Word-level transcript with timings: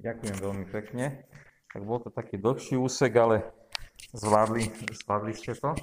Ďakujem 0.00 0.36
veľmi 0.40 0.66
pekne. 0.72 1.28
Tak 1.76 1.84
bol 1.84 2.00
to 2.00 2.08
taký 2.08 2.40
dlhší 2.40 2.80
úsek, 2.80 3.12
ale 3.20 3.44
zvládli, 4.16 4.72
zvládli 4.96 5.32
ste 5.36 5.52
to. 5.52 5.76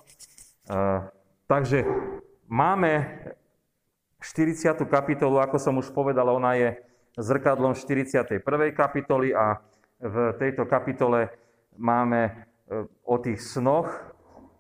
Uh, 0.68 1.06
takže 1.46 1.86
máme 2.50 3.22
40. 4.18 4.74
kapitolu, 4.90 5.38
ako 5.38 5.62
som 5.62 5.78
už 5.78 5.94
povedal, 5.94 6.34
ona 6.34 6.58
je 6.58 6.82
zrkadlom 7.14 7.78
41. 7.78 8.42
kapitoly 8.74 9.38
a 9.38 9.62
v 10.02 10.34
tejto 10.42 10.66
kapitole 10.66 11.34
máme 11.78 12.22
e, 12.26 12.32
o 13.06 13.16
tých 13.18 13.42
snoch, 13.42 13.90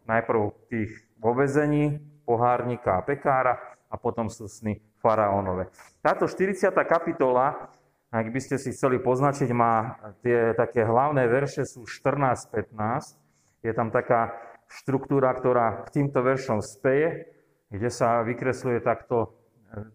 najprv 0.09 0.53
tých 0.69 0.89
vo 1.17 1.37
vezení, 1.37 2.01
pohárnika 2.25 2.97
a 2.97 3.05
pekára 3.05 3.57
a 3.89 3.95
potom 3.97 4.29
sú 4.29 4.49
sny 4.49 4.81
faraónové. 5.01 5.69
Táto 6.01 6.25
40. 6.25 6.73
kapitola 6.89 7.69
ak 8.07 8.31
by 8.31 8.39
ste 8.39 8.55
si 8.55 8.71
chceli 8.71 9.03
poznačiť, 9.03 9.51
má 9.51 9.99
tie 10.23 10.55
také 10.55 10.87
hlavné 10.87 11.27
verše 11.27 11.67
sú 11.67 11.83
14-15. 11.83 13.19
Je 13.67 13.73
tam 13.75 13.91
taká 13.91 14.31
štruktúra, 14.71 15.35
ktorá 15.35 15.83
k 15.83 16.01
týmto 16.01 16.23
veršom 16.23 16.63
speje, 16.63 17.27
kde 17.67 17.89
sa 17.91 18.23
vykresluje 18.23 18.79
takto, 18.79 19.35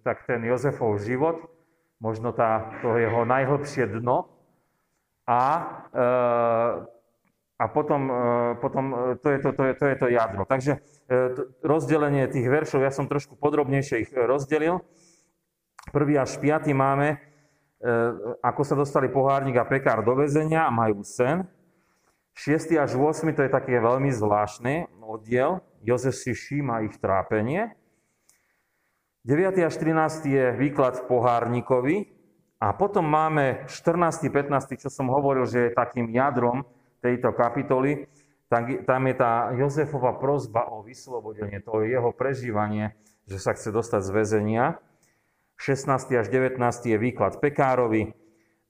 tak 0.04 0.28
ten 0.28 0.44
Jozefov 0.44 1.00
život, 1.00 1.40
možno 2.04 2.36
tá, 2.36 2.76
to 2.84 3.00
jeho 3.00 3.24
najhlbšie 3.24 3.88
dno. 3.88 4.28
A, 5.24 5.44
e, 5.96 6.08
a 7.56 7.64
potom, 7.72 8.12
e, 8.12 8.24
potom 8.60 9.16
to, 9.24 9.28
je 9.32 9.38
to, 9.40 9.50
to, 9.56 9.62
je, 9.72 9.74
to 9.78 9.84
je 9.88 9.96
to 9.96 10.06
jadro. 10.12 10.44
Takže 10.44 10.72
e, 10.76 10.80
rozdelenie 11.64 12.28
tých 12.28 12.44
veršov, 12.44 12.84
ja 12.84 12.92
som 12.92 13.08
trošku 13.08 13.40
podrobnejšie 13.40 13.96
ich 14.04 14.10
rozdelil. 14.12 14.84
Prvý 15.96 16.20
až 16.20 16.36
piatý 16.36 16.76
máme 16.76 17.16
E, 17.16 17.31
ako 18.40 18.62
sa 18.62 18.78
dostali 18.78 19.10
pohárnik 19.10 19.58
a 19.58 19.66
pekár 19.66 20.06
do 20.06 20.14
väzenia 20.14 20.66
a 20.66 20.70
majú 20.70 21.02
sen. 21.02 21.42
6. 22.38 22.78
až 22.78 22.96
8. 22.96 23.28
to 23.34 23.44
je 23.44 23.50
také 23.52 23.76
veľmi 23.76 24.08
zvláštny 24.08 24.88
oddiel. 25.04 25.60
Jozef 25.84 26.16
si 26.16 26.32
všíma 26.32 26.86
ich 26.88 26.96
trápenie. 26.96 27.74
9. 29.26 29.58
až 29.66 29.74
13. 29.76 30.26
je 30.30 30.44
výklad 30.56 31.10
pohárnikovi. 31.10 32.08
A 32.62 32.70
potom 32.70 33.02
máme 33.02 33.66
14. 33.66 34.30
15. 34.30 34.78
čo 34.78 34.86
som 34.86 35.10
hovoril, 35.10 35.50
že 35.50 35.68
je 35.68 35.76
takým 35.76 36.08
jadrom 36.14 36.62
tejto 37.02 37.34
kapitoly. 37.34 38.06
Tam 38.86 39.02
je 39.08 39.14
tá 39.18 39.50
Jozefova 39.58 40.14
prozba 40.14 40.70
o 40.70 40.84
vyslobodenie, 40.84 41.58
to 41.64 41.80
je 41.82 41.96
jeho 41.96 42.12
prežívanie, 42.12 42.92
že 43.24 43.40
sa 43.40 43.56
chce 43.56 43.72
dostať 43.72 44.00
z 44.04 44.10
väzenia. 44.12 44.64
16. 45.62 46.10
až 46.18 46.26
19. 46.26 46.58
je 46.90 46.98
výklad 46.98 47.38
Pekárovi 47.38 48.10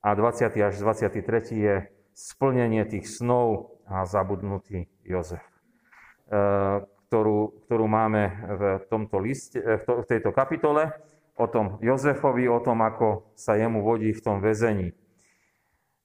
a 0.04 0.12
20. 0.12 0.52
až 0.60 0.76
23. 0.76 1.24
je 1.56 1.88
splnenie 2.12 2.84
tých 2.84 3.08
snov 3.08 3.80
a 3.88 4.04
zabudnutý 4.04 4.92
Jozef, 5.00 5.40
e, 6.28 6.40
ktorú, 7.08 7.64
ktorú 7.64 7.86
máme 7.88 8.22
v, 8.44 8.62
tomto 8.92 9.24
liste, 9.24 9.56
e, 9.56 9.80
v 9.80 10.04
tejto 10.04 10.36
kapitole 10.36 10.92
o 11.40 11.48
tom 11.48 11.80
Jozefovi, 11.80 12.44
o 12.52 12.60
tom, 12.60 12.84
ako 12.84 13.32
sa 13.40 13.56
jemu 13.56 13.80
vodí 13.80 14.12
v 14.12 14.20
tom 14.20 14.44
väzení. 14.44 14.92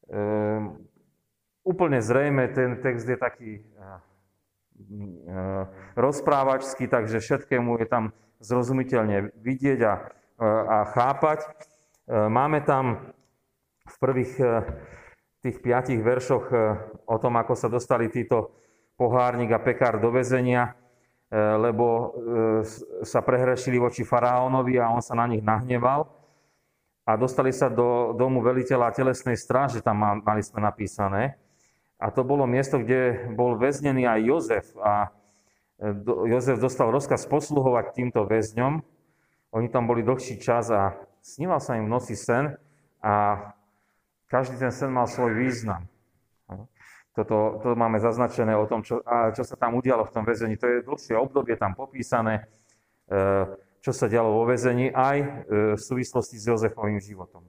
Um, 0.07 0.87
úplne 1.67 1.99
zrejme 1.99 2.47
ten 2.55 2.79
text 2.79 3.03
je 3.03 3.19
taký 3.19 3.59
uh, 3.75 3.99
uh, 4.79 5.67
rozprávačský, 5.99 6.87
takže 6.87 7.19
všetkému 7.19 7.75
je 7.83 7.87
tam 7.91 8.15
zrozumiteľne 8.39 9.35
vidieť 9.35 9.79
a 9.83 10.15
a 10.45 10.85
chápať. 10.93 11.39
E, 11.43 11.49
máme 12.29 12.61
tam 12.61 13.11
v 13.87 13.95
prvých 13.97 14.33
e, 14.37 14.45
tých 15.41 15.57
piatich 15.59 15.99
veršoch 15.99 16.45
e, 16.53 16.57
o 17.09 17.17
tom, 17.17 17.35
ako 17.41 17.53
sa 17.57 17.67
dostali 17.67 18.07
títo 18.13 18.53
pohárnik 18.97 19.53
a 19.53 19.61
pekár 19.61 20.01
do 20.01 20.09
väzenia, 20.09 20.73
lebo 21.29 22.17
sa 23.05 23.21
prehrešili 23.21 23.77
voči 23.77 24.01
faraónovi 24.01 24.81
a 24.81 24.89
on 24.89 25.05
sa 25.05 25.13
na 25.13 25.29
nich 25.29 25.45
nahneval. 25.45 26.09
A 27.05 27.13
dostali 27.13 27.53
sa 27.53 27.69
do 27.69 28.17
domu 28.17 28.41
veliteľa 28.41 28.89
telesnej 28.97 29.37
stráže, 29.37 29.85
tam 29.85 30.01
mali 30.01 30.41
sme 30.41 30.65
napísané. 30.65 31.37
A 32.01 32.09
to 32.09 32.25
bolo 32.25 32.49
miesto, 32.49 32.81
kde 32.81 33.29
bol 33.37 33.53
väznený 33.53 34.09
aj 34.09 34.19
Jozef. 34.25 34.65
A 34.81 35.13
Jozef 36.25 36.57
dostal 36.57 36.89
rozkaz 36.89 37.29
posluhovať 37.29 37.93
týmto 37.93 38.25
väzňom, 38.25 38.81
oni 39.51 39.67
tam 39.71 39.87
boli 39.87 40.03
dlhší 40.03 40.39
čas 40.39 40.71
a 40.71 40.95
sníval 41.23 41.59
sa 41.59 41.79
im 41.79 41.87
v 41.87 41.93
noci 41.93 42.15
sen 42.15 42.55
a 43.03 43.39
každý 44.27 44.59
ten 44.59 44.71
sen 44.71 44.91
mal 44.91 45.07
svoj 45.07 45.35
význam. 45.35 45.87
Toto, 47.17 47.57
to 47.65 47.73
máme 47.73 47.97
zaznačené 47.97 48.53
o 48.53 48.69
tom, 48.69 48.85
čo, 48.85 49.01
a 49.01 49.33
čo 49.33 49.41
sa 49.41 49.57
tam 49.57 49.73
udialo 49.73 50.05
v 50.05 50.13
tom 50.13 50.21
väzení. 50.21 50.53
To 50.61 50.69
je 50.69 50.85
dlhšie 50.85 51.17
obdobie 51.17 51.57
tam 51.57 51.73
popísané, 51.73 52.45
e, 53.09 53.21
čo 53.81 53.89
sa 53.89 54.05
dialo 54.05 54.37
vo 54.37 54.45
väzení, 54.45 54.93
aj 54.93 55.17
e, 55.17 55.27
v 55.73 55.81
súvislosti 55.81 56.37
s 56.37 56.45
Jozefovým 56.45 57.01
životom. 57.01 57.41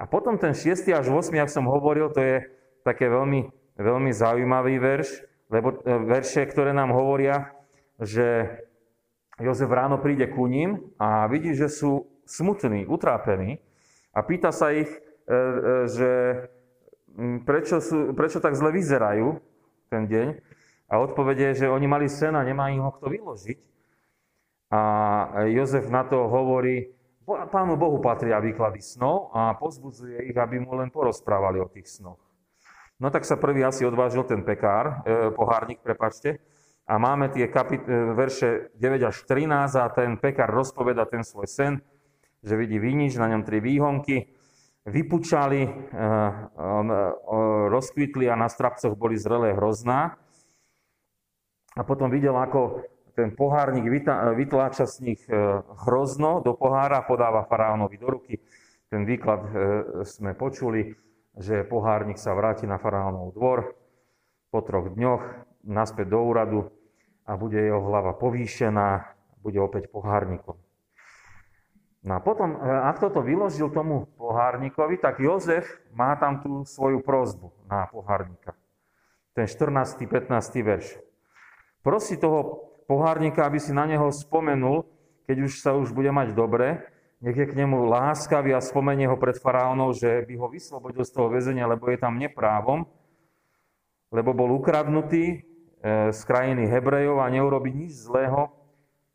A 0.00 0.08
potom 0.08 0.40
ten 0.40 0.56
6. 0.56 0.96
až 0.96 1.12
8. 1.12 1.28
ak 1.36 1.52
som 1.52 1.68
hovoril, 1.68 2.08
to 2.08 2.24
je 2.24 2.36
také 2.80 3.12
veľmi, 3.12 3.52
veľmi 3.76 4.10
zaujímavý 4.16 4.80
verš, 4.80 5.28
lebo 5.52 5.76
e, 5.84 6.00
verše, 6.08 6.48
ktoré 6.48 6.72
nám 6.72 6.96
hovoria, 6.96 7.52
že 8.00 8.48
Jozef 9.40 9.72
ráno 9.72 9.98
príde 9.98 10.28
ku 10.28 10.44
ním 10.46 10.92
a 11.00 11.26
vidí, 11.26 11.56
že 11.56 11.72
sú 11.72 12.06
smutní, 12.28 12.84
utrápení 12.86 13.58
a 14.12 14.20
pýta 14.22 14.52
sa 14.52 14.70
ich, 14.70 14.88
e, 15.26 15.32
e, 15.32 15.36
že 15.88 16.10
prečo, 17.42 17.80
sú, 17.80 18.12
prečo 18.12 18.38
tak 18.38 18.54
zle 18.54 18.70
vyzerajú 18.70 19.40
ten 19.88 20.06
deň. 20.06 20.28
A 20.90 20.98
odpovede 20.98 21.54
že 21.54 21.70
oni 21.70 21.86
mali 21.86 22.10
sen 22.10 22.34
a 22.34 22.42
nemá 22.42 22.74
im 22.74 22.82
ho 22.82 22.90
kto 22.90 23.14
vyložiť. 23.14 23.58
A 24.70 24.80
Jozef 25.50 25.86
na 25.90 26.02
to 26.06 26.26
hovorí, 26.26 26.90
Pánu 27.30 27.78
Bohu 27.78 28.02
patria 28.02 28.42
výklady 28.42 28.82
snov 28.82 29.30
a 29.30 29.54
pozbudzuje 29.54 30.26
ich, 30.26 30.34
aby 30.34 30.58
mu 30.58 30.74
len 30.74 30.90
porozprávali 30.90 31.62
o 31.62 31.70
tých 31.70 31.86
snoch. 31.86 32.18
No 32.98 33.06
tak 33.08 33.22
sa 33.22 33.38
prvý 33.38 33.62
asi 33.62 33.86
odvážil 33.86 34.26
ten 34.26 34.42
pekár, 34.42 35.06
e, 35.06 35.30
pohárnik, 35.30 35.78
prepačte, 35.78 36.42
a 36.90 36.98
máme 36.98 37.30
tie 37.30 37.46
kapit- 37.46 37.86
e, 37.86 38.18
verše 38.18 38.74
9 38.74 39.06
až 39.06 39.22
13 39.22 39.78
a 39.78 39.86
ten 39.94 40.18
pekár 40.18 40.50
rozpoveda 40.50 41.06
ten 41.06 41.22
svoj 41.22 41.46
sen, 41.46 41.72
že 42.42 42.58
vidí 42.58 42.82
vinič, 42.82 43.14
na 43.14 43.30
ňom 43.30 43.46
tri 43.46 43.62
výhonky, 43.62 44.34
vypučali, 44.90 45.62
e, 45.62 45.70
e, 45.70 46.18
rozkvitli 47.70 48.26
a 48.26 48.34
na 48.34 48.50
strapcoch 48.50 48.98
boli 48.98 49.14
zrelé 49.14 49.54
hrozná. 49.54 50.18
A 51.78 51.86
potom 51.86 52.10
videl, 52.10 52.34
ako 52.34 52.82
ten 53.14 53.38
pohárnik 53.38 53.86
vytláča 54.34 54.90
z 54.90 54.96
nich 55.06 55.22
hrozno 55.86 56.42
do 56.42 56.58
pohára 56.58 57.06
podáva 57.06 57.46
faraónovi 57.46 57.94
do 57.94 58.10
ruky. 58.10 58.42
Ten 58.90 59.06
výklad 59.06 59.46
sme 60.02 60.34
počuli, 60.34 60.90
že 61.38 61.62
pohárnik 61.62 62.18
sa 62.18 62.34
vráti 62.34 62.66
na 62.66 62.82
faraónov 62.82 63.30
dvor 63.38 63.76
po 64.50 64.58
troch 64.66 64.90
dňoch 64.90 65.22
naspäť 65.68 66.10
do 66.10 66.18
úradu 66.26 66.58
a 67.30 67.38
bude 67.38 67.62
jeho 67.62 67.78
hlava 67.78 68.18
povýšená, 68.18 69.06
bude 69.38 69.62
opäť 69.62 69.86
pohárnikom. 69.86 70.58
No 72.02 72.12
a 72.16 72.20
potom, 72.24 72.56
e, 72.56 72.58
ak 72.58 72.98
toto 72.98 73.22
vyložil 73.22 73.70
tomu 73.70 74.10
pohárnikovi, 74.18 74.98
tak 74.98 75.22
Jozef 75.22 75.78
má 75.94 76.18
tam 76.18 76.42
tú 76.42 76.66
svoju 76.66 76.98
prozbu 77.06 77.54
na 77.70 77.86
pohárnika. 77.86 78.58
Ten 79.36 79.46
14. 79.46 80.10
15. 80.10 80.64
verš. 80.64 80.98
Prosí 81.86 82.18
toho 82.18 82.66
pohárnika, 82.90 83.46
aby 83.46 83.62
si 83.62 83.70
na 83.70 83.86
neho 83.86 84.10
spomenul, 84.10 84.82
keď 85.30 85.36
už 85.46 85.52
sa 85.62 85.76
už 85.78 85.94
bude 85.94 86.10
mať 86.10 86.34
dobre, 86.34 86.82
nech 87.20 87.36
je 87.36 87.46
k 87.46 87.54
nemu 87.54 87.84
láskavý 87.84 88.56
a 88.56 88.64
spomenie 88.64 89.04
ho 89.06 89.20
pred 89.20 89.36
faraónom, 89.36 89.92
že 89.92 90.24
by 90.24 90.34
ho 90.40 90.48
vyslobodil 90.48 91.04
z 91.04 91.12
toho 91.12 91.28
väzenia, 91.28 91.68
lebo 91.68 91.86
je 91.92 92.00
tam 92.00 92.16
neprávom, 92.16 92.88
lebo 94.08 94.32
bol 94.32 94.56
ukradnutý, 94.56 95.49
z 96.12 96.20
krajiny 96.28 96.68
Hebrejov 96.68 97.24
a 97.24 97.32
neurobiť 97.32 97.72
nič 97.72 97.92
zlého, 98.04 98.52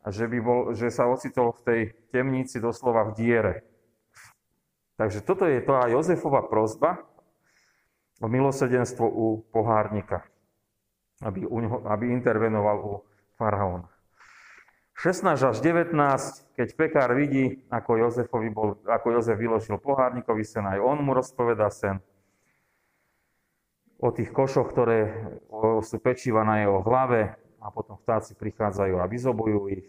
že, 0.06 0.26
by 0.26 0.38
bol, 0.42 0.60
že 0.74 0.90
sa 0.90 1.06
ocitol 1.06 1.54
v 1.54 1.60
tej 1.62 1.80
temnici 2.10 2.58
doslova 2.58 3.10
v 3.10 3.14
diere. 3.14 3.54
Takže 4.96 5.22
toto 5.22 5.46
je 5.46 5.62
to 5.62 5.76
aj 5.76 5.92
Jozefova 5.92 6.46
prozba 6.46 7.04
o 8.18 8.26
milosrdenstvo 8.26 9.04
u 9.06 9.44
pohárnika, 9.52 10.24
aby, 11.20 11.44
u 11.44 11.58
neho, 11.60 11.84
aby 11.86 12.10
intervenoval 12.10 12.76
u 12.80 12.92
faraóna. 13.36 13.92
16 14.96 15.36
až 15.36 15.56
19, 15.60 15.92
keď 16.56 16.68
pekár 16.72 17.12
vidí, 17.12 17.60
ako, 17.68 18.00
Jozefovi 18.00 18.48
bol, 18.48 18.80
ako 18.88 19.20
Jozef 19.20 19.36
vyložil 19.36 19.76
pohárnikovi 19.76 20.40
sen, 20.40 20.64
aj 20.64 20.80
on 20.80 21.04
mu 21.04 21.12
rozpoveda 21.12 21.68
sen 21.68 22.00
o 24.00 24.08
tých 24.12 24.30
košoch, 24.32 24.68
ktoré 24.72 24.98
sú 25.80 25.96
pečiva 26.00 26.44
na 26.44 26.64
jeho 26.64 26.84
hlave 26.84 27.36
a 27.60 27.72
potom 27.72 27.96
vtáci 28.00 28.36
prichádzajú 28.36 29.00
a 29.00 29.08
vyzobujú 29.08 29.60
ich. 29.72 29.86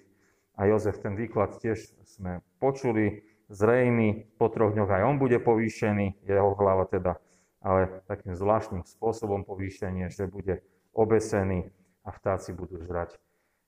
A 0.57 0.65
Jozef 0.65 0.97
ten 1.03 1.13
výklad 1.13 1.59
tiež 1.61 1.93
sme 2.07 2.41
počuli, 2.57 3.21
zrejmy, 3.47 4.37
po 4.41 4.49
troch 4.49 4.73
dňoch 4.73 4.89
aj 4.89 5.03
on 5.05 5.15
bude 5.21 5.37
povýšený, 5.39 6.25
jeho 6.25 6.51
hlava 6.57 6.89
teda 6.89 7.21
ale 7.67 8.05
takým 8.05 8.37
zvláštnym 8.37 8.85
spôsobom 8.85 9.43
povýšenie, 9.43 10.07
že 10.13 10.29
bude 10.29 10.61
obesený 10.93 11.67
a 12.05 12.15
vtáci 12.15 12.53
budú 12.53 12.79
žrať 12.79 13.17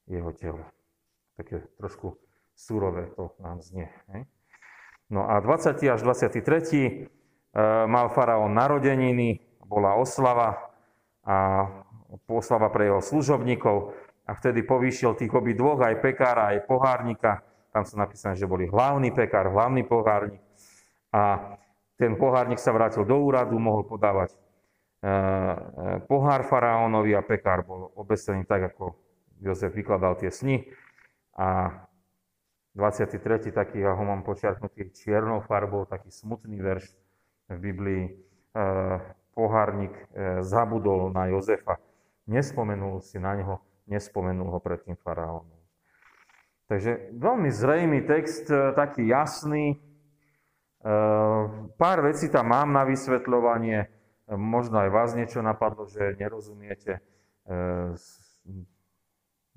jeho 0.08 0.32
telo. 0.32 0.64
Také 1.36 1.68
trošku 1.76 2.16
surové 2.54 3.12
to 3.18 3.34
nám 3.44 3.60
znie. 3.60 3.92
Hej? 4.14 4.24
No 5.10 5.26
a 5.26 5.42
20. 5.42 5.84
až 5.90 6.00
23. 6.06 6.32
E, 6.72 6.88
mal 7.90 8.08
faraón 8.14 8.54
narodeniny, 8.54 9.42
bola 9.69 9.94
oslava 9.94 10.74
a 11.21 11.69
oslava 12.25 12.74
pre 12.74 12.89
jeho 12.89 13.06
služobníkov 13.06 13.94
a 14.25 14.33
vtedy 14.33 14.66
povýšil 14.66 15.13
tých 15.13 15.30
obi 15.30 15.54
dvoch, 15.54 15.77
aj 15.86 16.01
pekára, 16.01 16.57
aj 16.57 16.66
pohárnika. 16.66 17.45
Tam 17.69 17.86
sa 17.86 18.01
napísané, 18.01 18.33
že 18.33 18.50
boli 18.50 18.66
hlavný 18.66 19.13
pekár, 19.13 19.54
hlavný 19.54 19.86
pohárnik. 19.86 20.42
A 21.13 21.54
ten 22.01 22.18
pohárnik 22.18 22.57
sa 22.57 22.74
vrátil 22.74 23.06
do 23.06 23.13
úradu, 23.13 23.62
mohol 23.62 23.86
podávať 23.86 24.33
Eh, 25.00 25.07
eh, 25.07 26.00
pohár 26.12 26.44
faraónovi 26.44 27.16
a 27.16 27.24
pekár 27.24 27.63
bol 27.63 27.88
obesený 27.95 28.44
tak, 28.44 28.75
ako 28.75 29.00
Jozef 29.39 29.71
vykladal 29.71 30.19
tie 30.19 30.27
sny. 30.27 30.68
A 31.39 31.71
23. 32.75 33.56
taký, 33.56 33.80
ja 33.80 33.95
ho 33.95 34.04
mám 34.04 34.27
počiarknutý 34.27 34.92
čiernou 34.92 35.39
farbou, 35.39 35.88
taký 35.88 36.12
smutný 36.12 36.60
verš 36.60 36.92
v 37.48 37.57
Biblii. 37.63 38.04
Pohárnik 39.40 39.96
zabudol 40.44 41.16
na 41.16 41.32
Jozefa. 41.32 41.80
Nespomenul 42.28 43.00
si 43.00 43.16
na 43.24 43.40
neho, 43.40 43.64
nespomenul 43.88 44.52
ho 44.52 44.60
pred 44.60 44.84
tým 44.84 45.00
faraónom. 45.00 45.56
Takže 46.68 47.16
veľmi 47.16 47.48
zrejmý 47.48 48.04
text, 48.04 48.52
taký 48.52 49.08
jasný. 49.08 49.80
Pár 51.80 51.98
vecí 52.04 52.28
tam 52.28 52.52
mám 52.52 52.76
na 52.76 52.84
vysvetľovanie. 52.84 53.88
Možno 54.30 54.84
aj 54.84 54.90
vás 54.92 55.10
niečo 55.18 55.42
napadlo, 55.42 55.90
že 55.90 56.20
nerozumiete 56.20 57.02
z 57.98 58.06
e, 58.46 58.62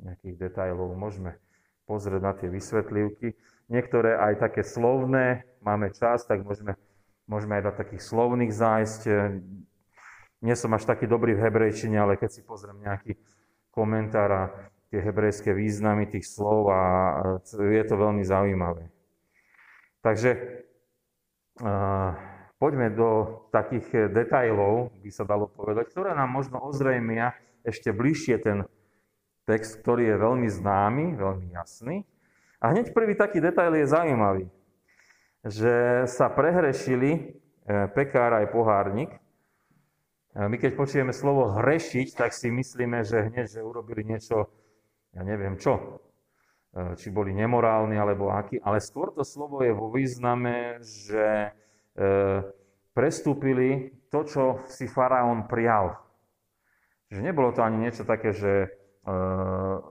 nejakých 0.00 0.48
detajlov. 0.48 0.96
Môžeme 0.96 1.36
pozrieť 1.84 2.22
na 2.24 2.32
tie 2.32 2.48
vysvetlivky. 2.48 3.36
Niektoré 3.68 4.16
aj 4.16 4.48
také 4.48 4.64
slovné, 4.64 5.44
máme 5.60 5.92
čas, 5.92 6.24
tak 6.24 6.40
môžeme, 6.40 6.80
môžeme 7.28 7.60
aj 7.60 7.64
do 7.68 7.72
takých 7.76 8.00
slovných 8.00 8.52
zájsť. 8.56 9.00
E, 10.42 10.46
nie 10.46 10.58
som 10.58 10.74
až 10.74 10.84
taký 10.90 11.06
dobrý 11.06 11.38
v 11.38 11.46
hebrejčine, 11.46 12.02
ale 12.02 12.18
keď 12.18 12.30
si 12.34 12.42
pozriem 12.42 12.82
nejaký 12.82 13.14
komentár 13.70 14.30
a 14.34 14.42
tie 14.90 15.00
hebrejské 15.00 15.54
významy 15.54 16.10
tých 16.10 16.28
slov 16.28 16.68
a 16.68 16.80
je 17.48 17.84
to 17.86 17.94
veľmi 17.96 18.20
zaujímavé. 18.26 18.90
Takže 20.02 20.60
Poďme 22.62 22.94
do 22.94 23.42
takých 23.50 23.86
eh, 23.90 24.00
detajlov, 24.06 24.94
by 25.02 25.10
sa 25.10 25.26
dalo 25.26 25.50
povedať, 25.50 25.90
ktoré 25.90 26.14
nám 26.14 26.30
možno 26.30 26.62
ozrejmia 26.62 27.34
ešte 27.66 27.90
bližšie 27.90 28.38
ten 28.38 28.62
text, 29.50 29.82
ktorý 29.82 30.14
je 30.14 30.16
veľmi 30.22 30.46
známy, 30.46 31.18
veľmi 31.18 31.58
jasný. 31.58 32.06
A 32.62 32.70
hneď 32.70 32.94
prvý 32.94 33.18
taký 33.18 33.42
detail 33.42 33.74
je 33.74 33.90
zaujímavý, 33.90 34.46
že 35.42 36.06
sa 36.06 36.30
prehrešili 36.30 37.10
eh, 37.10 37.90
pekár 37.90 38.38
aj 38.38 38.54
pohárnik. 38.54 39.10
My 40.32 40.56
keď 40.56 40.72
počujeme 40.76 41.12
slovo 41.12 41.52
hrešiť, 41.52 42.16
tak 42.16 42.32
si 42.32 42.48
myslíme, 42.48 43.04
že 43.04 43.28
hneď, 43.28 43.46
že 43.52 43.60
urobili 43.60 44.00
niečo, 44.04 44.48
ja 45.12 45.20
neviem 45.20 45.60
čo, 45.60 46.00
či 46.72 47.12
boli 47.12 47.36
nemorálni 47.36 48.00
alebo 48.00 48.32
aký, 48.32 48.56
ale 48.64 48.80
skôr 48.80 49.12
to 49.12 49.28
slovo 49.28 49.60
je 49.60 49.76
vo 49.76 49.92
význame, 49.92 50.80
že 50.80 51.52
E, 51.92 52.08
prestúpili 52.96 53.92
to, 54.08 54.24
čo 54.24 54.42
si 54.68 54.88
faraón 54.88 55.44
prijal. 55.44 56.00
Že 57.12 57.20
nebolo 57.20 57.52
to 57.52 57.60
ani 57.60 57.84
niečo 57.84 58.08
také, 58.08 58.32
že, 58.32 58.72
e, 59.04 59.12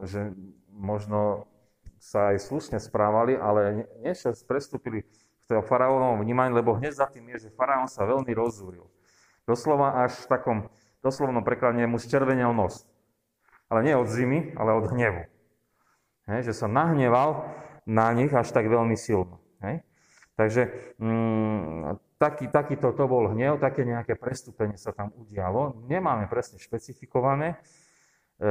že 0.05 0.33
možno 0.73 1.45
sa 2.01 2.33
aj 2.33 2.41
slušne 2.41 2.77
správali, 2.81 3.37
ale 3.37 3.85
niečo 4.01 4.33
prestúpili 4.49 5.05
v 5.05 5.45
toho 5.45 5.61
faraónovom 5.61 6.25
vnímaní, 6.25 6.57
lebo 6.57 6.73
hneď 6.73 6.97
za 6.97 7.05
tým 7.05 7.29
je, 7.37 7.49
že 7.49 7.53
faraón 7.53 7.85
sa 7.85 8.09
veľmi 8.09 8.33
rozúril. 8.33 8.89
Doslova 9.49 10.05
až 10.05 10.15
v 10.25 10.29
takom 10.29 10.57
doslovnom 11.01 11.41
preklade 11.41 11.81
mu 11.89 11.97
zčervenil 11.97 12.53
nos. 12.53 12.85
Ale 13.71 13.87
nie 13.87 13.95
od 13.97 14.07
zimy, 14.07 14.53
ale 14.59 14.75
od 14.77 14.91
hnevu. 14.91 15.23
Hej, 16.29 16.51
že 16.51 16.53
sa 16.53 16.67
nahneval 16.69 17.49
na 17.89 18.13
nich 18.13 18.29
až 18.31 18.53
tak 18.53 18.69
veľmi 18.69 18.93
silno. 18.93 19.41
Hej. 19.63 19.81
Takže 20.37 20.95
mm, 21.01 22.17
taký, 22.21 22.45
takýto 22.49 22.93
to 22.93 23.03
bol 23.09 23.29
hnev, 23.33 23.57
také 23.57 23.81
nejaké 23.81 24.13
prestúpenie 24.13 24.77
sa 24.77 24.93
tam 24.93 25.09
udialo. 25.17 25.85
Nemáme 25.89 26.29
presne 26.29 26.61
špecifikované. 26.61 27.57
E, 28.37 28.47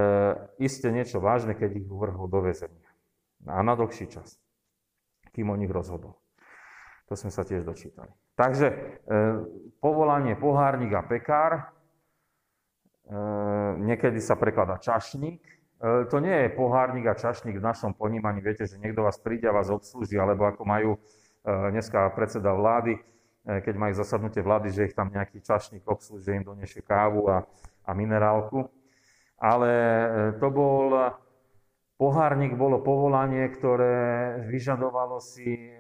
isté 0.63 0.91
niečo 0.91 1.23
vážne, 1.23 1.55
keď 1.55 1.83
ich 1.83 1.89
uvrhol 1.91 2.27
do 2.27 2.43
väzenia. 2.43 2.91
A 3.47 3.63
na 3.63 3.79
dlhší 3.79 4.11
čas, 4.11 4.39
kým 5.33 5.51
o 5.51 5.57
nich 5.57 5.71
rozhodol. 5.71 6.19
To 7.11 7.19
sme 7.19 7.35
sa 7.35 7.43
tiež 7.43 7.67
dočítali. 7.67 8.13
Takže 8.41 8.67
e, 8.73 8.77
povolanie 9.85 10.33
pohárnik 10.33 10.97
a 10.97 11.05
pekár, 11.05 11.53
e, 11.61 11.63
niekedy 13.85 14.17
sa 14.17 14.33
prekladá 14.33 14.81
čašník. 14.81 15.45
E, 15.45 16.09
to 16.09 16.25
nie 16.25 16.49
je 16.49 16.57
pohárnik 16.57 17.05
a 17.05 17.21
čašník 17.21 17.61
v 17.61 17.69
našom 17.69 17.93
ponímaní. 17.93 18.41
Viete, 18.41 18.65
že 18.65 18.81
niekto 18.81 19.05
vás 19.05 19.21
príde 19.21 19.45
a 19.45 19.53
vás 19.53 19.69
obslúži, 19.69 20.17
alebo 20.17 20.49
ako 20.49 20.65
majú 20.65 20.97
dneska 21.41 22.13
predseda 22.13 22.53
vlády, 22.53 23.01
keď 23.49 23.73
majú 23.73 23.97
zasadnutie 23.97 24.45
vlády, 24.45 24.77
že 24.77 24.93
ich 24.93 24.97
tam 24.97 25.09
nejaký 25.09 25.41
čašník 25.41 25.89
obslúži, 25.89 26.37
im 26.37 26.45
doniesie 26.45 26.85
kávu 26.85 27.33
a, 27.33 27.49
a 27.89 27.91
minerálku. 27.97 28.69
Ale 29.41 29.73
to 30.37 30.53
bol, 30.53 31.17
pohárnik 31.97 32.53
bolo 32.61 32.85
povolanie, 32.85 33.49
ktoré 33.57 34.37
vyžadovalo 34.53 35.17
si, 35.17 35.80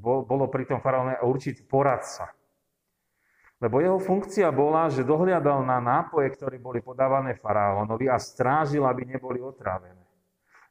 bolo 0.00 0.50
pri 0.50 0.66
tom 0.66 0.82
faraóne 0.82 1.18
určitý 1.22 1.62
poradca. 1.62 2.34
Lebo 3.62 3.80
jeho 3.80 3.96
funkcia 4.02 4.50
bola, 4.50 4.90
že 4.90 5.06
dohliadal 5.06 5.62
na 5.64 5.78
nápoje, 5.78 6.34
ktoré 6.34 6.58
boli 6.58 6.82
podávané 6.82 7.38
faraónovi 7.38 8.10
a 8.10 8.18
strážil, 8.18 8.84
aby 8.84 9.06
neboli 9.08 9.40
otrávené. 9.40 10.02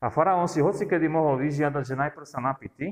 A 0.03 0.11
faraón 0.11 0.51
si 0.51 0.59
hocikedy 0.59 1.07
mohol 1.07 1.39
vyžiadať, 1.39 1.83
že 1.87 1.95
najprv 1.95 2.27
sa 2.27 2.43
napity, 2.43 2.91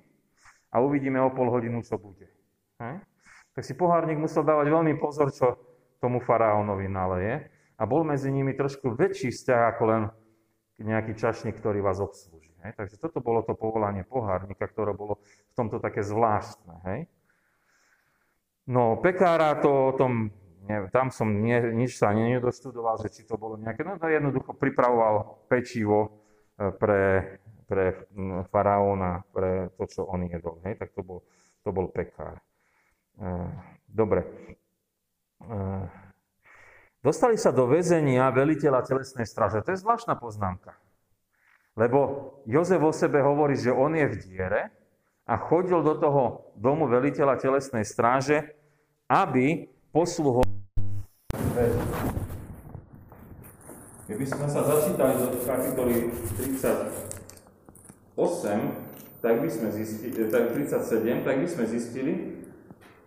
a 0.71 0.79
uvidíme 0.79 1.19
o 1.19 1.29
pol 1.29 1.51
hodinu, 1.51 1.83
čo 1.83 1.99
bude. 1.99 2.31
Hm? 2.79 3.03
Tak 3.51 3.63
si 3.67 3.75
pohárnik 3.75 4.15
musel 4.15 4.47
dávať 4.47 4.71
veľmi 4.71 4.95
pozor, 4.95 5.27
čo 5.35 5.59
tomu 5.99 6.23
faraónovi 6.23 6.87
naleje. 6.87 7.51
A 7.75 7.83
bol 7.83 8.07
medzi 8.07 8.31
nimi 8.31 8.55
trošku 8.55 8.95
väčší 8.95 9.35
vzťah 9.35 9.61
ako 9.75 9.83
len 9.91 10.01
nejaký 10.79 11.13
čašník, 11.19 11.59
ktorý 11.59 11.83
vás 11.83 11.99
obslúži. 11.99 12.50
Hej? 12.63 12.71
Takže 12.77 12.95
toto 13.01 13.19
bolo 13.19 13.41
to 13.41 13.57
povolanie 13.57 14.05
pohárnika, 14.05 14.65
ktoré 14.69 14.93
bolo 14.93 15.21
v 15.23 15.53
tomto 15.53 15.81
také 15.81 16.05
zvláštne. 16.05 16.75
Hej? 16.87 16.99
No, 18.69 19.01
pekára 19.01 19.57
to 19.57 19.91
o 19.91 19.93
tom, 19.97 20.29
neviem, 20.69 20.87
tam 20.93 21.09
som 21.09 21.27
nie, 21.27 21.57
nič 21.73 21.97
sa 21.97 22.13
nedoštudoval, 22.13 23.01
že 23.01 23.09
či 23.09 23.21
to 23.25 23.35
bolo 23.35 23.57
nejaké, 23.57 23.81
no, 23.81 23.97
no 23.97 24.07
jednoducho 24.07 24.53
pripravoval 24.53 25.45
pečivo 25.49 26.21
e, 26.55 26.69
pre 26.69 27.37
pre 27.71 28.03
faraóna, 28.51 29.23
pre 29.31 29.71
to, 29.79 29.87
čo 29.87 30.03
on 30.03 30.27
jedol. 30.27 30.59
Hej? 30.67 30.75
Tak 30.75 30.91
to 30.91 31.07
bol, 31.07 31.23
to 31.63 31.71
bol 31.71 31.87
pekár. 31.87 32.43
E, 33.15 33.47
dobre. 33.87 34.27
E, 35.39 35.55
dostali 36.99 37.39
sa 37.39 37.55
do 37.55 37.71
väzenia 37.71 38.27
veliteľa 38.35 38.83
telesnej 38.83 39.23
straže. 39.23 39.63
To 39.63 39.71
je 39.71 39.79
zvláštna 39.79 40.19
poznámka. 40.19 40.75
Lebo 41.79 41.99
Jozef 42.43 42.83
o 42.83 42.91
sebe 42.91 43.23
hovorí, 43.23 43.55
že 43.55 43.71
on 43.71 43.95
je 43.95 44.03
v 44.11 44.15
diere 44.19 44.61
a 45.23 45.39
chodil 45.39 45.79
do 45.79 45.95
toho 45.95 46.51
domu 46.59 46.91
veliteľa 46.91 47.39
telesnej 47.39 47.87
stráže, 47.87 48.51
aby 49.07 49.71
posluhoval 49.95 50.47
Keby 54.11 54.25
sme 54.27 54.47
sa 54.51 54.67
začítali 54.67 55.23
do 55.23 55.39
kapitoly 55.39 56.11
30, 56.35 58.19
8, 58.19 59.23
tak 59.23 59.39
by 59.39 59.47
sme 59.47 59.71
zistili, 59.71 60.11
eh, 60.19 60.27
tak 60.27 60.51
37, 60.51 61.23
tak 61.23 61.39
by 61.39 61.47
sme 61.47 61.63
zistili, 61.71 62.13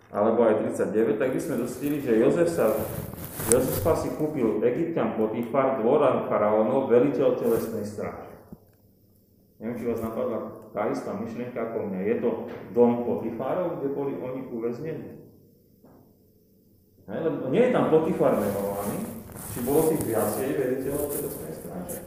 alebo 0.08 0.48
aj 0.48 0.64
39, 0.64 1.20
tak 1.20 1.36
by 1.36 1.40
sme 1.44 1.54
zistili, 1.68 2.00
že 2.00 2.16
Jozef 2.16 2.48
sa, 2.48 2.72
Jozef 3.52 3.84
si 4.00 4.08
kúpil 4.16 4.64
Egyptian 4.64 5.12
Potifar, 5.20 5.84
dvora 5.84 6.24
faraónov, 6.24 6.88
veliteľ 6.88 7.36
telesnej 7.36 7.84
stráže. 7.84 8.33
Neviem, 9.64 9.80
či 9.80 9.88
vás 9.88 10.04
napadla 10.04 10.38
tá 10.76 10.92
istá 10.92 11.16
myšlienka 11.16 11.56
ako 11.56 11.88
mňa. 11.88 12.00
Je 12.04 12.16
to 12.20 12.30
dom 12.76 13.00
Potifárov, 13.08 13.80
kde 13.80 13.88
boli 13.96 14.12
oni 14.20 14.44
uväznení? 14.52 15.24
nie 17.48 17.62
je 17.64 17.72
tam 17.72 17.88
Potifar 17.88 18.36
menovaný, 18.36 19.08
či 19.56 19.58
bolo 19.64 19.88
tých 19.88 20.04
viacej 20.04 20.46
veliteľov 20.52 21.08
telesnej 21.16 21.52
stráže. 21.56 21.98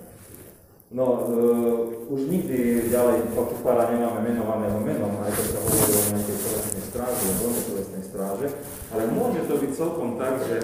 No, 0.94 1.06
uh, 1.26 2.14
už 2.14 2.30
nikdy 2.30 2.94
ďalej 2.94 3.34
Potifara 3.34 3.90
nemáme 3.90 4.22
menovaného 4.22 4.78
menom, 4.78 5.18
aj 5.26 5.34
keď 5.34 5.46
sa 5.58 5.60
hovorí 5.66 5.94
o 5.98 6.04
nejakej 6.14 6.38
telesnej 6.38 6.84
stráži, 6.94 7.24
o 7.26 7.36
dome 7.42 7.60
telesnej 7.66 8.04
stráže, 8.06 8.48
ale 8.94 9.04
môže 9.10 9.42
to 9.50 9.54
byť 9.58 9.72
celkom 9.74 10.10
tak, 10.22 10.46
že 10.46 10.58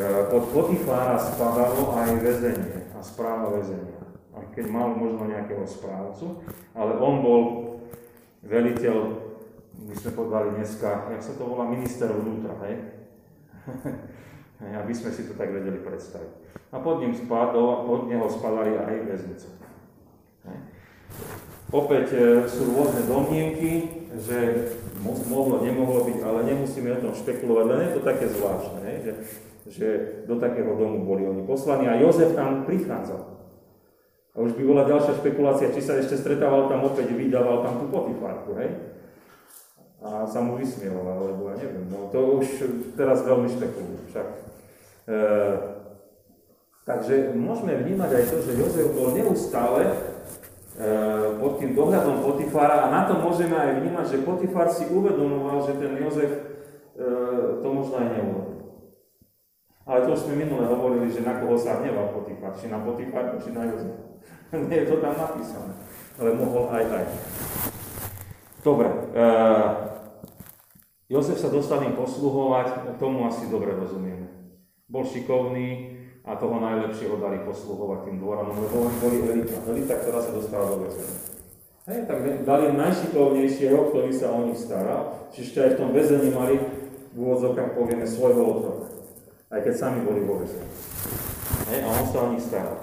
uh, 0.00 0.24
pod 0.32 0.44
Potifára 0.56 1.20
spadalo 1.20 2.00
aj 2.00 2.16
väzenie 2.16 2.88
a 2.96 3.00
správa 3.04 3.60
väzenia. 3.60 3.91
Keď 4.52 4.64
mal 4.68 4.92
možno 4.92 5.28
nejakého 5.28 5.64
správcu, 5.64 6.44
ale 6.76 6.92
on 7.00 7.14
bol 7.24 7.40
veliteľ, 8.44 8.96
my 9.82 9.94
sme 9.96 10.10
povedali 10.12 10.60
dneska, 10.60 11.08
jak 11.08 11.22
sa 11.24 11.32
to 11.38 11.48
volá, 11.48 11.64
minister 11.72 12.12
vnútra, 12.12 12.52
hej? 12.68 12.76
aby 14.62 14.92
sme 14.94 15.10
si 15.10 15.26
to 15.26 15.34
tak 15.34 15.50
vedeli 15.50 15.80
predstaviť. 15.82 16.32
A 16.70 16.78
pod, 16.78 17.02
ním 17.02 17.16
spadol, 17.16 17.88
pod 17.88 18.06
neho 18.06 18.26
spadali 18.30 18.78
aj 18.78 18.94
väznice. 19.08 19.48
Opäť 21.72 22.12
e, 22.12 22.44
sú 22.52 22.76
rôzne 22.76 23.08
domnienky, 23.08 24.04
že 24.20 24.68
mohlo, 25.02 25.64
nemohlo 25.64 26.04
byť, 26.04 26.18
ale 26.20 26.44
nemusíme 26.44 26.92
o 26.92 27.02
tom 27.08 27.12
špekulovať, 27.16 27.64
len 27.64 27.80
je 27.80 27.92
to 27.96 28.02
také 28.04 28.26
zvláštne, 28.28 28.78
ne? 28.84 28.94
Že, 29.00 29.12
že 29.72 29.88
do 30.28 30.36
takého 30.36 30.76
domu 30.76 31.08
boli 31.08 31.24
oni 31.24 31.48
poslaní 31.48 31.88
a 31.88 31.96
Jozef 31.96 32.36
tam 32.36 32.68
prichádzal. 32.68 33.41
A 34.32 34.40
už 34.40 34.56
by 34.56 34.62
bola 34.64 34.88
ďalšia 34.88 35.20
špekulácia, 35.20 35.74
či 35.76 35.84
sa 35.84 36.00
ešte 36.00 36.16
stretával 36.16 36.64
tam 36.72 36.88
opäť, 36.88 37.12
vydával 37.12 37.60
tam 37.68 37.84
tú 37.84 37.86
potifárku, 37.92 38.56
hej? 38.56 38.70
A 40.00 40.24
sa 40.24 40.40
mu 40.40 40.56
vysmieval, 40.56 41.04
alebo 41.04 41.52
ja 41.52 41.60
neviem, 41.60 41.84
no 41.92 42.08
to 42.08 42.40
už 42.40 42.64
teraz 42.96 43.22
veľmi 43.28 43.46
špekulujú 43.52 44.08
však. 44.08 44.26
E, 45.06 45.18
takže 46.88 47.36
môžeme 47.36 47.76
vnímať 47.84 48.10
aj 48.10 48.24
to, 48.32 48.36
že 48.40 48.56
Jozef 48.56 48.88
bol 48.96 49.12
neustále 49.12 49.84
e, 49.84 49.96
pod 51.36 51.60
tým 51.60 51.76
dohľadom 51.76 52.24
Potifára 52.24 52.88
a 52.88 52.90
na 52.90 53.04
to 53.04 53.20
môžeme 53.20 53.54
aj 53.54 53.84
vnímať, 53.84 54.06
že 54.16 54.26
Potifár 54.26 54.72
si 54.72 54.88
uvedomoval, 54.88 55.60
že 55.68 55.76
ten 55.76 55.92
Jozef 56.00 56.32
e, 56.32 56.40
to 57.60 57.68
možno 57.68 58.00
aj 58.00 58.08
neurobil. 58.16 58.58
Ale 59.86 60.08
to 60.08 60.14
sme 60.16 60.40
minule 60.40 60.66
hovorili, 60.66 61.12
že 61.12 61.20
na 61.20 61.36
koho 61.36 61.54
sa 61.60 61.84
hneval 61.84 62.16
Potifár, 62.16 62.56
či 62.56 62.66
na 62.72 62.80
Potifár, 62.80 63.38
či 63.38 63.52
na 63.52 63.70
Jozef. 63.70 64.11
Nie 64.68 64.84
je 64.84 64.88
to 64.92 64.96
tam 65.00 65.16
napísané, 65.16 65.72
ale 66.20 66.30
mohol 66.36 66.68
aj 66.68 66.84
aj. 66.92 67.04
Dobre, 68.62 68.88
e, 69.16 69.26
Jozef 71.10 71.40
sa 71.40 71.50
dostal 71.50 71.82
im 71.88 71.98
posluhovať, 71.98 72.96
tomu 73.00 73.26
asi 73.26 73.50
dobre 73.50 73.74
rozumieme 73.74 74.22
bol 74.92 75.08
šikovný 75.08 75.96
a 76.22 76.36
toho 76.36 76.60
najlepšieho 76.60 77.16
dali 77.16 77.40
posluhovať 77.48 77.98
tým 78.06 78.16
dvoranom, 78.20 78.52
lebo 78.52 78.86
oni 78.86 78.96
boli 79.00 79.16
elita, 79.24 79.56
elita, 79.64 79.94
ktorá 80.04 80.20
sa 80.20 80.36
dostala 80.36 80.76
do 80.76 80.84
väzenia. 80.84 81.18
Hej, 81.82 81.98
tak 82.06 82.18
dali 82.46 82.66
najšikovnejšieho, 82.78 83.90
ktorý 83.90 84.12
sa 84.14 84.30
o 84.30 84.46
nich 84.46 84.60
staral, 84.60 85.26
čiže 85.34 85.66
aj 85.66 85.70
v 85.74 85.78
tom 85.82 85.90
väzení 85.90 86.30
mali 86.30 86.60
v 87.10 87.16
úvodzovkách 87.16 87.74
povieme 87.74 88.06
svojho 88.06 88.38
otroka, 88.38 88.86
aj 89.50 89.60
keď 89.66 89.74
sami 89.74 90.04
boli 90.06 90.22
vo 90.22 90.44
väzení. 90.44 90.68
Hej, 91.72 91.78
a 91.82 91.88
on 91.90 92.06
sa 92.06 92.18
o 92.22 92.30
nich 92.36 92.44
staral. 92.44 92.76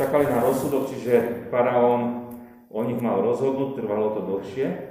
Čakali 0.00 0.32
na 0.32 0.40
rozsudok, 0.40 0.88
čiže 0.88 1.44
faraón 1.52 2.32
o 2.72 2.80
nich 2.88 2.96
mal 3.04 3.20
rozhodnúť, 3.20 3.76
trvalo 3.76 4.16
to 4.16 4.20
dlhšie, 4.24 4.90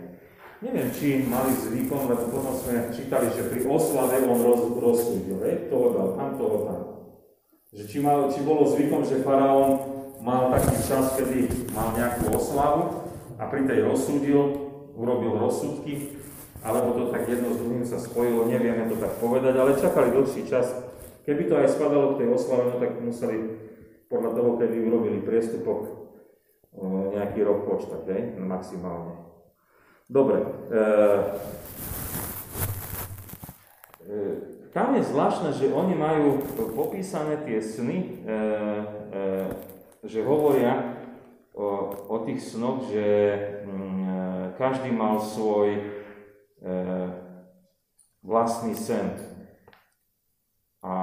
Neviem, 0.59 0.91
či 0.91 1.23
mali 1.23 1.55
zvykom, 1.55 2.11
lebo 2.11 2.35
potom 2.35 2.51
sme 2.51 2.91
čítali, 2.91 3.31
že 3.31 3.47
pri 3.47 3.63
oslave 3.63 4.27
on 4.27 4.43
roz, 4.43 4.75
rozsúdil, 4.75 5.39
hej, 5.47 5.71
toho 5.71 5.95
dal 5.95 6.09
tam, 6.19 6.35
toho 6.35 6.57
tam. 6.67 6.79
Že 7.71 7.83
či, 7.87 7.97
mal, 8.03 8.27
či 8.27 8.43
bolo 8.43 8.67
zvykom, 8.67 9.07
že 9.07 9.23
faraón 9.23 9.79
mal 10.19 10.51
taký 10.51 10.75
čas, 10.83 11.15
kedy 11.15 11.71
mal 11.71 11.95
nejakú 11.95 12.35
oslavu 12.35 13.07
a 13.39 13.47
pri 13.47 13.71
tej 13.71 13.87
rozsúdil, 13.87 14.67
urobil 14.99 15.39
rozsudky, 15.39 16.19
alebo 16.59 16.91
to 16.91 17.03
tak 17.07 17.23
jedno 17.23 17.55
s 17.55 17.63
druhým 17.63 17.87
sa 17.87 17.95
spojilo, 17.95 18.51
nevieme 18.51 18.91
to 18.91 18.99
tak 18.99 19.15
povedať, 19.23 19.55
ale 19.55 19.79
čakali 19.79 20.11
dlhší 20.11 20.43
čas. 20.43 20.75
Keby 21.23 21.47
to 21.47 21.55
aj 21.55 21.71
spadalo 21.71 22.19
k 22.19 22.27
tej 22.27 22.35
oslave, 22.35 22.67
no 22.67 22.75
tak 22.83 22.99
museli 22.99 23.58
podľa 24.09 24.31
toho, 24.33 24.51
kedy 24.57 24.75
urobili 24.81 25.21
priestupok, 25.21 26.09
nejaký 27.13 27.45
rok 27.45 27.65
počtať, 27.65 28.03
hej, 28.09 28.23
maximálne. 28.41 29.29
Dobre. 30.09 30.41
E, 30.41 30.81
e, 34.09 34.17
tam 34.73 34.97
je 34.97 35.03
zvláštne, 35.05 35.49
že 35.53 35.73
oni 35.73 35.93
majú 35.93 36.41
popísané 36.73 37.41
tie 37.45 37.61
sny, 37.61 37.97
e, 37.97 38.09
e, 38.09 39.23
že 40.05 40.25
hovoria 40.25 40.97
o, 41.53 41.93
o 42.09 42.17
tých 42.25 42.41
snoch, 42.41 42.89
že 42.89 43.05
mm, 43.65 44.01
e, 44.05 44.17
každý 44.57 44.89
mal 44.93 45.21
svoj 45.21 45.77
e, 45.77 45.81
vlastný 48.23 48.73
sen. 48.73 49.19
A 50.79 50.95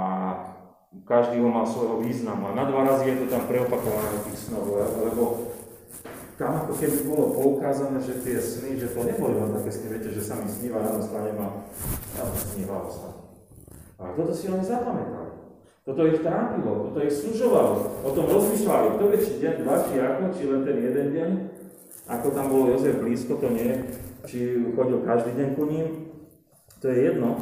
každý 1.04 1.42
ho 1.42 1.48
mal 1.50 1.66
svojho 1.66 2.00
významu. 2.00 2.50
A 2.50 2.58
na 2.58 2.64
dva 2.70 2.86
razy 2.86 3.10
je 3.10 3.16
to 3.22 3.26
tam 3.30 3.44
preopakované 3.50 4.10
v 4.22 4.24
tých 4.30 4.38
snoch, 4.48 4.66
lebo 5.02 5.52
tam 6.36 6.52
ako 6.64 6.76
keby 6.76 6.98
bolo 7.08 7.24
poukázané, 7.32 7.96
že 8.04 8.20
tie 8.20 8.36
sny, 8.36 8.76
že 8.76 8.92
to 8.92 9.00
neboli 9.08 9.40
len 9.40 9.56
také 9.56 9.72
sny, 9.72 9.86
viete, 9.88 10.12
že 10.12 10.20
sa 10.20 10.36
mi 10.36 10.48
sníva, 10.52 10.84
ráno 10.84 11.00
stane 11.00 11.32
ma, 11.32 11.64
ja 12.12 12.24
snívalo 12.36 12.92
sa. 12.92 13.08
A 13.96 14.12
toto 14.12 14.36
si 14.36 14.52
oni 14.52 14.60
zapamätali. 14.60 15.32
Toto 15.86 16.02
ich 16.04 16.20
trápilo, 16.20 16.90
toto 16.90 16.98
ich 17.00 17.14
služovalo, 17.14 18.04
o 18.04 18.10
tom 18.10 18.26
rozmýšľali, 18.26 18.98
kto 18.98 19.04
vie, 19.06 19.20
či 19.22 19.34
deň, 19.38 19.54
dva, 19.62 19.74
či 19.86 19.94
ako, 20.02 20.22
či 20.34 20.42
len 20.50 20.60
ten 20.66 20.76
jeden 20.82 21.06
deň, 21.14 21.30
ako 22.10 22.26
tam 22.34 22.46
bol 22.52 22.68
Jozef 22.68 23.00
blízko, 23.00 23.38
to 23.38 23.48
nie, 23.54 23.86
či 24.26 24.66
chodil 24.74 25.06
každý 25.06 25.32
deň 25.38 25.48
ku 25.54 25.64
ním, 25.70 26.10
to 26.82 26.90
je 26.90 27.06
jedno. 27.06 27.38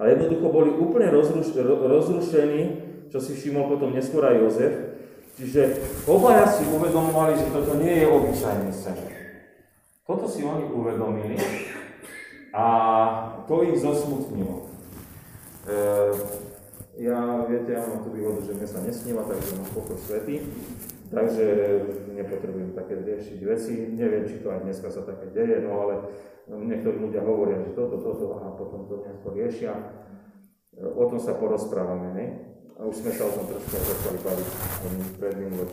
Ale 0.00 0.18
jednoducho 0.18 0.50
boli 0.50 0.72
úplne 0.72 1.14
rozruš- 1.14 1.54
rozrušení, 1.62 2.81
čo 3.12 3.20
si 3.20 3.36
všimol 3.36 3.68
potom 3.76 3.92
neskôr 3.92 4.24
aj 4.24 4.40
Jozef, 4.40 4.74
Čiže 5.32 5.80
obaja 6.04 6.44
si 6.44 6.68
uvedomovali, 6.68 7.40
že 7.40 7.48
toto 7.48 7.80
nie 7.80 8.04
je 8.04 8.06
obyčajný 8.06 8.68
sen. 8.68 8.98
Toto 10.04 10.28
si 10.28 10.44
oni 10.44 10.68
uvedomili 10.68 11.40
a 12.52 12.64
to 13.48 13.64
ich 13.64 13.80
zosmutnilo. 13.80 14.68
E, 15.64 15.76
ja, 17.00 17.48
viete, 17.48 17.72
ja 17.72 17.80
mám 17.80 18.04
tu 18.04 18.12
výhodu, 18.12 18.44
že 18.44 18.52
mne 18.52 18.68
sa 18.68 18.84
nesníva, 18.84 19.24
takže 19.24 19.56
mám 19.56 19.70
pokoj 19.72 19.96
svetý, 20.04 20.44
takže 21.08 21.46
nepotrebujem 22.12 22.76
také 22.76 23.00
riešiť 23.00 23.40
veci. 23.40 23.88
Neviem, 23.88 24.28
či 24.28 24.44
to 24.44 24.52
aj 24.52 24.68
dneska 24.68 24.92
sa 24.92 25.00
také 25.00 25.32
deje, 25.32 25.64
no 25.64 25.88
ale 25.88 26.12
niektorí 26.52 27.08
ľudia 27.08 27.24
hovoria, 27.24 27.64
že 27.64 27.72
toto, 27.72 27.96
toto 28.04 28.36
a 28.36 28.52
potom 28.52 28.84
to 28.84 29.00
nejako 29.00 29.32
riešia. 29.32 29.72
O 30.76 31.08
tom 31.08 31.16
sa 31.16 31.40
porozprávame, 31.40 32.08
ne? 32.12 32.51
A 32.78 32.80
už 32.88 32.94
sme 33.04 33.10
sa 33.12 33.28
o 33.28 33.32
tom 33.36 33.46
trošku 33.48 33.72
začali 33.72 34.18
baviť 34.20 34.48
pred 35.20 35.34
minulé. 35.36 35.64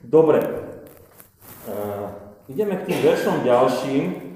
Dobre, 0.00 0.40
uh, 0.40 2.06
ideme 2.48 2.80
k 2.80 2.86
tým 2.88 2.98
veršom 3.04 3.44
ďalším 3.44 4.30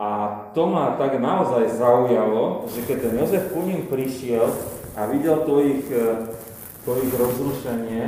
a 0.00 0.08
to 0.54 0.62
ma 0.66 0.98
tak 0.98 1.20
naozaj 1.20 1.78
zaujalo, 1.78 2.66
že 2.70 2.82
keď 2.82 2.96
ten 3.06 3.14
Jozef 3.22 3.44
ku 3.54 3.62
ním 3.62 3.86
prišiel 3.86 4.50
a 4.98 5.06
videl 5.06 5.46
to 5.46 5.62
ich, 5.62 5.86
e, 5.88 6.26
to 6.82 6.90
ich 7.00 7.12
rozrušenie, 7.14 8.02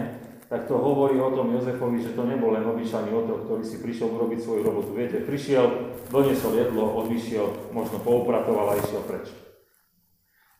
tak 0.48 0.66
to 0.66 0.74
hovorí 0.74 1.16
o 1.20 1.30
tom 1.32 1.54
Jozefovi, 1.54 2.02
že 2.02 2.16
to 2.18 2.26
nebol 2.26 2.52
len 2.52 2.66
obyčajný 2.66 3.14
otrok, 3.14 3.46
ktorý 3.46 3.64
si 3.64 3.78
prišiel 3.78 4.10
urobiť 4.10 4.38
svoju 4.42 4.62
robotu. 4.66 4.90
Viete, 4.92 5.22
prišiel, 5.22 5.94
doniesol 6.10 6.56
jedlo, 6.58 7.04
odišiel, 7.04 7.72
možno 7.72 8.02
poupratoval 8.02 8.74
a 8.74 8.78
išiel 8.80 9.02
preč. 9.06 9.30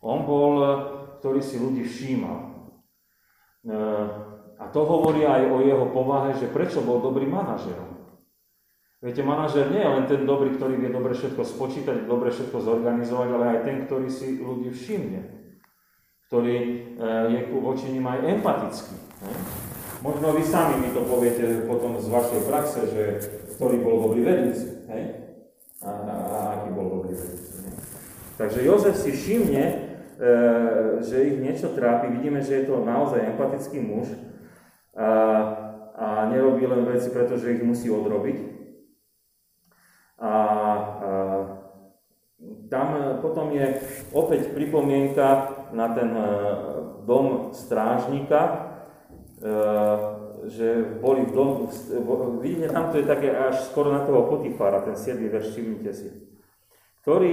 On 0.04 0.20
bol 0.28 0.52
ktorý 1.25 1.40
si 1.40 1.56
ľudí 1.56 1.88
všímal. 1.88 2.37
E, 2.37 2.49
a 4.61 4.64
to 4.68 4.84
hovorí 4.84 5.25
aj 5.25 5.49
o 5.49 5.64
jeho 5.64 5.88
povahe, 5.88 6.37
že 6.37 6.52
prečo 6.52 6.84
bol 6.84 7.00
dobrý 7.00 7.25
manažerom. 7.25 7.96
Viete, 9.00 9.25
manažer 9.25 9.73
nie 9.73 9.80
je 9.80 9.88
len 9.88 10.04
ten 10.04 10.28
dobrý, 10.28 10.52
ktorý 10.52 10.76
vie 10.76 10.92
dobre 10.92 11.16
všetko 11.16 11.40
spočítať, 11.49 12.04
dobre 12.04 12.28
všetko 12.28 12.61
zorganizovať, 12.61 13.28
ale 13.32 13.44
aj 13.56 13.58
ten, 13.64 13.76
ktorý 13.88 14.12
si 14.12 14.37
ľudí 14.37 14.68
všimne. 14.68 15.20
Ktorý 16.28 16.56
e, 16.61 17.08
je 17.32 17.40
voči 17.56 17.88
ním 17.88 18.04
aj 18.04 18.20
empatický. 18.20 19.00
Možno 20.04 20.37
vy 20.37 20.44
sami 20.44 20.76
mi 20.84 20.92
to 20.92 21.08
poviete 21.08 21.64
potom 21.64 21.96
z 21.96 22.12
vašej 22.12 22.40
praxe, 22.44 22.80
že 22.92 23.02
ktorý 23.56 23.80
bol 23.80 24.12
dobrý 24.12 24.28
vedúci. 24.28 24.84
A, 24.92 25.88
a, 25.88 26.12
a 26.12 26.38
aký 26.61 26.68
bol 26.76 27.00
dobrý 27.00 27.16
vedúci. 27.16 27.64
Takže 28.37 28.61
Jozef 28.61 29.00
si 29.00 29.08
všimne, 29.16 29.64
E, 29.64 29.83
že 31.02 31.16
ich 31.26 31.37
niečo 31.42 31.75
trápi. 31.75 32.11
Vidíme, 32.11 32.40
že 32.42 32.62
je 32.62 32.64
to 32.71 32.85
naozaj 32.87 33.23
empatický 33.35 33.83
muž 33.83 34.11
a, 34.94 35.11
a 35.94 36.06
nerobí 36.30 36.66
len 36.66 36.87
veci, 36.87 37.11
pretože 37.11 37.54
ich 37.54 37.62
musí 37.62 37.90
odrobiť. 37.90 38.54
A, 40.18 40.33
a 40.33 40.35
tam 42.71 43.18
potom 43.23 43.54
je 43.54 43.78
opäť 44.11 44.50
pripomienka 44.52 45.52
na 45.73 45.94
ten 45.94 46.11
e, 46.11 46.26
dom 47.06 47.54
strážnika, 47.54 48.40
e, 48.44 48.56
že 50.44 51.00
boli 51.00 51.25
v 51.25 51.33
domu, 51.33 51.52
vidíte, 52.40 52.68
tam 52.68 52.92
to 52.92 53.00
je 53.00 53.09
také 53.09 53.33
až 53.33 53.64
skoro 53.64 53.92
na 53.92 54.04
toho 54.04 54.28
Potifára, 54.28 54.85
ten 54.85 54.97
7. 54.97 55.16
verš, 55.28 55.56
všimnite 55.56 55.92
si, 55.94 56.09
ktorí 57.04 57.32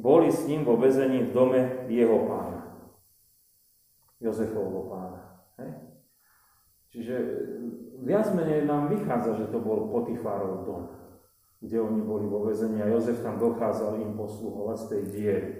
boli 0.00 0.32
s 0.32 0.48
ním 0.48 0.64
vo 0.64 0.80
vezení 0.80 1.28
v 1.28 1.34
dome 1.36 1.60
jeho 1.92 2.24
pána. 2.24 2.88
Jozefovho 4.16 4.88
pána. 4.88 5.20
Hej? 5.60 5.70
Čiže 6.90 7.14
viac 8.00 8.32
menej 8.32 8.64
nám 8.64 8.88
vychádza, 8.88 9.44
že 9.44 9.52
to 9.52 9.60
bol 9.60 9.92
Potifárov 9.92 10.64
dom, 10.64 10.82
kde 11.60 11.76
oni 11.84 12.00
boli 12.00 12.24
vo 12.24 12.48
vezení 12.48 12.80
a 12.80 12.88
Jozef 12.88 13.20
tam 13.20 13.36
dochádzal 13.36 14.00
im 14.00 14.16
posluhovať 14.16 14.76
z 14.80 14.86
tej 14.88 15.02
diery. 15.12 15.50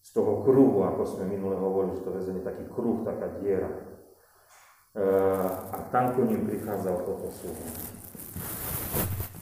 Z 0.00 0.16
toho 0.16 0.40
kruhu, 0.40 0.80
ako 0.88 1.04
sme 1.04 1.28
minule 1.28 1.60
hovorili, 1.60 2.00
že 2.00 2.04
to 2.08 2.16
väzenie 2.16 2.40
taký 2.40 2.64
kruh, 2.72 3.04
taká 3.04 3.36
diera. 3.36 3.68
E, 4.96 5.04
a 5.68 5.76
tam 5.92 6.16
ku 6.16 6.24
ním 6.24 6.48
prichádzal 6.48 7.04
toto 7.04 7.28
slovo. 7.28 7.62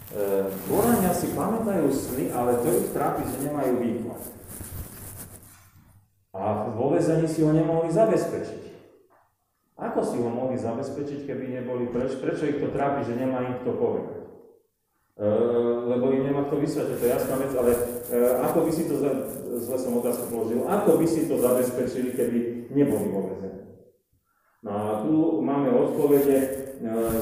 Dvorania 0.09 1.13
si 1.13 1.37
pamätajú 1.37 1.93
sny, 1.93 2.33
ale 2.33 2.57
to 2.65 2.69
ich 2.73 2.89
trápi, 2.97 3.29
že 3.29 3.45
nemajú 3.45 3.73
výklad. 3.77 4.23
A 6.33 6.73
vo 6.73 6.97
vezení 6.97 7.29
si 7.29 7.45
ho 7.45 7.53
nemohli 7.53 7.93
zabezpečiť. 7.93 8.63
Ako 9.79 10.01
si 10.03 10.19
ho 10.19 10.27
mohli 10.27 10.59
zabezpečiť, 10.59 11.23
keby 11.23 11.55
neboli 11.55 11.87
preč? 11.87 12.19
Prečo 12.19 12.51
ich 12.51 12.59
to 12.59 12.75
trápi, 12.75 13.07
že 13.07 13.15
nemá 13.15 13.47
im 13.47 13.63
kto 13.63 13.79
povedať? 13.79 14.19
E, 15.19 15.29
lebo 15.87 16.11
im 16.11 16.27
nemá 16.27 16.51
kto 16.51 16.59
vysvetliť, 16.59 16.99
to 16.99 17.05
je 17.07 17.15
jasná 17.15 17.35
vec, 17.39 17.53
ale 17.55 17.71
e, 17.75 17.79
ako 18.43 18.59
by 18.67 18.71
si 18.75 18.91
to, 18.91 18.95
zle 19.63 19.79
som 19.79 19.99
otázku 20.03 20.35
položil, 20.35 20.67
ako 20.67 20.99
by 20.99 21.07
si 21.07 21.31
to 21.31 21.39
zabezpečili, 21.39 22.11
keby 22.11 22.39
neboli 22.75 23.07
vo 23.07 23.21
vezení? 23.31 23.63
No 24.67 24.71
a 24.75 24.83
tu 25.07 25.43
máme 25.47 25.71
odpovede 25.71 26.39
e, 26.43 26.49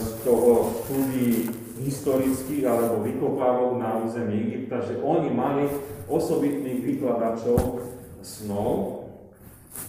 z 0.00 0.08
toho 0.24 0.72
štúdií 0.80 1.52
historických 1.80 2.64
alebo 2.64 3.04
vykopávok 3.04 3.76
na 3.76 4.00
území 4.00 4.48
Egypta, 4.48 4.80
že 4.80 4.96
oni 5.00 5.28
mali 5.32 5.68
osobitných 6.08 6.80
vykladačov 6.80 7.84
snov, 8.24 9.06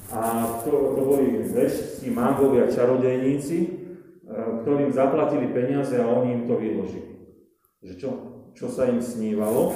a 0.08 0.48
to, 0.63 0.72
to 0.96 1.01
boli 1.03 1.44
vešti, 1.51 2.08
mágovia, 2.15 2.72
čarodejníci, 2.72 3.58
e, 3.60 3.70
ktorým 4.63 4.91
zaplatili 4.96 5.51
peniaze 5.51 6.00
a 6.00 6.08
oni 6.08 6.29
im 6.32 6.44
to 6.48 6.56
vyložili. 6.56 7.12
Že 7.84 7.94
čo, 8.00 8.10
čo 8.56 8.67
sa 8.72 8.88
im 8.88 9.03
snívalo. 9.03 9.75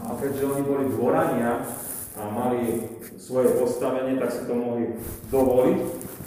A 0.00 0.16
keďže 0.16 0.48
oni 0.48 0.62
boli 0.64 0.84
dvorania 0.88 1.60
a 2.16 2.22
mali 2.32 2.88
svoje 3.20 3.52
postavenie, 3.60 4.16
tak 4.16 4.32
si 4.32 4.48
to 4.48 4.54
mohli 4.56 4.96
dovoliť. 5.28 5.78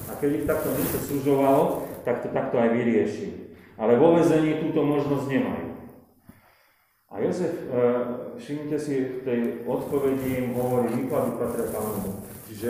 A 0.08 0.12
keď 0.22 0.30
ich 0.38 0.46
takto 0.46 0.70
niečo 0.78 1.00
súžovalo, 1.02 1.90
tak 2.06 2.22
to 2.22 2.30
takto 2.30 2.62
aj 2.62 2.70
vyriešili. 2.70 3.41
Ale 3.82 3.98
vo 3.98 4.14
vezení 4.14 4.62
túto 4.62 4.86
možnosť 4.86 5.26
nemajú. 5.26 5.68
A 7.10 7.14
Jozef, 7.18 7.66
e, 7.66 7.82
všimnite 8.38 8.78
si, 8.78 8.94
v 9.02 9.20
tej 9.26 9.40
odpovedi 9.66 10.46
im 10.46 10.54
hovorí, 10.54 11.02
výklady 11.02 11.32
patria 11.42 11.68
pánu. 11.74 12.22
Čiže 12.46 12.70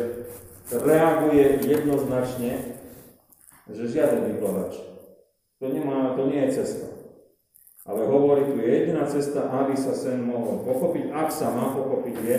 reaguje 0.72 1.68
jednoznačne, 1.68 2.80
že 3.68 3.84
žiaden 3.92 4.32
vykladač. 4.32 4.80
To, 5.60 5.70
nemá, 5.70 6.16
to 6.16 6.32
nie 6.32 6.48
je 6.48 6.64
cesta. 6.64 6.88
Ale 7.86 8.08
hovorí, 8.08 8.48
tu 8.48 8.58
je 8.64 8.72
jediná 8.72 9.04
cesta, 9.04 9.52
aby 9.52 9.76
sa 9.76 9.92
sen 9.92 10.24
mohol 10.24 10.64
pochopiť. 10.64 11.12
Ak 11.12 11.30
sa 11.30 11.52
má 11.52 11.76
pochopiť, 11.76 12.16
je 12.24 12.38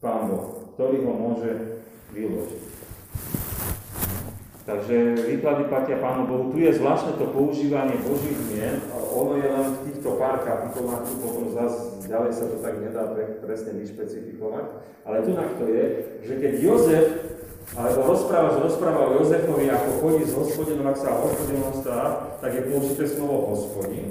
Pán 0.00 0.30
Boh, 0.30 0.72
ktorý 0.78 1.04
ho 1.04 1.12
môže 1.12 1.82
vyložiť. 2.16 2.79
Takže 4.60 4.96
výklady 5.24 5.64
platia 5.72 5.96
Pánu 5.98 6.28
Bohu. 6.28 6.44
Tu 6.52 6.68
je 6.68 6.76
zvláštne 6.76 7.16
to 7.16 7.32
používanie 7.32 7.96
Božích 8.04 8.36
mien. 8.52 8.76
Ono 8.92 9.34
je 9.40 9.48
len 9.48 9.66
v 9.72 9.82
týchto 9.88 10.20
pár 10.20 10.44
kapitolách, 10.44 11.08
tu 11.08 11.14
potom 11.18 11.48
zase 11.50 12.00
ďalej 12.10 12.32
sa 12.34 12.44
to 12.50 12.56
tak 12.58 12.74
nedá 12.82 13.06
presne 13.40 13.78
vyšpecifikovať. 13.78 14.64
Ale 15.06 15.16
tu 15.22 15.30
na 15.32 15.46
to 15.56 15.64
je, 15.70 15.84
že 16.26 16.34
keď 16.38 16.52
Jozef, 16.60 17.06
alebo 17.78 18.02
rozpráva, 18.10 18.58
rozpráva 18.58 19.00
o 19.08 19.14
Jozefovi, 19.22 19.70
ako 19.70 19.88
chodí 20.02 20.22
s 20.26 20.34
hospodinom, 20.34 20.90
ak 20.90 20.98
sa 20.98 21.14
hospodinom 21.22 21.70
stáva, 21.78 22.34
tak 22.42 22.50
je 22.58 22.62
použité 22.66 23.04
slovo 23.06 23.54
hospodin. 23.54 24.10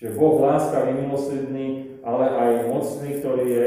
Že 0.00 0.16
Boh 0.16 0.40
láska 0.40 0.88
milosrdný, 0.88 2.00
ale 2.00 2.24
aj 2.32 2.50
mocný, 2.68 3.20
ktorý 3.20 3.44
je 3.44 3.64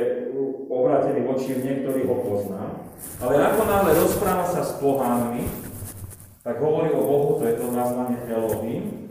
obrátený 0.70 1.26
voči 1.26 1.58
niektorý 1.58 2.06
ho 2.06 2.16
pozná. 2.22 2.82
Ale 3.22 3.42
ako 3.42 3.62
náhle 3.66 3.92
rozpráva 3.94 4.46
sa 4.50 4.62
s 4.66 4.78
pohánmi, 4.82 5.69
tak 6.44 6.56
hovorí 6.60 6.90
o 6.96 7.02
Bohu, 7.04 7.30
to 7.40 7.44
je 7.48 7.56
to 7.60 7.68
nazvanie 7.72 8.18
Elohim, 8.28 9.10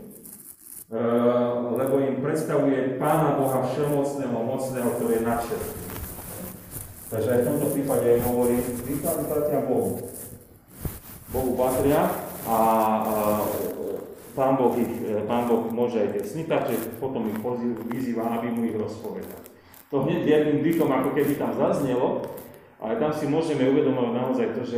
Eh, 0.89 1.53
lebo 1.77 2.01
im 2.01 2.17
predstavuje 2.17 2.97
Pána 2.97 3.37
Boha 3.37 3.61
všemocného, 3.61 4.33
mocného, 4.33 4.89
ktorý 4.97 5.21
je 5.21 5.27
nadšený. 5.29 5.69
Takže 7.13 7.29
aj 7.29 7.39
v 7.45 7.47
tomto 7.53 7.67
prípade 7.77 8.05
aj 8.09 8.19
hovorí, 8.25 8.57
výklady 8.89 9.23
platia 9.29 9.69
Bohu. 9.69 10.01
Bohu 11.29 11.51
patria 11.53 12.09
a, 12.49 12.57
Pán 14.33 14.57
Boh, 14.57 14.73
ich, 14.81 14.89
eh, 15.05 15.21
Pán 15.29 15.45
boh 15.45 15.69
môže 15.69 16.01
aj 16.01 16.09
tie 16.17 16.23
sny, 16.25 16.49
takže 16.49 16.97
potom 16.97 17.29
ich 17.29 17.37
vyzýva, 17.85 18.41
aby 18.41 18.49
mu 18.49 18.65
ich 18.65 18.73
rozpovedal. 18.73 19.45
To 19.93 20.09
hneď 20.09 20.25
jedným 20.25 20.65
dýchom, 20.65 20.89
ako 20.89 21.13
keby 21.13 21.37
tam 21.37 21.53
zaznelo, 21.53 22.33
ale 22.81 22.97
tam 22.97 23.13
si 23.13 23.29
môžeme 23.29 23.61
uvedomovať 23.61 24.13
naozaj 24.17 24.47
to, 24.57 24.61
že 24.65 24.77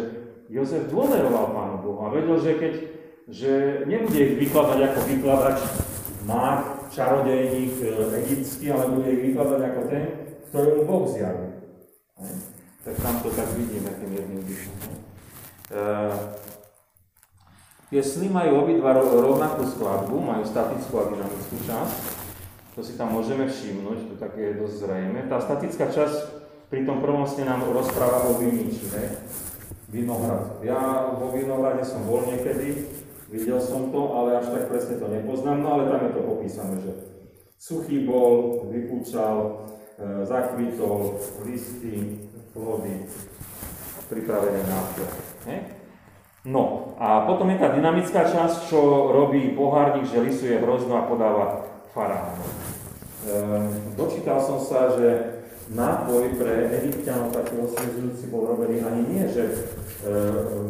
Jozef 0.52 0.92
dôveroval 0.92 1.56
Pánu 1.56 1.71
Bohu 1.82 2.06
a 2.06 2.14
vedel, 2.14 2.38
že 2.38 2.54
keď 2.56 2.74
že 3.32 3.86
nebude 3.88 4.20
ich 4.20 4.36
vykladať 4.48 4.80
ako 4.92 5.00
vykladač 5.08 5.60
má 6.28 6.78
čarodejník 6.92 7.80
e, 7.80 7.88
egyptský, 8.28 8.76
ale 8.76 8.92
bude 8.92 9.08
ich 9.08 9.24
vykladať 9.32 9.62
ako 9.62 9.82
ten, 9.88 10.04
ktorému 10.52 10.82
Boh 10.84 11.06
zjaví. 11.08 11.48
Tak 12.82 12.96
tam 13.00 13.16
to 13.24 13.30
tak 13.32 13.50
vidíme 13.56 13.88
tým 13.94 14.12
jedným 14.12 14.44
dyšom. 14.44 14.76
E, 14.84 14.92
tie 17.94 18.02
sny 18.04 18.28
majú 18.28 18.68
obidva 18.68 19.00
rovnakú 19.00 19.64
skladbu, 19.70 20.16
majú 20.20 20.44
statickú 20.44 20.94
a 21.00 21.10
dynamickú 21.16 21.56
časť. 21.64 21.98
To 22.76 22.80
si 22.84 22.96
tam 22.96 23.16
môžeme 23.16 23.48
všimnúť, 23.48 24.12
to 24.12 24.16
také 24.20 24.52
je 24.52 24.60
dosť 24.60 24.76
zrejme. 24.88 25.20
Tá 25.28 25.40
statická 25.40 25.92
časť 25.92 26.18
pri 26.72 26.88
tom 26.88 27.04
prvom 27.04 27.28
sne 27.28 27.48
nám 27.48 27.68
rozpráva 27.68 28.32
o 28.32 28.40
viničine, 28.40 29.20
vinohrad. 29.92 30.64
Ja 30.64 31.12
vo 31.20 31.36
vinohrade 31.36 31.84
som 31.84 32.08
bol 32.08 32.24
niekedy, 32.32 32.88
Videl 33.32 33.64
som 33.64 33.96
to, 33.96 34.12
ale 34.12 34.44
až 34.44 34.52
tak 34.52 34.68
presne 34.68 35.00
to 35.00 35.08
nepoznám, 35.08 35.64
no 35.64 35.80
ale 35.80 35.88
tam 35.88 36.04
je 36.04 36.12
to 36.12 36.22
popísané, 36.28 36.76
že 36.84 36.92
suchý 37.56 38.04
bol, 38.04 38.68
vypúčal, 38.68 39.72
e, 39.96 40.28
zakvitol, 40.28 41.16
listy, 41.48 42.28
plody, 42.52 43.08
pripravené 44.12 44.68
na 44.68 44.80
No 46.44 46.92
a 47.00 47.24
potom 47.24 47.48
je 47.56 47.64
tá 47.64 47.72
dynamická 47.72 48.28
časť, 48.28 48.68
čo 48.68 49.16
robí 49.16 49.56
pohárnik, 49.56 50.12
že 50.12 50.20
lisuje 50.20 50.60
hrozno 50.60 51.00
a 51.00 51.08
podáva 51.08 51.72
faraónu. 51.96 52.44
E, 52.44 52.52
dočítal 53.96 54.44
som 54.44 54.60
sa, 54.60 54.92
že 54.92 55.40
nápoj 55.72 56.36
pre 56.36 56.68
egyptianov 56.84 57.32
taký 57.32 57.64
osviežujúci 57.64 58.28
bol 58.28 58.44
robený 58.44 58.84
ani 58.84 59.02
nie, 59.08 59.24
že 59.32 59.72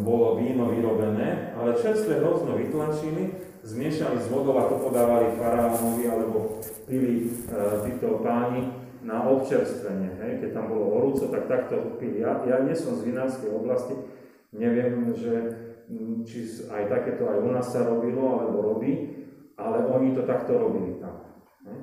bolo 0.03 0.35
víno 0.35 0.67
vyrobené, 0.67 1.55
ale 1.55 1.79
čerstvé 1.79 2.19
hrozno 2.19 2.59
vytlačili, 2.59 3.31
zmiešali 3.63 4.17
s 4.19 4.27
vodou 4.27 4.57
a 4.57 4.67
to 4.67 4.81
podávali 4.81 5.37
faraónovi 5.37 6.03
alebo 6.09 6.59
pili 6.89 7.29
e, 7.29 7.55
títo 7.85 8.19
páni 8.25 8.73
na 9.05 9.29
občerstvenie. 9.29 10.17
Hej? 10.19 10.31
Keď 10.41 10.49
tam 10.51 10.65
bolo 10.73 10.97
horúco, 10.97 11.29
tak 11.29 11.45
takto 11.47 11.95
pili. 12.01 12.25
Ja, 12.25 12.41
ja 12.43 12.59
nie 12.65 12.73
som 12.73 12.97
z 12.97 13.07
vinárskej 13.13 13.53
oblasti, 13.53 13.93
neviem, 14.51 15.13
že, 15.13 15.33
či 16.25 16.67
aj 16.67 16.89
takéto 16.89 17.29
aj 17.29 17.39
u 17.39 17.49
nás 17.53 17.69
sa 17.69 17.85
robilo 17.85 18.41
alebo 18.41 18.75
robí, 18.75 19.23
ale 19.55 19.85
oni 19.87 20.17
to 20.17 20.25
takto 20.25 20.57
robili 20.57 20.97
tam. 20.97 21.45
Hej? 21.69 21.77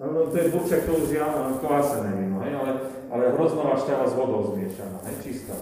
No, 0.00 0.16
no 0.16 0.20
to 0.32 0.36
je 0.40 0.48
buček, 0.48 0.88
to 0.88 0.96
už 0.96 1.12
ja 1.12 1.28
kvásené 1.60 2.16
víno, 2.16 2.40
hej, 2.40 2.56
ale, 2.56 2.72
ale 3.12 3.36
hroznová 3.36 3.76
šťava 3.76 4.08
s 4.08 4.16
vodou 4.16 4.56
zmiešaná, 4.56 4.96
hej, 5.06 5.16
čistá. 5.20 5.52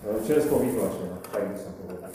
E, 0.00 0.24
čerstvo 0.24 0.64
vytlačená, 0.64 1.16
tak 1.28 1.42
by 1.52 1.56
som 1.60 1.72
povedal. 1.76 2.08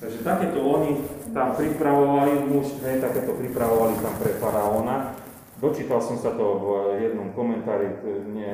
Takže 0.00 0.18
takéto 0.24 0.58
oni 0.64 0.92
tam 1.36 1.52
pripravovali, 1.52 2.32
muž, 2.48 2.80
hej, 2.88 3.04
takéto 3.04 3.36
pripravovali 3.36 4.00
tam 4.00 4.14
pre 4.16 4.32
faraóna. 4.40 5.12
Dočítal 5.60 6.00
som 6.00 6.16
sa 6.16 6.32
to 6.34 6.44
v 6.58 6.66
jednom 7.04 7.30
komentári, 7.36 8.00
nie, 8.32 8.50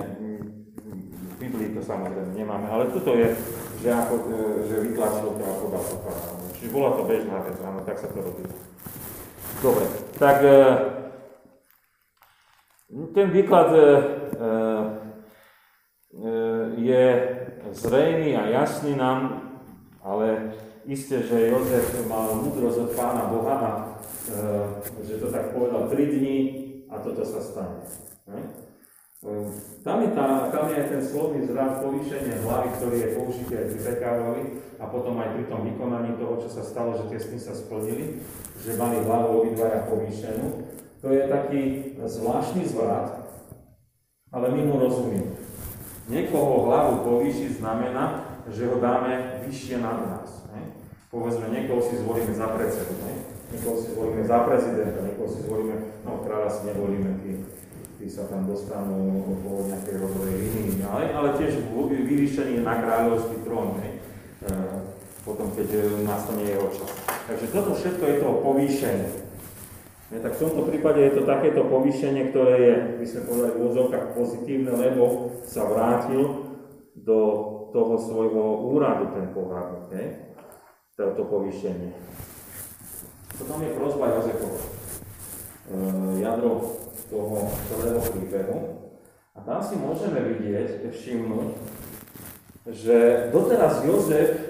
v 1.06 1.34
Biblii 1.38 1.72
to 1.72 1.80
samozrejme 1.80 2.34
nemáme, 2.34 2.66
ale 2.66 2.90
toto 2.90 3.14
je, 3.14 3.30
že, 3.78 3.94
ako, 3.94 4.14
e, 4.26 4.42
že 4.66 4.76
vytlačil 4.90 5.38
to 5.38 5.42
a 5.46 5.54
podal 5.62 5.84
to 5.86 5.96
faraóna. 6.02 6.46
Čiže 6.58 6.74
bola 6.74 6.90
to 6.98 7.02
bežná 7.06 7.36
vec, 7.46 7.56
áno, 7.62 7.80
tak 7.86 7.96
sa 8.02 8.10
to 8.10 8.18
robí. 8.18 8.42
Dobre, 9.62 9.86
tak 10.18 10.42
e, 10.42 10.58
ten 13.14 13.30
výklad 13.30 13.70
e, 13.70 13.78
e, 13.78 13.86
e, 16.10 16.32
je 16.82 17.04
zrejný 17.72 18.36
a 18.36 18.48
jasný 18.48 18.96
nám, 18.96 19.42
ale 20.04 20.54
isté, 20.88 21.20
že 21.22 21.52
Jozef 21.52 22.08
mal 22.08 22.40
múdrosť 22.40 22.78
od 22.78 22.90
pána 22.96 23.24
Boha 23.28 23.54
a 23.60 23.70
e, 24.28 25.04
že 25.04 25.20
to 25.20 25.28
tak 25.28 25.52
povedal 25.52 25.88
3 25.90 26.14
dní 26.16 26.38
a 26.88 26.96
toto 27.02 27.24
sa 27.24 27.40
stane. 27.44 27.84
Ne? 28.28 28.40
Tam 29.82 29.98
je, 29.98 30.14
tá, 30.14 30.46
tam 30.54 30.70
je 30.70 30.78
ten 30.78 31.02
slovný 31.02 31.42
zrad 31.50 31.82
povýšenie 31.82 32.38
hlavy, 32.38 32.68
ktorý 32.78 32.96
je 33.02 33.08
použitý 33.18 33.52
aj 33.58 33.66
pri 33.74 33.80
Pekárovi 33.82 34.42
a 34.78 34.84
potom 34.86 35.18
aj 35.18 35.34
pri 35.34 35.44
tom 35.50 35.66
vykonaní 35.66 36.14
toho, 36.14 36.38
čo 36.38 36.46
sa 36.46 36.62
stalo, 36.62 36.94
že 36.94 37.10
tie 37.10 37.18
sny 37.18 37.38
sa 37.42 37.50
splnili, 37.50 38.22
že 38.62 38.78
mali 38.78 39.02
hlavu 39.02 39.42
obidvaja 39.42 39.90
povýšenú. 39.90 40.70
To 41.02 41.10
je 41.10 41.22
taký 41.26 41.62
zvláštny 41.98 42.62
zvrat, 42.70 43.26
ale 44.30 44.54
my 44.54 44.60
mu 44.70 44.74
rozumieme. 44.86 45.47
Niekoho 46.08 46.66
hlavu 46.68 47.04
povýšiť 47.04 47.60
znamená, 47.60 48.24
že 48.48 48.64
ho 48.64 48.80
dáme 48.80 49.44
vyššie 49.44 49.76
nad 49.84 50.08
nás. 50.08 50.48
Ne? 50.56 50.72
Povedzme, 51.12 51.52
niekoho 51.52 51.84
si 51.84 52.00
zvolíme 52.00 52.32
za 52.32 52.48
predsedu, 52.56 52.96
ne? 53.04 53.12
niekoho 53.52 53.76
si 53.76 53.92
zvolíme 53.92 54.24
za 54.24 54.38
prezidenta, 54.48 55.04
niekoho 55.04 55.28
si 55.28 55.44
zvolíme, 55.44 55.76
no 56.04 56.24
kráľa 56.24 56.48
si 56.48 56.60
nevolíme, 56.72 57.10
tí 57.20 57.32
tí 57.98 58.06
sa 58.06 58.30
tam 58.30 58.46
dostanú 58.46 59.26
po 59.42 59.66
nejakej 59.66 59.98
rodovej 59.98 60.38
línii, 60.38 60.86
ale, 60.86 61.10
ale 61.10 61.34
tiež 61.34 61.66
vyvýšenie 61.74 62.62
na 62.62 62.78
kráľovský 62.78 63.42
trón, 63.42 63.74
ne? 63.82 63.98
E, 64.46 64.54
potom 65.26 65.50
keď 65.50 65.68
e, 65.74 65.80
nastane 66.06 66.46
jeho 66.46 66.70
čas. 66.70 66.94
Takže 67.26 67.46
toto 67.50 67.74
všetko 67.74 68.04
je 68.06 68.16
to 68.22 68.28
povýšenie. 68.46 69.08
Ne, 70.08 70.24
tak 70.24 70.40
v 70.40 70.42
tomto 70.48 70.62
prípade 70.72 71.04
je 71.04 71.20
to 71.20 71.22
takéto 71.28 71.68
povýšenie, 71.68 72.32
ktoré 72.32 72.54
je, 72.56 72.74
by 72.96 73.06
sme 73.06 73.20
povedali, 73.28 73.52
v 73.52 73.64
úzovkách 73.68 74.06
pozitívne, 74.16 74.72
lebo 74.72 75.04
sa 75.44 75.68
vrátil 75.68 76.48
do 76.96 77.18
toho 77.76 77.94
svojho 78.00 78.72
úradu 78.72 79.12
ten 79.12 79.28
pohľadník, 79.36 79.86
ne? 79.92 80.04
toto 80.98 81.30
povýšenie. 81.30 81.94
Potom 83.38 83.62
je 83.62 83.70
prozba 83.70 84.18
Jozefova. 84.18 84.58
E, 84.58 84.68
jadro 86.18 86.74
toho 87.06 87.46
celého 87.70 88.02
príbehu. 88.02 88.58
A 89.36 89.38
tam 89.46 89.62
si 89.62 89.78
môžeme 89.78 90.18
vidieť, 90.34 90.90
všimnúť, 90.90 91.54
že 92.66 93.30
doteraz 93.30 93.86
Jozef 93.86 94.30
e, 94.34 94.42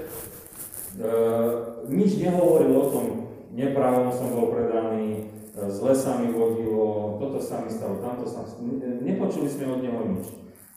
nič 1.92 2.16
nehovoril 2.16 2.72
o 2.72 2.84
tom, 2.88 3.06
nepravom 3.52 4.08
som 4.08 4.32
bol 4.32 4.48
predaný, 4.48 5.27
e, 5.27 5.27
zle 5.66 5.92
sa 5.98 6.22
mi 6.22 6.30
vodilo, 6.30 7.18
toto 7.18 7.42
sa 7.42 7.66
mi 7.66 7.70
stalo, 7.74 7.98
tamto 7.98 8.30
sa 8.30 8.46
mi 8.62 8.78
Nepočuli 8.78 9.50
sme 9.50 9.74
od 9.74 9.80
neho 9.82 10.00
nič. 10.14 10.26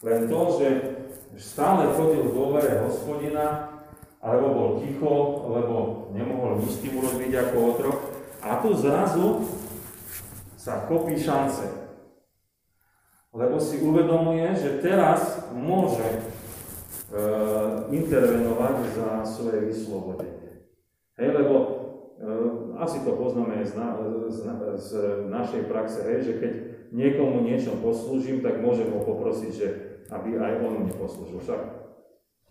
Len 0.01 0.25
to, 0.25 0.41
že 0.57 0.67
stále 1.37 1.93
chodil 1.93 2.25
v 2.25 2.33
dôvere 2.33 2.81
hospodina, 2.81 3.69
alebo 4.21 4.47
bol 4.53 4.69
ticho, 4.81 5.13
lebo 5.49 5.75
nemohol 6.13 6.61
nič 6.61 6.77
tým 6.81 6.97
urobiť 6.97 7.31
ako 7.37 7.55
otrok. 7.73 7.97
A 8.41 8.61
tu 8.61 8.73
zrazu 8.77 9.45
sa 10.57 10.85
kopí 10.85 11.17
šance. 11.17 11.65
Lebo 13.33 13.57
si 13.57 13.81
uvedomuje, 13.81 14.45
že 14.57 14.81
teraz 14.81 15.49
môže 15.53 16.05
e, 16.05 16.19
intervenovať 17.89 18.75
za 18.93 19.09
svoje 19.25 19.71
vyslobodenie. 19.71 20.69
Hej, 21.17 21.29
lebo 21.41 21.55
e, 21.57 21.67
asi 22.81 23.05
to 23.05 23.13
poznáme 23.13 23.61
z, 23.61 23.77
na, 23.77 23.93
z, 24.33 24.49
z 24.81 24.89
našej 25.29 25.69
praxe, 25.69 26.01
hej, 26.01 26.19
že 26.25 26.33
keď 26.41 26.53
niekomu 26.91 27.45
niečo 27.45 27.77
poslúžim, 27.79 28.41
tak 28.41 28.59
môžem 28.59 28.89
ho 28.89 29.05
poprosiť, 29.05 29.51
že 29.53 29.67
aby 30.09 30.35
aj 30.41 30.65
on 30.65 30.89
mi 30.89 30.91
poslúžil. 30.91 31.39
Však 31.39 31.81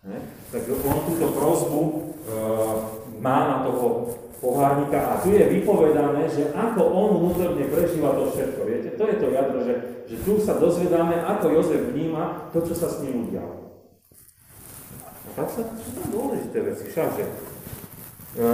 Ne? 0.00 0.16
Tak 0.48 0.64
on 0.80 0.98
túto 1.12 1.28
prozbu 1.36 1.80
e, 1.84 1.92
má 3.20 3.38
na 3.52 3.56
toho 3.68 4.08
pohárnika 4.40 4.96
a 4.96 5.20
tu 5.20 5.36
je 5.36 5.44
vypovedané, 5.44 6.24
že 6.24 6.56
ako 6.56 6.80
on 6.88 7.08
vnútorne 7.20 7.60
prežíva 7.68 8.16
to 8.16 8.32
všetko. 8.32 8.60
Viete, 8.64 8.96
to 8.96 9.04
je 9.04 9.16
to 9.20 9.26
jadro, 9.28 9.60
že, 9.60 9.74
že 10.08 10.16
tu 10.24 10.40
sa 10.40 10.56
dozvedáme, 10.56 11.20
ako 11.20 11.52
Jozef 11.52 11.92
vníma 11.92 12.48
to, 12.48 12.64
čo 12.64 12.72
sa 12.72 12.88
s 12.88 13.04
ním 13.04 13.28
udialo. 13.28 13.84
A 15.04 15.28
tak 15.36 15.52
sa 15.52 15.68
sú 15.68 16.00
dôležité 16.08 16.64
veci, 16.64 16.88
všakže. 16.88 17.24
E, 18.40 18.48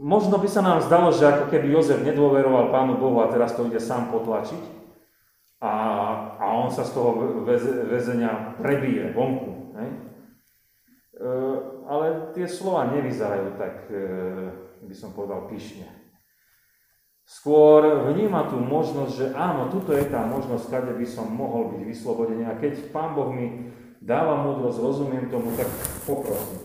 možno 0.00 0.40
by 0.40 0.48
sa 0.48 0.64
nám 0.64 0.80
zdalo, 0.80 1.12
že 1.12 1.28
ako 1.28 1.52
keby 1.52 1.68
Jozef 1.68 2.00
nedôveroval 2.00 2.72
Pánu 2.72 2.96
Bohu 2.96 3.20
a 3.20 3.28
teraz 3.28 3.52
to 3.52 3.68
ide 3.68 3.78
sám 3.78 4.08
potlačiť, 4.08 4.80
a, 5.60 5.72
a 6.40 6.44
on 6.56 6.72
sa 6.72 6.88
z 6.88 6.96
toho 6.96 7.20
väzenia 7.84 8.56
prebíje 8.56 9.12
vonku. 9.12 9.76
Ne? 9.76 9.86
E, 11.20 11.34
ale 11.84 12.32
tie 12.32 12.48
slova 12.48 12.88
nevyzerajú 12.88 13.60
tak, 13.60 13.92
e, 13.92 14.00
by 14.88 14.94
som 14.96 15.12
povedal, 15.12 15.44
pyšne. 15.52 15.84
Skôr 17.28 18.08
vníma 18.10 18.48
tú 18.48 18.56
možnosť, 18.58 19.12
že 19.12 19.26
áno, 19.36 19.68
tuto 19.68 19.92
je 19.92 20.08
tá 20.08 20.24
možnosť, 20.24 20.66
kade 20.66 20.92
by 20.96 21.06
som 21.06 21.28
mohol 21.28 21.76
byť 21.76 21.82
vyslobodený. 21.84 22.48
A 22.48 22.58
keď 22.58 22.90
Pán 22.90 23.12
Boh 23.12 23.30
mi 23.30 23.70
dáva 24.00 24.40
múdrosť, 24.40 24.80
rozumiem 24.80 25.28
tomu, 25.28 25.52
tak 25.54 25.68
poprosím. 26.08 26.64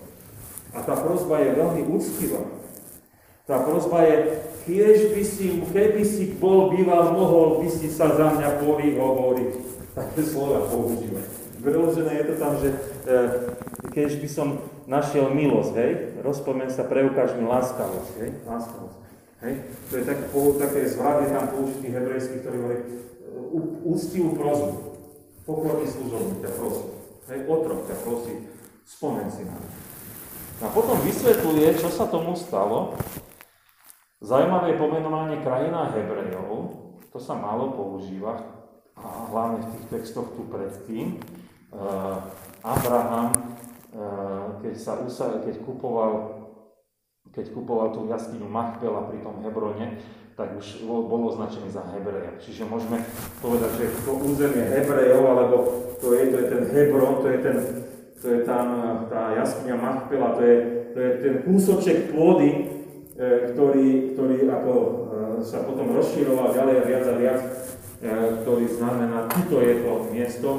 A 0.72 0.82
tá 0.82 0.96
prozba 0.96 1.44
je 1.44 1.52
veľmi 1.52 1.82
úctivá. 1.92 2.42
Tá 3.46 3.62
prozba 3.62 4.02
je, 4.10 4.18
Kiež 4.66 5.14
by 5.14 5.22
si, 5.22 5.62
keby 5.62 6.02
si 6.02 6.34
bol 6.42 6.74
býval, 6.74 7.14
mohol 7.14 7.62
by 7.62 7.70
si 7.70 7.86
sa 7.86 8.10
za 8.18 8.34
mňa 8.34 8.66
povyhovoriť. 8.66 9.52
Také 9.94 10.22
slova 10.26 10.66
používať. 10.66 11.30
Preložené 11.62 12.12
je 12.18 12.26
to 12.34 12.36
tam, 12.42 12.54
že 12.58 12.70
e, 12.74 12.78
keď 13.94 14.10
by 14.26 14.30
som 14.30 14.48
našiel 14.90 15.30
milosť, 15.30 15.74
hej, 15.78 15.92
rozpomen 16.26 16.74
sa, 16.74 16.90
preukáž 16.90 17.38
mi 17.38 17.46
láskavosť, 17.46 18.14
hej, 18.26 18.32
láskavosť. 18.50 18.98
Hej. 19.46 19.54
To 19.70 19.94
je 20.02 20.04
také, 20.10 20.26
také 20.58 20.80
zvrat, 20.90 21.30
tam 21.30 21.46
použitý 21.54 21.88
hebrejský, 21.94 22.42
ktorý 22.42 22.58
hovorí 22.66 22.82
úctivú 23.86 24.34
prozbu. 24.34 24.74
Pokorný 25.46 25.86
služobník 25.86 26.42
ťa 26.42 26.52
prosí. 26.58 26.86
Hej, 27.30 27.40
otrok 27.46 27.86
ťa 27.86 27.98
prosí, 28.02 28.34
spomen 28.90 29.30
si 29.30 29.46
na 29.46 29.62
A 30.66 30.68
potom 30.74 30.98
vysvetľuje, 31.06 31.78
čo 31.78 31.94
sa 31.94 32.10
tomu 32.10 32.34
stalo, 32.34 32.98
Zajímavé 34.26 34.74
pomenovanie 34.74 35.38
krajina 35.46 35.94
Hebrejov, 35.94 36.74
to 37.14 37.22
sa 37.22 37.38
málo 37.38 37.78
používa, 37.78 38.42
a 38.98 39.30
hlavne 39.30 39.62
v 39.62 39.70
tých 39.78 39.86
textoch 39.94 40.34
tu 40.34 40.50
predtým. 40.50 41.22
Uh, 41.70 42.26
Abraham, 42.66 43.30
uh, 43.94 44.58
keď, 44.66 44.74
sa 44.82 44.98
usa- 45.06 45.46
keď 45.46 45.62
kupoval 45.62 46.42
keď 47.36 47.52
kupoval 47.52 47.92
tú 47.92 48.08
jaskyňu 48.08 48.48
Machpela 48.48 49.12
pri 49.12 49.20
tom 49.20 49.44
Hebrone, 49.44 50.00
tak 50.40 50.56
už 50.56 50.88
bol 50.88 51.28
označený 51.36 51.68
za 51.68 51.84
Hebreja. 51.92 52.40
Čiže 52.40 52.64
môžeme 52.64 53.04
povedať, 53.44 53.76
že 53.76 53.86
to 54.08 54.16
územie 54.24 54.64
Hebrejov, 54.64 55.22
alebo 55.22 55.56
to 56.00 56.16
je, 56.16 56.32
to 56.32 56.38
je 56.40 56.46
ten 56.48 56.64
Hebron, 56.72 57.20
to 57.20 57.28
je, 57.28 57.38
ten, 57.44 57.58
to 58.24 58.26
je 58.32 58.40
tam 58.48 58.68
tá 59.12 59.36
jaskyňa 59.36 59.76
Machpela, 59.76 60.34
to 60.40 60.42
je, 60.48 60.58
to 60.96 60.98
je 60.98 61.12
ten 61.20 61.36
kúsoček 61.44 62.16
pôdy, 62.16 62.75
ktorý, 63.16 64.12
ktorý 64.12 64.36
ako 64.52 64.74
e, 64.76 64.92
sa 65.40 65.64
potom 65.64 65.96
rozširoval 65.96 66.52
ďalej 66.52 66.78
viac 66.84 67.04
a 67.08 67.16
viac, 67.16 67.42
e, 68.04 68.12
ktorý 68.44 68.66
znamená, 68.68 69.32
tuto 69.32 69.64
je 69.64 69.74
to 69.80 69.94
miesto, 70.12 70.50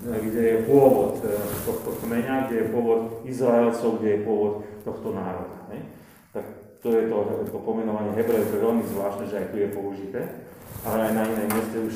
kde 0.00 0.42
je 0.48 0.56
pôvod 0.64 1.20
tohto 1.68 1.92
kmeňa, 2.00 2.48
kde 2.48 2.56
je 2.56 2.66
pôvod 2.72 3.20
Izraelcov, 3.28 4.00
kde 4.00 4.08
je 4.16 4.20
pôvod 4.24 4.64
tohto 4.80 5.12
národa. 5.12 5.60
Ne? 5.68 5.92
Tak 6.32 6.44
to 6.80 6.88
je 6.88 7.04
to, 7.12 7.16
to 7.52 7.58
pomenovanie 7.60 8.16
Hebrejov, 8.16 8.48
to 8.48 8.56
je 8.56 8.64
veľmi 8.64 8.84
zvláštne, 8.88 9.24
že 9.28 9.36
aj 9.44 9.46
tu 9.52 9.56
je 9.60 9.68
použité, 9.68 10.20
ale 10.88 11.04
aj 11.04 11.12
na 11.12 11.22
inej 11.28 11.48
mieste 11.52 11.78
už, 11.84 11.94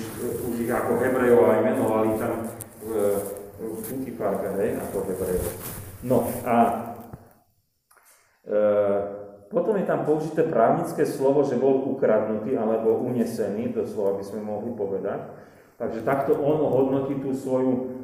už 0.52 0.54
ich 0.60 0.68
ako 0.68 1.00
Hebrejov 1.00 1.48
aj 1.48 1.60
menovali 1.64 2.12
tam 2.20 2.44
v, 2.84 2.90
v 3.56 3.80
Putiparka, 3.80 4.52
ako 4.52 4.96
Hebrejov. 5.08 5.52
No 6.04 6.28
a 6.44 6.56
e, 8.44 9.23
potom 9.54 9.78
je 9.78 9.86
tam 9.86 10.02
použité 10.02 10.42
právnické 10.42 11.06
slovo, 11.06 11.46
že 11.46 11.54
bol 11.54 11.86
ukradnutý 11.94 12.58
alebo 12.58 12.98
unesený, 13.06 13.70
to 13.70 13.86
slovo 13.86 14.18
by 14.18 14.24
sme 14.26 14.42
mohli 14.42 14.74
povedať. 14.74 15.30
Takže 15.78 16.02
takto 16.02 16.34
on 16.34 16.58
hodnotí 16.66 17.14
tú 17.22 17.30
svoju 17.30 18.02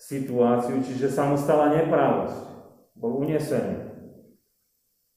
situáciu, 0.00 0.80
čiže 0.80 1.12
sa 1.12 1.28
mu 1.28 1.36
stala 1.36 1.76
neprávosť. 1.76 2.40
Bol 2.96 3.20
unesený. 3.20 3.92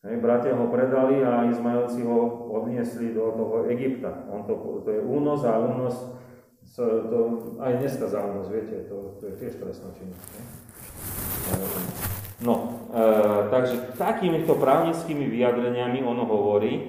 Hej, 0.04 0.20
bratia 0.20 0.52
ho 0.60 0.68
predali 0.68 1.24
a 1.24 1.48
Izmaelci 1.48 2.04
ho 2.04 2.52
odniesli 2.52 3.16
do 3.16 3.32
toho 3.40 3.64
Egypta. 3.72 4.28
On 4.28 4.44
to, 4.44 4.84
to 4.84 4.90
je 4.92 5.00
únos 5.00 5.48
a 5.48 5.56
únos, 5.56 5.96
to, 6.76 7.18
aj 7.64 7.80
dneska 7.80 8.12
za 8.12 8.20
únos, 8.20 8.52
viete, 8.52 8.84
to, 8.92 9.16
to 9.24 9.32
je 9.32 9.34
tiež 9.40 9.64
trestná 9.64 9.96
činnosť. 9.96 10.28
No, 12.44 12.83
takže 13.50 13.98
takýmito 13.98 14.54
právnickými 14.54 15.26
vyjadreniami 15.26 16.06
on 16.06 16.22
hovorí 16.30 16.74
e, 16.78 16.82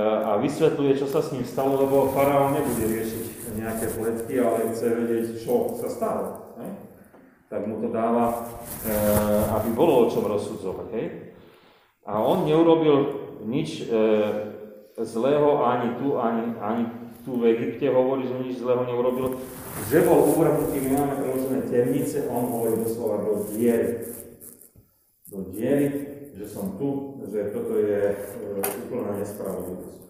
a 0.00 0.40
vysvetľuje, 0.40 0.96
čo 0.96 1.04
sa 1.04 1.20
s 1.20 1.36
ním 1.36 1.44
stalo, 1.44 1.76
lebo 1.76 2.08
faraón 2.16 2.56
nebude 2.56 2.88
riešiť 2.88 3.24
nejaké 3.60 3.86
pletky, 3.92 4.40
ale 4.40 4.72
chce 4.72 4.86
vedieť, 4.88 5.24
čo 5.44 5.76
sa 5.76 5.88
stalo. 5.92 6.56
Ne? 6.56 6.90
tak 7.50 7.66
mu 7.66 7.82
to 7.82 7.90
dáva, 7.90 8.46
e, 8.86 8.92
aby 9.58 9.74
bolo 9.74 10.06
o 10.06 10.10
čom 10.10 10.22
rozsudzovať. 10.22 10.88
Hej? 10.94 11.06
A 12.06 12.22
on 12.22 12.46
neurobil 12.46 13.26
nič 13.42 13.90
e, 13.90 13.98
zlého 14.94 15.66
ani 15.66 15.98
tu, 15.98 16.14
ani, 16.14 16.54
ani 16.62 16.82
tu 17.26 17.42
v 17.42 17.50
Egypte, 17.58 17.90
hovorí, 17.90 18.30
že 18.30 18.38
nič 18.38 18.62
zlého 18.62 18.86
neurobil. 18.86 19.34
Že 19.90 20.06
bol 20.06 20.30
uvrhnutý, 20.30 20.78
my 20.78 20.90
máme 20.94 21.14
preložené 21.18 21.60
temnice, 21.66 22.30
on 22.30 22.46
hovorí 22.46 22.86
doslova 22.86 23.26
do 23.26 23.42
diery. 23.50 24.14
Do 25.30 25.46
diery, 25.54 25.86
že 26.34 26.46
som 26.50 26.74
tu, 26.74 27.22
že 27.30 27.54
toto 27.54 27.78
je 27.78 28.02
e, 28.10 28.16
úplná 28.86 29.14
nespravodlivosť. 29.14 30.02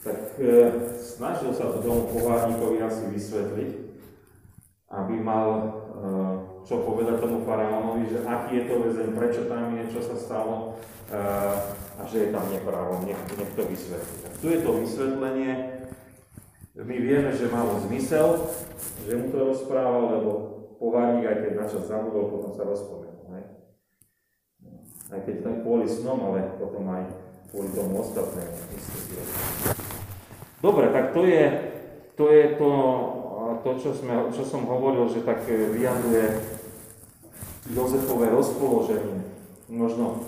Tak 0.00 0.18
e, 0.40 0.52
snažil 0.96 1.52
sa 1.52 1.68
to 1.68 1.84
tomu 1.84 2.08
pohárnikovi 2.16 2.80
asi 2.80 3.12
vysvetliť, 3.12 3.72
aby 4.88 5.14
mal 5.20 5.48
e, 5.52 5.68
čo 6.68 6.84
povedať 6.84 7.20
tomu 7.20 7.48
faraónovi, 7.48 8.12
že 8.12 8.24
aký 8.28 8.60
je 8.60 8.64
to 8.68 8.74
väzeň, 8.84 9.08
prečo 9.16 9.42
tam 9.48 9.72
je, 9.72 9.84
čo 9.88 10.00
sa 10.04 10.16
stalo 10.20 10.80
e, 11.08 11.18
a 11.96 12.02
že 12.04 12.28
je 12.28 12.32
tam 12.32 12.44
neprávo, 12.52 13.00
nech, 13.08 13.20
nech 13.36 13.52
to 13.56 13.62
vysvetlí. 13.64 14.16
Tak 14.24 14.32
tu 14.40 14.46
je 14.52 14.60
to 14.60 14.70
vysvetlenie, 14.84 15.52
my 16.78 16.96
vieme, 17.00 17.32
že 17.32 17.50
malo 17.50 17.80
zmysel, 17.88 18.52
že 19.08 19.16
mu 19.16 19.32
to 19.32 19.50
rozprával, 19.50 20.20
lebo 20.20 20.30
pohárnik, 20.76 21.24
aj 21.24 21.36
keď 21.42 21.52
načas 21.56 21.88
zabudol, 21.88 22.30
potom 22.30 22.52
sa 22.54 22.62
rozpomenul. 22.68 23.07
Aj 25.08 25.20
keď 25.24 25.36
len 25.44 25.56
kvôli 25.64 25.88
snom, 25.88 26.20
ale 26.20 26.52
potom 26.60 26.84
aj 26.92 27.08
kvôli 27.48 27.68
tomu 27.72 28.04
ostatnému. 28.04 28.54
Dobre, 30.60 30.86
tak 30.92 31.16
to 31.16 31.22
je 31.24 31.44
to, 32.18 32.24
je 32.34 32.44
to, 32.58 32.70
to 33.62 33.70
čo, 33.78 33.90
sme, 33.94 34.34
čo 34.34 34.42
som 34.42 34.66
hovoril, 34.66 35.06
že 35.06 35.22
tak 35.22 35.46
vyjadruje 35.46 36.34
Jozefové 37.70 38.26
rozpoloženie. 38.34 39.22
Možno 39.70 40.26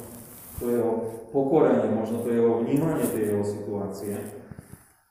to 0.63 0.71
jeho 0.71 0.93
pokorenie, 1.35 1.91
možno 1.91 2.23
to 2.23 2.31
jeho 2.31 2.63
vnímanie 2.63 3.11
tej 3.11 3.35
jeho 3.35 3.43
situácie. 3.43 4.15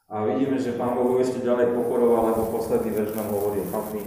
A 0.10 0.26
vidíme, 0.26 0.56
že 0.56 0.80
Pán 0.80 0.96
Boh 0.96 1.20
ešte 1.20 1.44
ďalej 1.44 1.76
pokoroval, 1.76 2.34
lebo 2.34 2.56
posledný 2.56 2.96
verš 2.96 3.14
nám 3.14 3.30
hovorí, 3.30 3.62
hlavný 3.68 4.02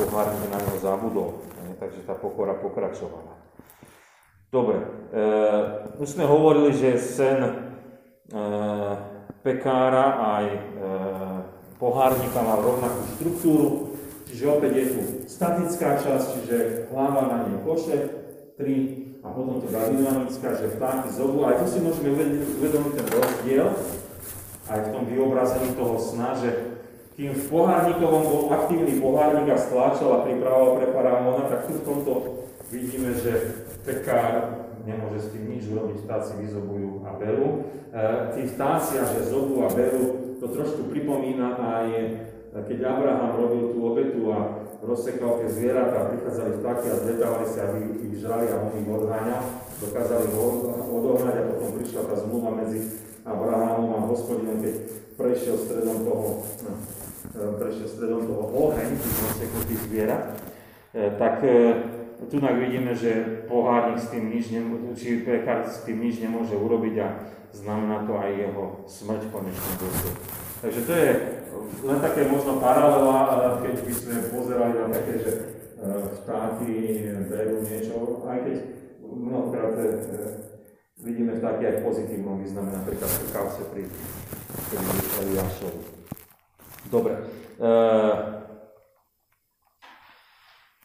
pohárnik 0.00 0.48
na 0.48 0.58
neho 0.58 0.78
zabudol. 0.80 1.30
Takže 1.78 2.08
tá 2.08 2.16
pokora 2.16 2.56
pokračovala. 2.58 3.27
Dobre, 4.48 4.80
e, 6.00 6.06
sme 6.08 6.24
hovorili, 6.24 6.72
že 6.72 6.96
sen 6.96 7.36
e, 7.44 7.52
pekára 9.44 10.06
aj 10.40 10.44
e, 10.48 10.60
pohárnika 11.76 12.40
mal 12.40 12.64
rovnakú 12.64 13.00
štruktúru, 13.12 13.68
čiže 14.24 14.44
opäť 14.48 14.72
je 14.72 14.86
tu 14.88 15.00
statická 15.28 16.00
časť, 16.00 16.26
čiže 16.32 16.56
hlava 16.88 17.28
na 17.28 17.36
nej 17.44 17.60
koše, 17.60 17.96
tri 18.56 18.76
a 19.20 19.28
potom 19.28 19.60
to 19.60 19.68
dynamická, 19.68 20.56
že 20.56 20.72
vtáky 20.80 21.12
zobu, 21.12 21.44
aj 21.44 21.60
tu 21.60 21.64
si 21.68 21.78
môžeme 21.84 22.16
uvedomiť 22.56 22.92
ten 22.96 23.06
rozdiel, 23.12 23.68
aj 24.72 24.78
v 24.80 24.92
tom 24.96 25.04
vyobrazení 25.12 25.76
toho 25.76 26.00
sna, 26.00 26.32
že 26.40 26.80
kým 27.20 27.36
v 27.36 27.44
pohárnikovom 27.52 28.24
bol 28.24 28.42
aktívny 28.48 28.96
pohárnik 28.96 29.52
a 29.52 29.60
stláčal 29.60 30.08
a 30.08 30.24
pripravoval 30.24 30.80
pre 30.80 30.86
faraóna, 30.88 31.44
tak 31.52 31.68
tu 31.68 31.76
v 31.76 31.84
tomto 31.84 32.12
vidíme, 32.72 33.12
že 33.12 33.67
pekár 33.88 34.32
nemôže 34.84 35.24
s 35.24 35.32
tým 35.32 35.48
nič 35.48 35.64
urobiť, 35.72 36.04
vtáci 36.04 36.36
vyzobujú 36.44 37.08
a 37.08 37.16
berú. 37.16 37.64
E, 37.88 38.00
tí 38.36 38.42
vtáci 38.52 39.00
že 39.00 39.32
zobu 39.32 39.64
a 39.64 39.72
berú, 39.72 40.36
to 40.36 40.46
trošku 40.52 40.92
pripomína 40.92 41.56
aj 41.56 41.86
keď 42.48 42.78
Abraham 42.88 43.36
robil 43.36 43.76
tú 43.76 43.78
obetu 43.84 44.22
a 44.32 44.64
rozsekal 44.80 45.42
tie 45.42 45.48
zvieratá, 45.52 46.08
prichádzali 46.10 46.50
vtáky 46.58 46.86
a 46.88 46.96
zletávali 47.04 47.46
sa, 47.50 47.60
aby 47.68 47.80
ich 48.08 48.16
žrali 48.24 48.46
a 48.48 48.56
on 48.62 48.72
ich 48.72 48.88
odháňal, 48.88 49.42
dokázali 49.78 50.26
ho 50.32 50.44
odohnať 50.88 51.34
a 51.38 51.48
potom 51.54 51.68
prišla 51.76 52.02
tá 52.08 52.14
zmluva 52.24 52.50
medzi 52.56 52.80
Abrahamom 53.28 53.90
a 53.94 54.06
hospodinom, 54.08 54.64
keď 54.64 54.74
prešiel 55.20 55.56
stredom 55.60 56.08
toho, 56.08 56.26
no, 56.64 56.72
e, 57.36 57.42
prešiel 57.60 57.86
stredom 57.90 58.22
toho 58.24 58.44
oheň, 58.48 58.90
tých 58.96 59.16
rozseknutých 59.28 59.80
zvierat, 59.84 60.22
e, 60.96 61.02
tak 61.20 61.44
tu 62.26 62.42
vidíme, 62.42 62.90
že 62.98 63.46
pohárnik 63.46 64.02
s 64.02 64.10
tým 64.10 64.34
nič 64.34 64.50
nemôže, 64.50 64.98
či 64.98 65.22
pekár 65.22 65.62
s 65.62 65.86
tým 65.86 66.02
nič 66.02 66.18
nemôže 66.18 66.58
urobiť 66.58 66.94
a 66.98 67.08
znamená 67.54 68.02
to 68.02 68.18
aj 68.18 68.30
jeho 68.34 68.64
smrť 68.90 69.20
v 69.22 69.32
konečnom. 69.32 69.74
Takže 70.58 70.80
to 70.82 70.92
je 70.92 71.10
len 71.86 71.98
také 72.02 72.26
možno 72.26 72.58
paralela, 72.58 73.62
keď 73.62 73.74
by 73.86 73.92
sme 73.94 74.14
pozerali 74.34 74.74
na 74.74 74.86
také, 74.90 75.14
že 75.22 75.30
e, 75.30 75.42
vtáky 76.18 76.74
berú 77.30 77.62
niečo, 77.62 78.26
aj 78.26 78.38
keď 78.42 78.56
mnohokrát 79.06 79.74
vidíme 80.98 81.38
vtáky 81.38 81.62
aj 81.70 81.74
v 81.78 81.84
pozitívnom 81.86 82.42
význame, 82.42 82.74
napríklad 82.74 83.06
v 83.06 83.30
kauce 83.30 83.62
pri, 83.70 83.86
pri. 83.86 84.76
Dobre. 86.90 87.14
E, 87.62 87.70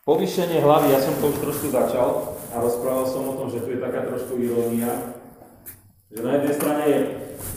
povýšenie 0.03 0.59
hlavy, 0.59 0.91
ja 0.91 0.99
som 0.99 1.15
to 1.15 1.31
už 1.31 1.37
trošku 1.39 1.67
začal 1.71 2.35
a 2.51 2.55
rozprával 2.59 3.07
som 3.07 3.23
o 3.23 3.37
tom, 3.39 3.47
že 3.47 3.63
tu 3.63 3.71
je 3.71 3.79
taká 3.79 4.03
trošku 4.03 4.35
irónia, 4.35 5.15
že 6.11 6.19
na 6.19 6.37
jednej 6.37 6.53
strane 6.59 6.83
je 6.91 6.99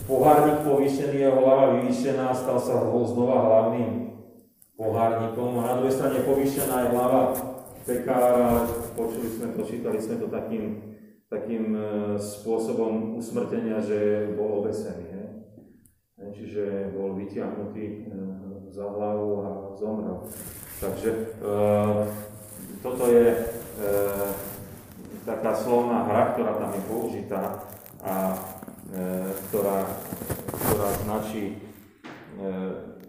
pohárnik 0.07 0.63
povýšený, 0.63 1.15
jeho 1.27 1.43
hlava 1.43 1.75
vyvýšená, 1.77 2.31
stal 2.31 2.57
sa 2.57 2.87
znova 2.87 3.37
hlavným 3.43 4.15
pohárnikom 4.79 5.59
a 5.59 5.75
na 5.75 5.75
druhej 5.83 5.95
strane 5.99 6.23
povýšená 6.23 6.75
je 6.87 6.91
hlava 6.95 7.21
pekára, 7.83 8.63
počuli 8.95 9.27
sme 9.27 9.47
to, 9.51 9.61
čítali 9.67 9.99
sme 9.99 10.15
to 10.15 10.27
takým, 10.31 10.95
takým 11.27 11.75
e, 11.75 11.79
spôsobom 12.15 13.19
usmrtenia, 13.19 13.83
že 13.83 14.31
bol 14.35 14.63
obesený. 14.63 15.07
He? 15.07 15.23
Čiže 16.35 16.91
bol 16.95 17.15
vyťahnutý 17.15 17.85
e, 17.87 17.97
za 18.67 18.85
hlavu 18.91 19.29
a 19.39 19.49
zomrel. 19.79 20.27
Takže 20.83 21.09
e, 21.09 21.47
toto 22.83 23.03
je 23.09 23.25
e, 23.33 23.37
taká 25.25 25.51
slovná 25.55 26.07
hra, 26.07 26.33
ktorá 26.33 26.53
tam 26.59 26.71
je 26.73 26.83
použitá 26.87 27.43
a 28.03 28.37
e, 28.93 29.31
ktorá, 29.49 29.87
ktorá 30.47 30.89
značí, 31.03 31.45
e, 31.53 32.47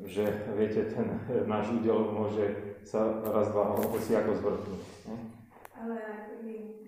že 0.09 0.25
viete, 0.57 0.89
ten 0.91 1.07
náš 1.47 1.71
údel 1.79 2.11
môže 2.11 2.79
sa 2.89 3.21
raz, 3.21 3.53
dva 3.53 3.77
si 4.01 4.17
ako 4.17 4.33
zvrtnúť. 4.41 4.83
Ale 5.77 5.97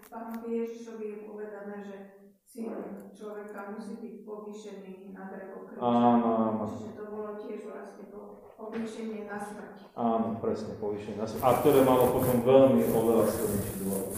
pánovi 0.09 0.51
Ježišovi 0.65 1.05
je 1.07 1.19
povedané, 1.29 1.77
že 1.85 2.20
syn 2.51 2.67
človeka 3.15 3.79
musí 3.79 3.95
byť 4.03 4.15
povýšený 4.27 5.15
na 5.15 5.31
drevo 5.31 5.71
kríža. 5.71 5.87
Áno, 5.87 6.29
áno. 6.35 6.63
Čiže 6.67 6.91
to 6.99 7.05
bolo 7.15 7.31
tiež 7.39 7.61
vlastne 7.71 8.05
to 8.11 8.21
povýšenie 8.59 9.31
na 9.31 9.39
smrť. 9.39 9.77
Áno, 9.95 10.29
presne, 10.43 10.75
povýšenie 10.83 11.23
na 11.23 11.27
smrť. 11.31 11.43
A 11.47 11.49
ktoré 11.63 11.87
malo 11.87 12.11
potom 12.11 12.43
veľmi 12.43 12.83
oveľa 12.91 13.25
silnejší 13.31 13.75
dôvod. 13.87 14.15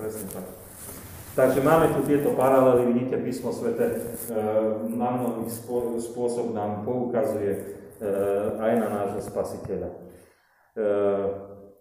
Presne 0.00 0.26
tak. 0.32 0.46
Takže 1.34 1.60
máme 1.66 1.90
tu 1.92 2.00
tieto 2.06 2.30
paralely, 2.38 2.94
vidíte, 2.94 3.18
písmo 3.20 3.50
svete 3.50 3.84
e, 3.90 3.96
na 4.94 5.18
mnohých 5.18 5.50
spôsob 5.98 6.54
nám 6.54 6.86
poukazuje 6.86 7.52
e, 7.52 7.60
aj 8.54 8.72
na 8.78 8.86
nášho 8.86 9.18
spasiteľa. 9.18 9.90
E, 9.90 9.96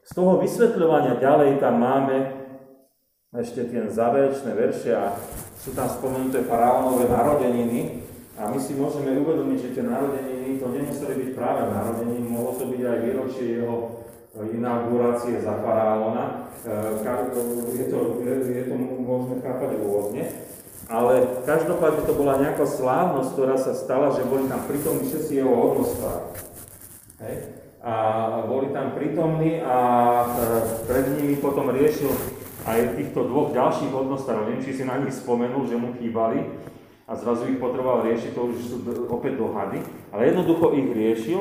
z 0.04 0.12
toho 0.12 0.42
vysvetľovania 0.42 1.22
ďalej 1.22 1.62
tam 1.62 1.80
máme 1.80 2.18
ešte 3.34 3.70
tie 3.70 3.86
záverečné 3.94 4.52
verše 4.58 4.98
a 4.98 5.14
sú 5.64 5.72
tam 5.72 5.88
spomenuté 5.88 6.44
faraónové 6.44 7.08
narodeniny 7.08 8.04
a 8.36 8.52
my 8.52 8.60
si 8.60 8.76
môžeme 8.76 9.16
uvedomiť, 9.16 9.58
že 9.64 9.74
tie 9.80 9.84
narodeniny 9.88 10.60
to 10.60 10.68
nemuseli 10.68 11.14
byť 11.24 11.30
práve 11.40 11.72
narodeniny, 11.72 12.28
mohlo 12.28 12.52
to 12.60 12.68
byť 12.68 12.82
aj 12.84 12.98
výročie 13.00 13.46
jeho 13.64 14.04
inaugurácie 14.36 15.40
za 15.40 15.56
faraóna. 15.64 16.52
E, 16.68 16.76
je 17.80 17.86
to, 17.88 18.20
je 18.44 18.64
to 18.68 18.76
môžeme 18.76 19.40
chápať 19.40 19.70
rôzne, 19.80 20.36
ale 20.92 21.40
každopádne 21.48 22.02
to 22.12 22.14
bola 22.18 22.44
nejaká 22.44 22.68
slávnosť, 22.68 23.30
ktorá 23.32 23.56
sa 23.56 23.72
stala, 23.72 24.12
že 24.12 24.28
boli 24.28 24.52
tam 24.52 24.68
prítomní 24.68 25.08
všetci 25.08 25.32
jeho 25.40 25.54
hodnostári. 25.54 26.44
A 27.84 27.96
boli 28.52 28.72
tam 28.76 28.96
prítomní 29.00 29.64
a 29.64 29.78
e, 30.28 30.28
pred 30.92 31.06
nimi 31.16 31.40
potom 31.40 31.72
riešil 31.72 32.12
aj 32.64 32.96
týchto 32.96 33.28
dvoch 33.28 33.52
ďalších 33.52 33.92
hodnostárov. 33.92 34.48
Neviem, 34.48 34.64
či 34.64 34.76
si 34.76 34.84
na 34.88 35.00
nich 35.00 35.12
spomenul, 35.12 35.68
že 35.68 35.76
mu 35.76 35.92
chýbali 36.00 36.48
a 37.04 37.12
zrazu 37.20 37.52
ich 37.52 37.60
potreboval 37.60 38.08
riešiť, 38.08 38.32
to 38.32 38.42
už 38.48 38.58
sú 38.64 38.78
opäť 39.12 39.36
dohady, 39.36 39.84
ale 40.16 40.32
jednoducho 40.32 40.72
ich 40.72 40.88
riešil, 40.88 41.40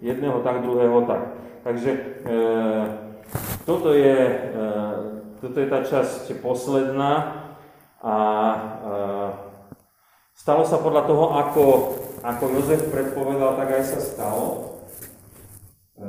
jedného 0.00 0.40
tak, 0.40 0.64
druhého 0.64 1.04
tak. 1.04 1.36
Takže 1.62 1.90
e, 1.92 2.34
toto, 3.68 3.92
je, 3.92 4.18
e, 4.56 4.64
toto 5.38 5.56
je 5.60 5.68
tá 5.68 5.84
časť 5.84 6.40
posledná 6.40 7.44
a 8.00 8.16
e, 8.56 8.58
stalo 10.32 10.64
sa 10.64 10.80
podľa 10.80 11.02
toho, 11.04 11.24
ako, 11.36 11.64
ako 12.24 12.44
Jozef 12.58 12.88
predpovedal, 12.88 13.54
tak 13.60 13.68
aj 13.78 13.84
sa 13.84 14.00
stalo. 14.00 14.80
E, 16.00 16.08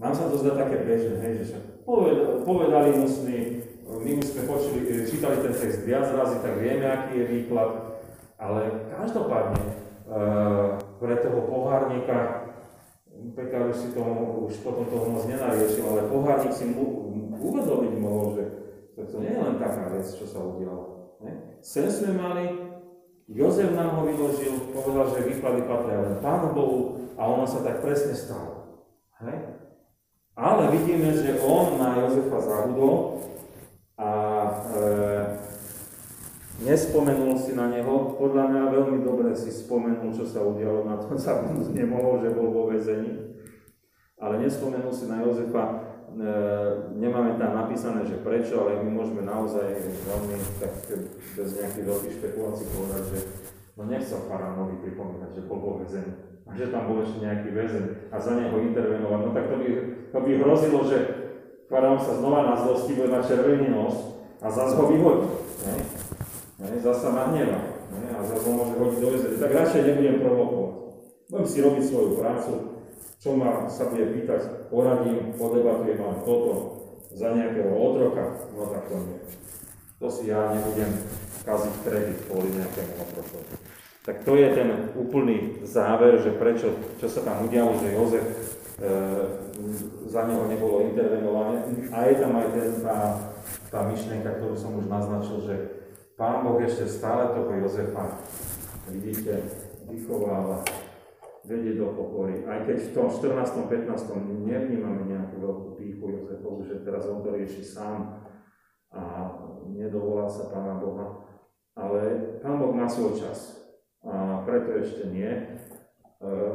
Nám 0.00 0.16
sa 0.16 0.32
to 0.32 0.40
zdá 0.40 0.56
také 0.56 0.82
bežné, 0.88 1.20
hej, 1.20 1.34
že 1.52 1.56
povedali, 1.84 2.42
povedali 2.42 2.90
musli, 3.00 3.64
my 3.86 4.10
sme 4.18 4.42
počuli, 4.50 4.78
e, 4.90 5.06
čítali 5.06 5.38
ten 5.46 5.54
text 5.54 5.86
viac 5.86 6.10
razy, 6.10 6.42
tak 6.42 6.58
vieme, 6.58 6.86
aký 6.90 7.22
je 7.22 7.26
výklad, 7.30 7.70
ale 8.34 8.90
každopádne 8.90 9.62
e, 9.62 9.72
pre 10.98 11.14
toho 11.22 11.40
pohárnika, 11.46 12.18
Pekár 13.32 13.72
už 13.72 13.78
si 13.80 13.88
tomu, 13.96 14.44
už 14.44 14.60
potom 14.60 14.84
toho 14.92 15.08
moc 15.08 15.24
nenariešil, 15.24 15.88
ale 15.88 16.10
pohárnik 16.12 16.52
si 16.52 16.68
mu, 16.68 17.16
uvedomiť 17.40 17.94
mohol, 17.96 18.36
že 18.36 18.44
to 19.08 19.16
nie 19.24 19.32
je 19.32 19.40
len 19.40 19.56
taká 19.56 19.88
vec, 19.88 20.04
čo 20.04 20.28
sa 20.28 20.42
udiala. 20.42 20.96
Sen 21.64 21.88
sme 21.88 22.12
mali, 22.12 22.44
Jozef 23.26 23.72
nám 23.72 23.98
ho 23.98 24.02
vyložil, 24.06 24.70
povedal, 24.70 25.10
že 25.16 25.26
výklady 25.32 25.66
patria 25.66 25.98
len 25.98 26.22
Pánu 26.22 26.54
Bohu 26.54 26.80
a 27.18 27.26
ono 27.26 27.42
sa 27.48 27.64
tak 27.64 27.82
presne 27.82 28.14
stalo. 28.14 28.84
Hej? 29.24 29.66
Ale 30.36 30.70
vidíme, 30.76 31.10
že 31.16 31.40
on 31.42 31.80
na 31.80 31.96
Jozefa 31.96 32.38
zabudol 32.38 33.18
a 33.96 34.10
e, 34.76 34.84
nespomenul 36.68 37.40
si 37.40 37.56
na 37.56 37.72
neho. 37.72 38.16
Podľa 38.20 38.44
mňa 38.52 38.62
veľmi 38.68 38.98
dobre 39.00 39.32
si 39.32 39.48
spomenul, 39.48 40.12
čo 40.12 40.28
sa 40.28 40.44
udialo 40.44 40.84
na 40.84 41.00
tom 41.00 41.16
zabudnúť 41.16 41.72
nemohol, 41.72 42.20
že 42.20 42.36
bol 42.36 42.52
vo 42.52 42.68
vezení. 42.68 43.40
Ale 44.20 44.40
nespomenul 44.40 44.92
si 44.92 45.08
na 45.08 45.24
Jozefa, 45.24 45.64
e, 45.64 45.76
nemáme 46.96 47.40
tam 47.40 47.56
napísané, 47.56 48.04
že 48.04 48.20
prečo, 48.20 48.64
ale 48.64 48.84
my 48.84 48.90
môžeme 48.92 49.24
naozaj 49.24 49.64
veľmi 49.80 50.36
tak 50.60 50.72
bez 51.36 51.48
nejakých 51.56 51.88
veľkých 51.88 52.16
špekulácií 52.20 52.68
povedať, 52.76 53.02
že 53.16 53.18
no 53.76 53.84
nechcel 53.88 54.24
faraónovi 54.28 54.80
pripomínať, 54.84 55.30
že 55.36 55.44
bol 55.48 55.60
vo 55.60 55.72
vezení 55.80 56.36
a 56.46 56.54
že 56.54 56.70
tam 56.70 56.86
bol 56.86 57.02
ešte 57.02 57.20
nejaký 57.20 57.48
väzeň 57.50 57.84
a 58.08 58.16
za 58.22 58.32
neho 58.38 58.56
intervenovať, 58.60 59.20
no 59.20 59.30
tak 59.34 59.50
to 59.50 59.56
by, 59.58 59.68
to 60.14 60.18
by 60.22 60.30
hrozilo, 60.38 60.80
že 60.86 60.98
faraón 61.76 62.00
sa 62.00 62.16
znova 62.16 62.48
na 62.48 62.56
zlosti 62.56 62.96
bude 62.96 63.12
na 63.12 63.20
červený 63.20 63.68
nos 63.68 64.16
a 64.40 64.48
zase 64.48 64.80
ho 64.80 64.88
vyhodí. 64.88 65.28
Ne? 65.68 65.76
Ne? 66.64 66.80
Zase 66.80 67.00
sa 67.04 67.10
nahneva. 67.12 67.60
Ne? 67.92 68.16
A 68.16 68.24
zase 68.24 68.48
ho 68.48 68.52
môže 68.56 68.80
hodiť 68.80 68.98
do 69.04 69.08
väzenia. 69.12 69.42
Tak 69.44 69.52
radšej 69.52 69.82
nebudem 69.84 70.16
provokovať. 70.24 70.74
Budem 71.28 71.48
si 71.52 71.58
robiť 71.60 71.84
svoju 71.84 72.10
prácu, 72.16 72.52
čo 73.20 73.28
ma 73.36 73.68
sa 73.68 73.92
bude 73.92 74.08
pýtať, 74.08 74.72
poradím, 74.72 75.36
podebatujem 75.36 76.00
vám 76.00 76.24
toto 76.24 76.54
za 77.12 77.34
nejakého 77.34 77.74
otroka, 77.74 78.24
no 78.56 78.72
tak 78.72 78.88
to 78.88 78.96
nie. 79.04 79.18
To 80.00 80.06
si 80.08 80.32
ja 80.32 80.54
nebudem 80.56 80.92
kaziť 81.44 81.74
kredit 81.84 82.18
kvôli 82.24 82.56
nejakému 82.56 82.92
otrokovi. 83.04 83.52
Tak 84.06 84.16
to 84.22 84.32
je 84.38 84.48
ten 84.54 84.68
úplný 84.94 85.66
záver, 85.66 86.22
že 86.22 86.38
prečo, 86.38 86.72
čo 87.02 87.10
sa 87.10 87.26
tam 87.26 87.50
udialo, 87.50 87.74
že 87.82 87.96
Jozef 87.98 88.26
za 90.06 90.20
neho 90.28 90.44
nebolo 90.48 90.84
intervenované. 90.84 91.64
A 91.92 92.12
je 92.12 92.14
tam 92.20 92.32
aj 92.36 92.48
ten, 92.52 92.70
tá, 92.84 92.98
tá 93.72 93.80
myšlienka, 93.88 94.36
ktorú 94.36 94.52
som 94.52 94.76
už 94.76 94.86
naznačil, 94.88 95.38
že 95.44 95.54
Pán 96.16 96.44
Boh 96.44 96.60
ešte 96.60 96.88
stále 96.88 97.36
toho 97.36 97.52
Jozefa, 97.60 98.20
vidíte, 98.88 99.44
vychováva, 99.84 100.64
vedie 101.44 101.76
do 101.76 101.92
pokory. 101.92 102.44
Aj 102.48 102.64
keď 102.64 102.76
v 102.88 102.92
tom 102.96 103.06
14. 103.12 103.68
15. 103.68 104.44
nevnímame 104.44 105.08
nejakú 105.08 105.36
veľkú 105.40 105.68
píchu 105.76 106.04
Jozefovu, 106.20 106.64
že 106.64 106.84
teraz 106.84 107.04
on 107.08 107.20
to 107.20 107.36
rieši 107.36 107.60
sám 107.60 108.24
a 108.92 109.02
nedovolá 109.68 110.24
sa 110.28 110.48
Pána 110.48 110.80
Boha. 110.80 111.28
Ale 111.76 112.00
Pán 112.40 112.56
Boh 112.60 112.72
má 112.72 112.88
svoj 112.88 113.20
čas 113.20 113.56
a 114.06 114.40
preto 114.46 114.72
ešte 114.78 115.10
nie, 115.10 115.28
e, 115.28 115.44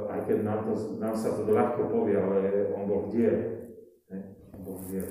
aj 0.09 0.19
keď 0.25 0.37
nám, 0.41 0.65
to, 0.65 0.73
nám 0.97 1.13
sa 1.13 1.37
to 1.37 1.45
ľahko 1.45 1.85
povie, 1.93 2.17
ale 2.17 2.37
on 2.73 2.89
bol 2.89 3.01
v 3.13 3.29
On 4.57 4.61
bol 4.65 4.77
v 4.89 5.05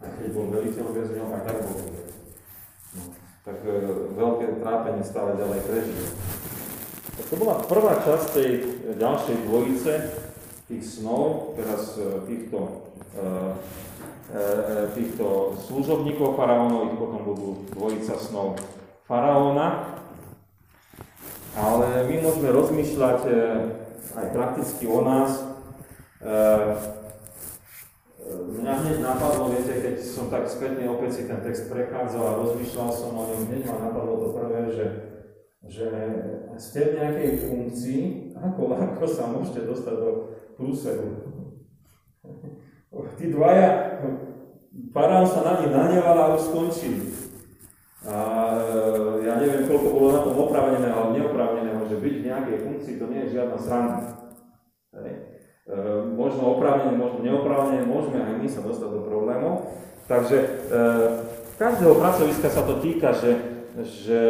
Aj 0.00 0.10
keď 0.16 0.28
bol 0.32 0.46
veliteľ 0.48 0.86
väzňov, 0.96 1.28
aj 1.36 1.42
tak 1.44 1.58
bol 1.60 1.76
v 1.76 1.84
no, 2.96 3.02
tak 3.44 3.58
e, 3.60 3.76
veľké 4.16 4.46
trápenie 4.64 5.04
stále 5.04 5.36
ďalej 5.36 5.60
prežil. 5.68 6.00
Tak 7.20 7.24
to 7.28 7.34
bola 7.36 7.60
prvá 7.68 8.00
časť 8.00 8.26
tej 8.32 8.50
ďalšej 8.96 9.36
dvojice, 9.44 9.92
tých 10.72 10.84
snov, 10.88 11.52
teraz 11.60 12.00
e, 12.00 12.24
týchto, 12.24 12.88
týchto 14.94 15.58
služobníkov 15.66 16.38
faraónov, 16.38 16.94
ich 16.94 16.96
potom 16.96 17.20
budú 17.26 17.48
dvojica 17.74 18.14
snov 18.16 18.54
faraóna, 19.10 19.98
ale 21.58 22.06
my 22.06 22.14
môžeme 22.22 22.48
rozmýšľať 22.54 23.20
aj 24.16 24.26
prakticky 24.34 24.84
o 24.90 25.00
nás. 25.04 25.42
E, 26.20 26.26
e, 28.18 28.32
mňa 28.60 28.72
hneď 28.82 28.96
napadlo, 29.02 29.54
viete, 29.54 29.74
keď 29.78 29.96
som 30.02 30.32
tak 30.32 30.46
spätne 30.46 30.86
opäť 30.90 31.10
si 31.20 31.22
ten 31.28 31.40
text 31.42 31.70
prechádzal 31.70 32.24
a 32.24 32.38
rozmýšľal 32.42 32.90
som 32.90 33.12
o 33.14 33.22
ňom, 33.26 33.46
hneď 33.50 33.62
ma 33.66 33.76
napadlo 33.90 34.14
to 34.18 34.28
prvé, 34.36 34.60
že, 34.70 34.86
že 35.66 35.86
ste 36.58 36.80
v 36.92 36.96
nejakej 36.98 37.30
funkcii, 37.46 38.02
ako, 38.36 38.74
ako 38.74 39.04
sa 39.06 39.30
môžete 39.30 39.68
dostať 39.68 39.94
do 39.96 40.10
prúseru. 40.56 41.08
Tí 43.20 43.28
dvaja, 43.28 44.00
Parán 44.94 45.26
sa 45.26 45.42
na 45.42 45.52
nich 45.60 45.70
nahneval 45.74 46.16
a 46.16 46.34
už 46.34 46.50
skončili. 46.50 47.10
A 48.06 48.16
e, 48.56 49.28
ja 49.28 49.36
neviem, 49.36 49.68
koľko 49.68 49.88
bolo 49.92 50.08
na 50.14 50.24
tom 50.24 50.36
oprávneného 50.40 50.94
alebo 50.94 51.12
neoprávneného, 51.12 51.59
že 51.59 51.59
byť 52.00 52.14
v 52.18 52.26
nejakej 52.26 52.56
funkcii 52.64 52.94
to 52.96 53.06
nie 53.06 53.20
je 53.28 53.32
žiadna 53.36 53.58
sranda. 53.60 53.98
E, 54.90 55.74
možno 56.16 56.58
oprávnene, 56.58 56.98
možno 56.98 57.20
neoprávnene, 57.22 57.86
môžeme 57.86 58.18
aj 58.18 58.34
my 58.42 58.48
sa 58.50 58.60
dostať 58.64 58.90
do 58.90 59.00
problémov. 59.06 59.70
Takže 60.10 60.36
e, 60.40 60.46
každého 61.60 61.94
pracoviska 61.94 62.48
sa 62.50 62.66
to 62.66 62.82
týka, 62.82 63.14
že, 63.14 63.32
že 63.84 64.22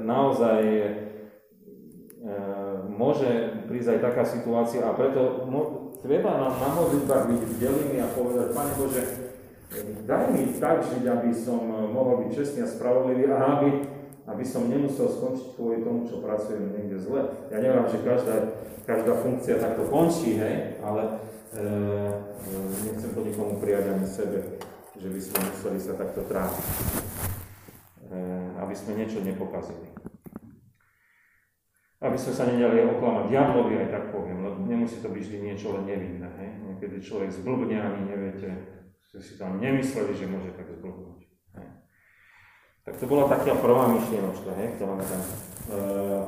naozaj 0.00 0.62
e, 0.64 0.88
môže 2.88 3.28
prísť 3.68 3.98
aj 3.98 4.00
taká 4.00 4.24
situácia 4.24 4.80
a 4.86 4.96
preto 4.96 5.44
mo, 5.44 5.92
treba 6.00 6.40
nám 6.40 6.56
na 6.56 6.70
modlitbách 6.72 7.24
byť 7.28 7.40
vdelými 7.44 7.98
a 8.00 8.08
povedať, 8.16 8.46
Pane 8.56 8.72
Bože, 8.80 9.02
Daj 10.06 10.30
mi 10.30 10.54
tak 10.62 10.86
žiť, 10.86 11.04
aby 11.10 11.34
som 11.34 11.58
mohol 11.66 12.22
byť 12.24 12.30
čestný 12.30 12.62
a 12.62 12.70
spravodlivý 12.70 13.26
a 13.34 13.58
aby, 13.58 13.68
aby 14.26 14.42
som 14.42 14.66
nemusel 14.66 15.06
skončiť 15.06 15.54
kvôli 15.54 15.86
tomu, 15.86 16.02
čo 16.02 16.18
pracujem 16.18 16.74
niekde 16.74 16.98
zle. 16.98 17.30
Ja 17.46 17.62
neviem, 17.62 17.86
že 17.86 18.02
každá, 18.02 18.36
každá 18.82 19.14
funkcia 19.22 19.62
takto 19.62 19.86
končí, 19.86 20.34
hej, 20.34 20.82
ale 20.82 21.22
e, 21.54 21.66
nechcem 22.90 23.10
to 23.14 23.20
nikomu 23.22 23.62
prijať 23.62 23.94
ani 23.94 24.06
sebe, 24.06 24.58
že 24.98 25.08
by 25.08 25.20
sme 25.22 25.38
museli 25.46 25.78
sa 25.78 25.94
takto 25.94 26.26
trápiť, 26.26 26.66
e, 28.10 28.18
aby 28.58 28.74
sme 28.74 28.98
niečo 28.98 29.22
nepokazili. 29.22 29.94
Aby 32.02 32.18
sme 32.18 32.32
sa 32.34 32.50
nedali 32.50 32.82
oklamať 32.82 33.30
diablovi, 33.30 33.74
aj 33.78 33.88
tak 33.94 34.04
poviem, 34.10 34.42
lebo 34.42 34.58
nemusí 34.66 34.98
to 34.98 35.08
byť 35.08 35.22
vždy 35.22 35.38
niečo 35.38 35.70
len 35.70 35.86
nevinné. 35.86 36.28
Hej? 36.28 36.50
Niekedy 36.66 36.96
človek 36.98 37.30
zblbne, 37.30 37.78
ani 37.78 38.10
neviete, 38.10 38.50
že 39.06 39.18
si 39.22 39.38
tam 39.38 39.62
nemysleli, 39.62 40.12
že 40.12 40.26
môže 40.28 40.50
tak 40.58 40.66
zblbnúť. 40.66 41.25
Tak 42.86 43.02
to 43.02 43.06
bola 43.10 43.26
taká 43.26 43.50
prvá 43.58 43.90
myšlienočka, 43.98 44.54
hej, 44.62 44.78
ktorá 44.78 44.94
tam... 45.02 45.22
Uh, 45.66 46.22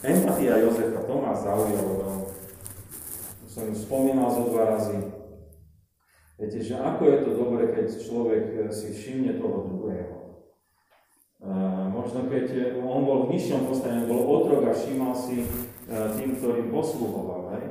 empatia 0.00 0.64
Jozefa, 0.64 1.04
to 1.04 1.14
ma 1.20 1.36
zaujalo 1.36 1.92
veľmi. 2.00 2.28
Som 3.44 3.68
ju 3.68 3.76
spomínal 3.76 4.32
zo 4.32 4.48
dva 4.48 4.72
razy. 4.72 5.04
Viete, 6.40 6.64
že 6.64 6.80
ako 6.80 7.02
je 7.04 7.18
to 7.28 7.30
dobre, 7.36 7.76
keď 7.76 7.86
človek 7.92 8.72
si 8.72 8.88
všimne 8.96 9.36
toho 9.36 9.68
druhého. 9.68 10.16
Uh, 11.44 11.92
možno 11.92 12.24
keď 12.24 12.80
on 12.80 13.04
bol 13.04 13.28
v 13.28 13.36
nižšom 13.36 13.68
postavení, 13.68 14.08
bol 14.08 14.24
otrok 14.24 14.64
a 14.64 14.72
všímal 14.72 15.12
si 15.12 15.44
uh, 15.44 16.08
tým, 16.16 16.40
ktorým 16.40 16.72
posluhoval. 16.72 17.52
Hej? 17.52 17.64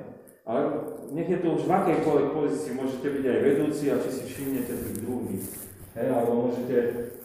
Ale 0.46 0.62
nech 1.10 1.26
je 1.26 1.42
to 1.42 1.58
už 1.58 1.66
v 1.66 1.74
akejkoľvek 1.74 2.28
pozícii, 2.38 2.78
môžete 2.78 3.08
byť 3.18 3.26
aj 3.26 3.40
vedúci 3.42 3.90
a 3.90 3.98
či 3.98 4.10
si 4.14 4.24
všimnete 4.30 4.74
tých 4.78 4.98
druhých. 5.02 5.71
Hej, 5.92 6.08
alebo 6.08 6.48
môžete 6.48 6.78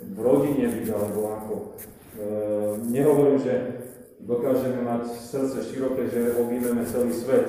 v 0.03 0.19
rodine 0.19 0.67
byť, 0.67 0.87
alebo 0.91 1.21
ako. 1.39 1.55
E, 1.55 1.69
nehovorím, 2.91 3.39
že 3.39 3.55
dokážeme 4.27 4.83
mať 4.83 5.07
srdce 5.07 5.71
široké, 5.71 6.11
že 6.11 6.35
objímeme 6.35 6.83
celý 6.83 7.15
svet. 7.15 7.47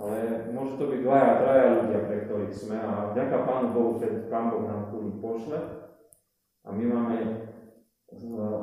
Ale 0.00 0.48
môže 0.50 0.80
to 0.80 0.88
byť 0.88 1.00
dvaja, 1.04 1.32
traja 1.44 1.66
ľudia, 1.76 2.00
pre 2.08 2.16
ktorých 2.24 2.54
sme. 2.56 2.76
A 2.80 3.12
vďaka 3.12 3.36
Pánu 3.44 3.68
Bohu, 3.76 3.92
keď 4.00 4.12
Pán 4.32 4.48
Boh 4.48 4.64
nám 4.64 4.88
tu 4.88 5.12
pošle. 5.20 5.60
A 6.64 6.68
my 6.72 6.84
máme 6.88 7.16
e, 7.20 7.28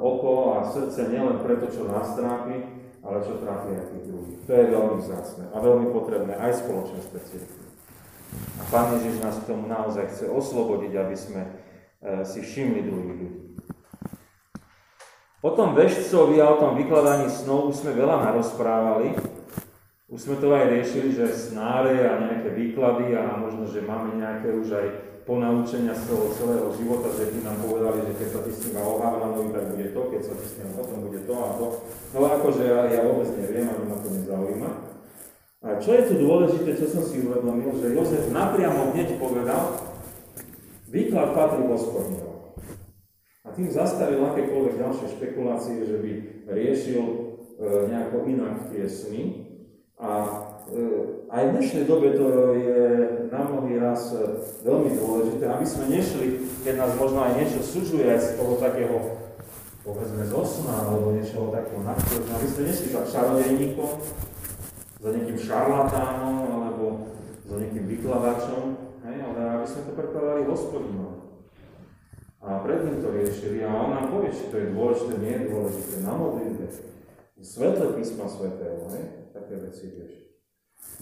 oko 0.01 0.57
a 0.57 0.65
srdce 0.65 1.13
nielen 1.13 1.45
preto, 1.45 1.69
čo 1.69 1.86
nás 1.86 2.17
trápi, 2.17 2.57
ale 3.05 3.17
čo 3.21 3.38
trápi 3.38 3.77
aj 3.77 3.86
tých 3.86 4.05
druhých. 4.09 4.39
To 4.49 4.51
je 4.57 4.65
veľmi 4.65 4.97
vzácne 4.97 5.43
a 5.53 5.57
veľmi 5.61 5.88
potrebné 5.93 6.33
aj 6.41 6.51
v 6.57 6.61
spoločenstve 6.65 7.17
cirkvi. 7.21 7.61
A 8.59 8.63
Pán 8.69 8.95
Ježiš 8.99 9.19
nás 9.19 9.36
k 9.41 9.47
tomu 9.49 9.67
naozaj 9.67 10.07
chce 10.11 10.25
oslobodiť, 10.29 10.93
aby 10.95 11.15
sme 11.17 11.41
e, 11.43 11.49
si 12.23 12.39
všimli 12.41 12.86
druhých 12.86 13.09
ľudí. 13.09 13.29
O 15.41 15.49
tom 15.57 15.73
vešcovi 15.73 16.38
a 16.38 16.53
o 16.53 16.59
tom 16.61 16.77
vykladaní 16.77 17.25
snov 17.25 17.73
už 17.73 17.82
sme 17.82 17.97
veľa 17.97 18.29
narozprávali. 18.29 19.17
Už 20.11 20.19
sme 20.27 20.38
to 20.38 20.53
aj 20.53 20.69
riešili, 20.69 21.17
že 21.17 21.34
snáre 21.34 21.97
a 22.05 22.21
nejaké 22.21 22.53
výklady 22.53 23.17
a 23.17 23.41
možno, 23.41 23.65
že 23.65 23.82
máme 23.82 24.21
nejaké 24.21 24.53
už 24.53 24.69
aj 24.69 24.88
ponaučenia 25.25 25.95
z 25.95 26.03
toho 26.11 26.29
celého 26.36 26.67
života, 26.75 27.09
že 27.15 27.32
by 27.32 27.39
nám 27.45 27.57
povedali, 27.63 28.05
že 28.09 28.13
keď 28.19 28.27
sa 28.27 28.39
ty 28.43 28.51
s 28.51 28.59
tým 28.67 28.75
Abrahanovi, 28.77 29.49
tak 29.53 29.63
bude 29.73 29.88
to, 29.93 30.01
keď 30.11 30.21
sa 30.21 30.34
ty 30.38 30.45
s 30.45 30.53
tým 30.59 30.69
potom 30.77 30.97
bude 31.09 31.21
to 31.25 31.34
a 31.34 31.49
to. 31.57 31.67
No 32.13 32.17
akože 32.27 32.63
ja, 32.67 32.79
ja 32.89 33.01
vôbec 33.05 33.29
neviem, 33.38 33.65
ani 33.69 33.86
ma 33.88 33.97
to 33.97 34.09
nezaujíma. 34.11 34.69
A 35.62 35.78
čo 35.78 35.93
je 35.93 36.09
tu 36.09 36.14
dôležité, 36.18 36.74
čo 36.74 36.89
som 36.89 37.05
si 37.05 37.22
uvedomil, 37.22 37.70
že 37.78 37.93
Jozef 37.93 38.34
napriamo 38.34 38.97
hneď 38.97 39.22
povedal, 39.22 39.78
výklad 40.89 41.38
patrí 41.38 41.70
hospodinovi. 41.70 42.57
A 43.45 43.53
tým 43.53 43.70
zastavil 43.70 44.26
akékoľvek 44.26 44.82
ďalšie 44.82 45.07
špekulácie, 45.22 45.86
že 45.86 45.97
by 46.01 46.12
riešil 46.49 47.01
e, 47.05 47.16
nejako 47.93 48.26
inak 48.26 48.74
tie 48.74 48.89
sny. 48.89 49.22
A 50.01 50.09
e, 50.66 50.82
aj 51.30 51.43
v 51.45 51.53
dnešnej 51.53 51.86
dobe 51.86 52.09
to 52.18 52.57
je 52.57 52.82
na 53.30 53.41
mnohý 53.45 53.78
raz 53.78 54.18
e, 54.18 54.41
veľmi 54.66 54.97
dôležité, 54.97 55.45
aby 55.45 55.66
sme 55.70 55.93
nešli, 55.93 56.41
keď 56.66 56.74
nás 56.74 56.91
možno 56.97 57.22
aj 57.22 57.38
niečo 57.38 57.62
sužuje 57.62 58.09
z 58.18 58.34
toho 58.34 58.57
takého, 58.57 58.97
povedzme, 59.86 60.26
z 60.26 60.34
osna, 60.34 60.89
alebo 60.89 61.14
niečoho 61.14 61.53
takého 61.53 61.86
aby 61.86 62.47
sme 62.49 62.62
nešli 62.66 62.88
za 62.97 63.05
čarodejníkom, 63.05 63.89
za 65.01 65.09
nejakým 65.09 65.39
šarlatánom, 65.41 66.37
alebo 66.45 66.85
za 67.49 67.57
nejakým 67.57 67.85
vykladačom, 67.89 68.63
hej, 69.09 69.17
ale 69.25 69.39
aby 69.57 69.65
sme 69.65 69.81
to 69.89 69.91
prekladali 69.97 70.45
hospodinom. 70.45 71.13
A 72.41 72.61
pred 72.65 72.85
to 72.85 73.09
riešili 73.09 73.61
a 73.65 73.69
on 73.69 73.93
nám 73.93 74.09
povie, 74.13 74.33
či 74.33 74.49
to 74.49 74.57
je 74.57 74.73
dôležité, 74.73 75.13
nie 75.21 75.33
je 75.33 75.49
dôležité, 75.49 75.95
na 76.05 76.13
modlitbe. 76.17 76.65
Svetle 77.41 77.97
písma 77.97 78.29
svetého, 78.29 78.85
ne? 78.93 79.29
také 79.33 79.57
veci 79.57 79.89
vieš. 79.89 80.13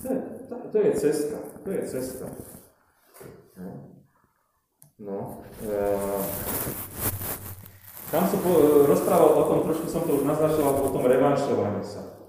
To 0.04 0.08
je, 0.08 0.20
to, 0.48 0.56
to 0.72 0.78
je 0.80 0.92
cesta, 0.96 1.38
to 1.64 1.70
je 1.72 1.82
cesta. 1.84 2.26
No, 3.60 3.72
no 5.00 5.20
e, 5.68 5.76
tam 8.08 8.24
som 8.24 8.40
po, 8.40 8.52
rozprával 8.88 9.32
o 9.36 9.44
tom, 9.52 9.60
trošku 9.68 9.92
som 9.92 10.08
to 10.08 10.16
už 10.16 10.24
naznačoval, 10.24 10.80
o 10.80 10.92
tom 10.96 11.04
revanšovaní 11.04 11.84
sa. 11.84 12.20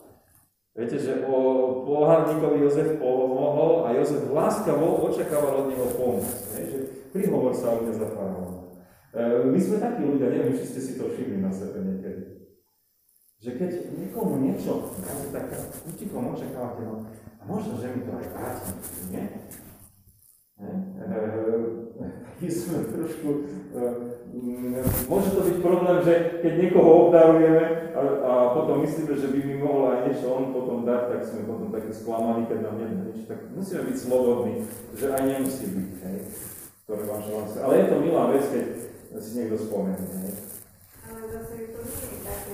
Viete, 0.80 0.96
že 0.96 1.12
o 1.28 1.36
pohárnikovi 1.84 2.64
Jozef 2.64 2.96
pomohol 2.96 3.84
a 3.84 3.92
Jozef 3.92 4.32
láskavo 4.32 5.04
očakával 5.12 5.68
od 5.68 5.76
neho 5.76 5.84
pomoc. 5.92 6.24
Že 6.56 7.12
prihovor 7.12 7.52
sa 7.52 7.76
o 7.76 7.84
mňa 7.84 7.94
za 8.00 8.08
E, 9.10 9.44
my 9.44 9.58
sme 9.60 9.76
takí 9.82 10.06
ľudia, 10.06 10.30
neviem, 10.32 10.56
či 10.56 10.70
ste 10.70 10.80
si 10.80 10.92
to 10.94 11.10
všimli 11.10 11.42
na 11.42 11.50
sebe 11.50 11.82
niekedy. 11.82 12.46
Že 13.42 13.50
keď 13.58 13.70
niekomu 13.98 14.38
niečo, 14.38 14.94
tak 15.34 15.50
utikom 15.84 16.30
očakávate, 16.32 16.86
no, 16.86 17.04
a 17.10 17.42
možno, 17.42 17.74
že 17.76 17.90
mi 17.90 18.06
to 18.06 18.14
aj 18.14 18.26
vráti, 18.30 18.70
nie? 19.10 19.24
E, 20.62 20.68
taký 22.24 22.46
sme 22.48 22.86
trošku, 22.86 23.28
e, 23.74 23.80
môže 25.10 25.28
to 25.34 25.40
byť 25.42 25.56
problém, 25.58 25.98
že 26.06 26.14
keď 26.38 26.52
niekoho 26.62 26.90
obdarujeme 27.06 27.64
a, 27.94 28.00
a 28.22 28.32
potom 28.54 28.82
myslíme, 28.86 29.14
že 29.18 29.28
by 29.28 29.38
mi 29.42 29.56
mohol 29.58 29.90
aj 29.90 29.98
niečo 30.06 30.26
on 30.30 30.54
potom 30.54 30.86
dať, 30.86 31.02
tak 31.10 31.20
sme 31.26 31.50
potom 31.50 31.68
takí 31.74 31.90
sklamaní, 31.90 32.46
keď 32.46 32.58
nám 32.62 32.76
nedá 32.78 32.96
niečo, 33.10 33.26
tak 33.26 33.38
musíme 33.50 33.82
byť 33.90 33.96
slobodní, 33.98 34.54
že 34.94 35.06
aj 35.10 35.22
nemusí 35.26 35.66
byť, 35.66 35.90
hej, 36.06 36.18
ktoré 36.86 37.02
vám 37.10 37.20
želám. 37.26 37.46
Ale 37.58 37.74
je 37.74 37.86
to 37.90 37.96
milá 37.98 38.24
vec, 38.30 38.44
keď 38.46 38.66
si 39.18 39.30
niekto 39.34 39.56
spomenie. 39.58 40.06
Ne? 40.14 40.30
Ale 41.10 41.22
zase 41.26 41.54
to 41.74 41.80
nie 41.82 42.02
je 42.06 42.18
také 42.22 42.49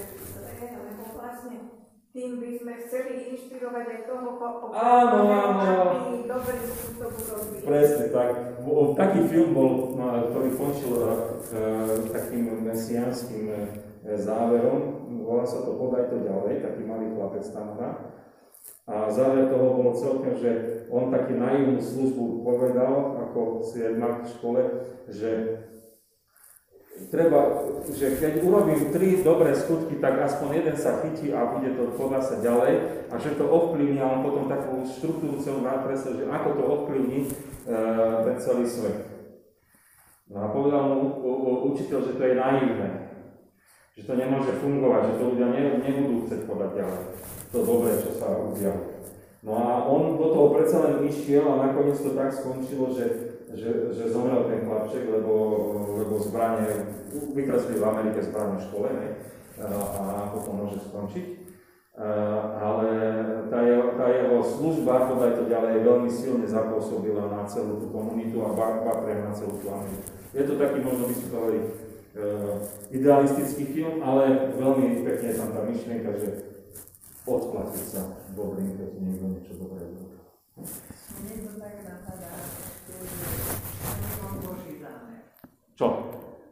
tým 2.17 2.41
by 2.41 2.49
sme 2.57 2.73
chceli 2.81 3.13
inšpirovať 3.37 3.87
aj 3.93 4.01
toho, 4.09 4.41
áno, 4.73 5.19
áno. 5.29 5.69
aby 6.01 6.25
dobrý. 6.25 6.57
Presne 7.61 8.07
tak. 8.09 8.31
Taký 8.97 9.21
film 9.29 9.53
bol, 9.53 9.93
no, 10.01 10.25
ktorý 10.33 10.49
končil 10.57 10.97
uh, 10.97 11.37
takým 12.09 12.65
mesianským 12.65 13.53
uh, 13.53 13.69
záverom, 14.17 15.13
volá 15.29 15.45
sa 15.45 15.61
to 15.61 15.77
Podaj 15.77 16.09
to 16.09 16.25
ďalej, 16.25 16.65
taký 16.65 16.89
malý 16.89 17.13
chlapec 17.13 17.45
tam 17.53 17.77
hrá. 17.77 17.91
A 18.89 19.13
záver 19.13 19.53
toho 19.53 19.77
bolo 19.77 19.93
celkom, 19.93 20.41
že 20.41 20.87
on 20.89 21.13
taký 21.13 21.37
naivnú 21.37 21.77
službu 21.85 22.47
povedal, 22.49 23.29
ako 23.29 23.61
si 23.61 23.83
jednak 23.83 24.25
v 24.25 24.33
škole, 24.33 24.63
že 25.11 25.31
treba, 27.13 27.63
že 27.93 28.17
keď 28.17 28.43
urobím 28.43 28.91
tri 28.91 29.21
dobré 29.21 29.53
skutky, 29.53 30.01
tak 30.01 30.17
aspoň 30.17 30.49
jeden 30.65 30.77
sa 30.77 31.05
chytí 31.05 31.31
a 31.31 31.53
bude 31.53 31.77
to, 31.77 31.93
podá 31.95 32.19
sa 32.19 32.41
ďalej 32.41 33.07
a 33.13 33.15
že 33.21 33.37
to 33.37 33.45
ovplyvní 33.47 34.01
a 34.01 34.11
on 34.17 34.21
potom 34.25 34.49
takú 34.49 34.83
štruktúru 34.89 35.37
celú 35.39 35.61
nakreslil, 35.63 36.25
že 36.25 36.25
ako 36.27 36.49
to 36.57 36.63
ovplyvní 36.65 37.19
e, 37.23 37.29
ten 38.25 38.37
celý 38.41 38.65
svet. 38.67 38.97
No 40.27 40.43
a 40.43 40.47
povedal 40.51 40.83
mu 40.91 40.99
učiteľ, 41.71 41.99
že 42.03 42.13
to 42.19 42.23
je 42.27 42.35
naivné, 42.35 42.91
že 43.95 44.03
to 44.03 44.13
nemôže 44.19 44.59
fungovať, 44.59 45.03
že 45.15 45.19
to 45.23 45.25
ľudia 45.31 45.49
ne, 45.53 45.63
nebudú 45.85 46.27
chcieť 46.27 46.43
podať 46.51 46.71
ďalej. 46.83 47.03
To 47.55 47.59
dobré, 47.63 47.93
čo 48.03 48.11
sa 48.19 48.27
udialo. 48.35 48.83
No 49.47 49.53
a 49.55 49.87
on 49.87 50.19
do 50.19 50.27
toho 50.35 50.49
predsa 50.59 50.83
len 50.83 51.07
išiel 51.07 51.47
a 51.47 51.71
nakoniec 51.71 51.95
to 52.03 52.19
tak 52.19 52.35
skončilo, 52.35 52.91
že 52.91 53.36
že, 53.57 53.97
že 53.97 54.13
zomrel 54.13 54.45
ten 54.47 54.69
chlapček, 54.69 55.09
lebo, 55.09 55.33
lebo 55.97 56.21
zbranie, 56.21 56.93
vykreslili 57.33 57.81
v 57.81 57.89
Amerike 57.89 58.21
v 58.21 58.65
škole, 58.69 58.89
ne? 58.93 59.09
a 59.65 60.29
ako 60.29 60.53
môže 60.53 60.79
skončiť. 60.85 61.27
Ale 62.61 62.89
tá 63.49 63.65
jeho, 63.65 63.97
tá 63.97 64.07
jeho 64.13 64.45
služba, 64.45 65.09
podaj 65.09 65.41
to 65.41 65.49
ďalej, 65.49 65.81
veľmi 65.81 66.11
silne 66.13 66.45
zapôsobila 66.45 67.33
na 67.33 67.49
celú 67.49 67.81
tú 67.81 67.89
komunitu 67.89 68.45
a 68.45 68.53
patria 68.53 69.25
na 69.25 69.33
celú 69.33 69.57
tú 69.57 69.73
Ameriku. 69.73 70.05
Je 70.37 70.45
to 70.45 70.61
taký, 70.61 70.85
možno 70.85 71.09
by 71.09 71.15
sme 71.17 71.29
povedali, 71.33 71.59
e, 71.65 71.69
idealistický 72.93 73.65
film, 73.73 74.05
ale 74.05 74.53
veľmi 74.61 75.09
pekne 75.09 75.27
je 75.33 75.39
tam 75.41 75.51
tá 75.57 75.61
myšlienka, 75.65 76.11
že 76.21 76.29
odplatiť 77.25 77.85
sa 77.89 78.03
dobrým, 78.37 78.77
keď 78.77 78.89
niekto 79.01 79.27
niečo 79.33 79.53
dobré 79.57 79.89
urobí. 79.89 80.21
Mne 80.61 81.37
to 81.49 81.53
tak 81.57 81.75
napadá, 81.81 82.33
čo? 85.77 85.89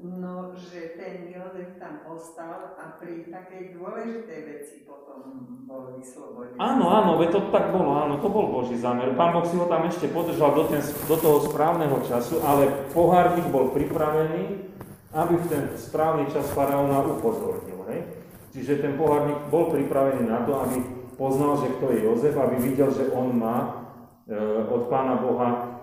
No, 0.05 0.53
že 0.53 1.01
ten 1.01 1.33
Jozef 1.33 1.81
tam 1.81 2.05
ostal 2.05 2.77
a 2.77 3.01
pri 3.01 3.25
takej 3.33 3.81
dôležitej 3.81 4.41
veci 4.45 4.77
potom 4.85 5.49
bol 5.65 5.97
vyslobodený. 5.97 6.61
Áno, 6.61 6.93
áno, 6.93 7.17
veď 7.17 7.29
to 7.33 7.41
tak 7.49 7.73
bolo, 7.73 7.97
áno, 7.97 8.21
to 8.21 8.29
bol 8.29 8.53
Boží 8.53 8.77
zámer. 8.77 9.17
Pán 9.17 9.33
Boh 9.33 9.49
si 9.49 9.57
ho 9.57 9.65
tam 9.65 9.89
ešte 9.89 10.13
podržal 10.13 10.53
do, 10.53 10.69
ten, 10.69 10.85
do 11.09 11.17
toho 11.17 11.49
správneho 11.49 12.05
času, 12.05 12.45
ale 12.45 12.69
pohárnik 12.93 13.49
bol 13.49 13.73
pripravený, 13.73 14.69
aby 15.17 15.35
v 15.41 15.47
ten 15.49 15.63
správny 15.73 16.29
čas 16.29 16.53
faraóna 16.53 17.01
upozornil. 17.09 17.81
Hej? 17.89 18.21
Čiže 18.53 18.85
ten 18.85 19.01
pohárnik 19.01 19.41
bol 19.49 19.73
pripravený 19.73 20.29
na 20.29 20.45
to, 20.45 20.61
aby 20.69 20.85
poznal, 21.17 21.65
že 21.65 21.81
kto 21.81 21.97
je 21.97 21.99
Jozef, 22.05 22.37
aby 22.37 22.61
videl, 22.61 22.93
že 22.93 23.09
on 23.09 23.33
má 23.41 23.89
e, 24.29 24.37
od 24.69 24.93
Pána 24.93 25.17
Boha 25.17 25.74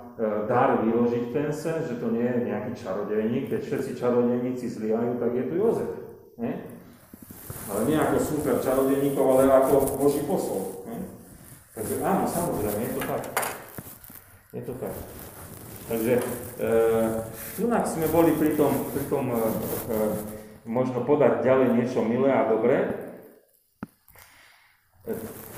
dar 0.46 0.86
vyložiť 0.86 1.34
ten 1.34 1.50
sen, 1.50 1.82
že 1.82 1.98
to 1.98 2.14
nie 2.14 2.26
je 2.26 2.46
nejaký 2.46 2.78
čarodejník, 2.78 3.50
keď 3.50 3.62
všetci 3.66 3.92
čarodejníci 3.98 4.70
zlyhajú, 4.70 5.18
tak 5.18 5.32
je 5.34 5.44
tu 5.50 5.54
Jozef. 5.58 5.92
Nie? 6.38 6.54
Ale 7.72 7.80
nie 7.90 7.98
ako 7.98 8.18
super 8.22 8.56
čarodejníkov, 8.62 9.26
ale 9.26 9.50
ako 9.50 9.98
Boží 9.98 10.22
posol. 10.30 10.86
Nie? 10.86 11.00
Takže 11.74 11.96
áno, 12.06 12.24
samozrejme, 12.30 12.80
je 12.86 12.92
to 12.94 13.02
tak. 13.08 13.22
Je 14.52 14.62
to 14.62 14.74
tak. 14.78 14.96
Takže 15.90 16.14
e, 16.60 16.72
tu 17.58 17.64
sme 17.68 18.08
boli 18.14 18.32
pri 18.38 18.56
tom, 18.56 18.72
pri 18.94 19.04
tom 19.10 19.26
e, 19.34 19.40
e, 19.40 19.96
možno 20.70 21.04
podať 21.04 21.42
ďalej 21.44 21.68
niečo 21.76 22.06
milé 22.06 22.30
a 22.30 22.48
dobré, 22.48 23.10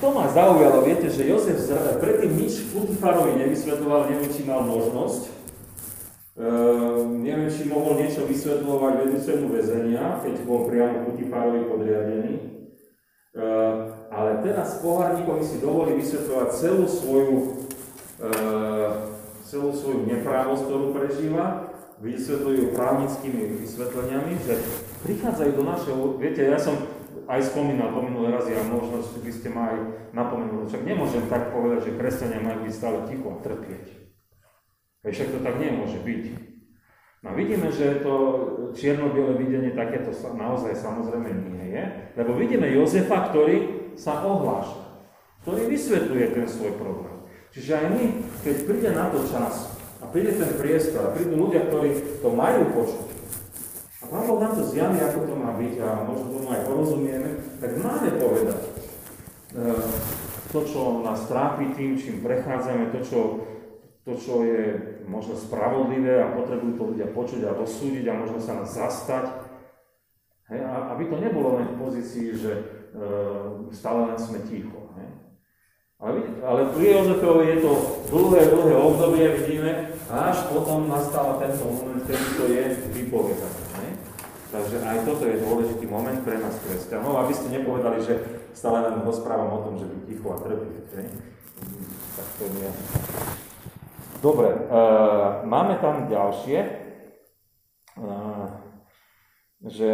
to 0.03 0.11
ma 0.11 0.27
zaujalo, 0.27 0.83
viete, 0.83 1.07
že 1.07 1.31
Jozef 1.31 1.63
predtým 2.03 2.35
nič 2.35 2.75
Putifarovi 2.75 3.39
nevysvetloval, 3.39 4.11
neviem, 4.11 4.27
či 4.35 4.43
mal 4.43 4.67
možnosť. 4.67 5.31
E, 6.35 6.51
neviem, 7.23 7.47
či 7.47 7.71
mohol 7.71 8.03
niečo 8.03 8.27
vysvetľovať 8.27 8.93
vedúcemu 8.99 9.45
väzenia, 9.47 10.19
keď 10.19 10.43
bol 10.43 10.67
priamo 10.67 11.07
Putifarovi 11.07 11.71
podriadený. 11.71 12.33
E, 12.35 12.43
ale 14.11 14.43
teraz 14.43 14.83
pohárníkovi 14.83 15.43
si 15.47 15.63
dovolí 15.63 15.95
vysvetľovať 16.03 16.49
celú 16.51 16.83
svoju, 16.83 17.35
e, 18.19 18.31
celú 19.47 19.71
svoju 19.71 20.03
neprávosť, 20.03 20.67
ktorú 20.67 20.91
prežíva, 20.91 21.71
vysvetľujú 22.03 22.75
právnickými 22.75 23.63
vysvetleniami, 23.63 24.35
že 24.43 24.59
prichádzajú 25.07 25.51
do 25.55 25.63
našeho, 25.63 26.01
viete, 26.19 26.43
ja 26.43 26.59
som 26.59 26.82
aj 27.27 27.41
spomínal 27.53 27.95
po 27.95 28.03
minulé 28.03 28.33
razy 28.33 28.55
a 28.55 28.63
možno 28.67 28.99
by 28.99 29.31
ste 29.31 29.47
ma 29.51 29.73
aj 29.73 29.77
napomenuli. 30.11 30.67
Však 30.67 30.83
nemôžem 30.83 31.25
tak 31.31 31.55
povedať, 31.55 31.89
že 31.89 31.97
kresťania 31.97 32.39
majú 32.43 32.67
byť 32.67 32.73
stále 32.73 32.97
ticho 33.07 33.27
a 33.31 33.41
trpieť. 33.41 33.85
Však 35.03 35.29
to 35.35 35.39
tak 35.43 35.55
nemôže 35.59 35.99
byť. 35.99 36.23
No 37.23 37.31
vidíme, 37.35 37.71
že 37.71 38.03
to 38.03 38.13
čierno-biele 38.75 39.39
videnie 39.39 39.71
takéto 39.71 40.11
naozaj 40.35 40.75
samozrejme 40.75 41.31
nie 41.55 41.71
je, 41.71 41.83
lebo 42.19 42.35
vidíme 42.35 42.67
Jozefa, 42.67 43.31
ktorý 43.31 43.91
sa 43.95 44.23
ohláša. 44.27 44.83
ktorý 45.43 45.67
vysvetľuje 45.67 46.27
ten 46.31 46.47
svoj 46.47 46.71
problém. 46.79 47.27
Čiže 47.51 47.71
aj 47.75 47.85
my, 47.91 48.03
keď 48.47 48.55
príde 48.63 48.89
na 48.95 49.11
to 49.11 49.19
čas 49.27 49.75
a 49.99 50.07
príde 50.07 50.33
ten 50.39 50.51
priestor 50.55 51.11
a 51.11 51.13
prídu 51.13 51.35
ľudia, 51.35 51.67
ktorí 51.67 52.19
to 52.23 52.29
majú 52.31 52.63
počuť, 52.71 53.07
Pán 54.13 54.29
Boh 54.29 54.37
nám 54.37 54.53
to 54.53 54.61
zjaví, 54.69 55.01
ako 55.01 55.25
to 55.25 55.33
má 55.33 55.57
byť 55.57 55.73
a 55.81 56.05
možno 56.05 56.37
tomu 56.37 56.47
aj 56.53 56.61
porozumieme, 56.69 57.29
tak 57.57 57.81
máme 57.81 58.09
povedať 58.21 58.61
e, 58.61 58.69
to, 60.53 60.59
čo 60.69 61.01
nás 61.01 61.25
trápi 61.25 61.73
tým, 61.73 61.97
čím 61.97 62.21
prechádzame, 62.21 62.93
to, 62.93 63.01
čo, 63.01 63.19
to, 64.05 64.13
čo 64.13 64.45
je 64.45 64.61
možno 65.09 65.33
spravodlivé 65.33 66.21
a 66.21 66.29
potrebujú 66.29 66.73
to 66.77 66.83
ľudia 66.93 67.09
počuť 67.09 67.41
a 67.41 67.57
rozsúdiť 67.57 68.05
a 68.05 68.21
možno 68.21 68.37
sa 68.37 68.61
nás 68.61 68.69
zastať. 68.77 69.33
Hej, 70.53 70.61
a 70.61 70.93
aby 70.93 71.09
to 71.09 71.17
nebolo 71.17 71.57
len 71.57 71.73
v 71.73 71.79
pozícii, 71.81 72.37
že 72.37 72.51
e, 72.53 72.61
stále 73.73 74.13
len 74.13 74.19
sme 74.21 74.45
ticho. 74.45 74.93
Hej. 74.93 75.09
Ale, 75.97 76.21
ale 76.45 76.61
pri 76.69 76.85
Jozefovi 77.01 77.45
je 77.49 77.57
to 77.65 77.73
dlhé, 78.13 78.41
dlhé 78.45 78.75
obdobie, 78.77 79.25
vidíme, 79.41 79.89
až 80.05 80.37
potom 80.53 80.85
nastáva 80.85 81.41
tento 81.41 81.65
moment, 81.65 82.05
kedy 82.05 82.27
to 82.37 82.45
je 82.53 82.63
vypovedané. 82.93 83.62
Takže 84.53 84.85
aj 84.85 84.97
toto 85.01 85.25
je 85.25 85.41
dôležitý 85.41 85.89
moment 85.89 86.21
pre 86.21 86.37
nás 86.37 86.53
kresťanov, 86.61 87.25
aby 87.25 87.33
ste 87.33 87.57
nepovedali, 87.57 88.05
že 88.05 88.21
stále 88.53 88.85
len 88.85 89.01
rozprávam 89.01 89.49
o 89.49 89.63
tom, 89.65 89.81
že 89.81 89.89
byť 89.89 90.01
ticho 90.05 90.29
a 90.29 90.37
trpieť. 90.45 90.93
Tak 92.13 92.27
to 92.37 92.45
nie. 92.53 92.69
Dobre, 94.21 94.53
uh, 94.53 95.41
máme 95.49 95.81
tam 95.81 96.05
ďalšie, 96.05 96.59
uh, 97.97 98.45
že, 99.65 99.93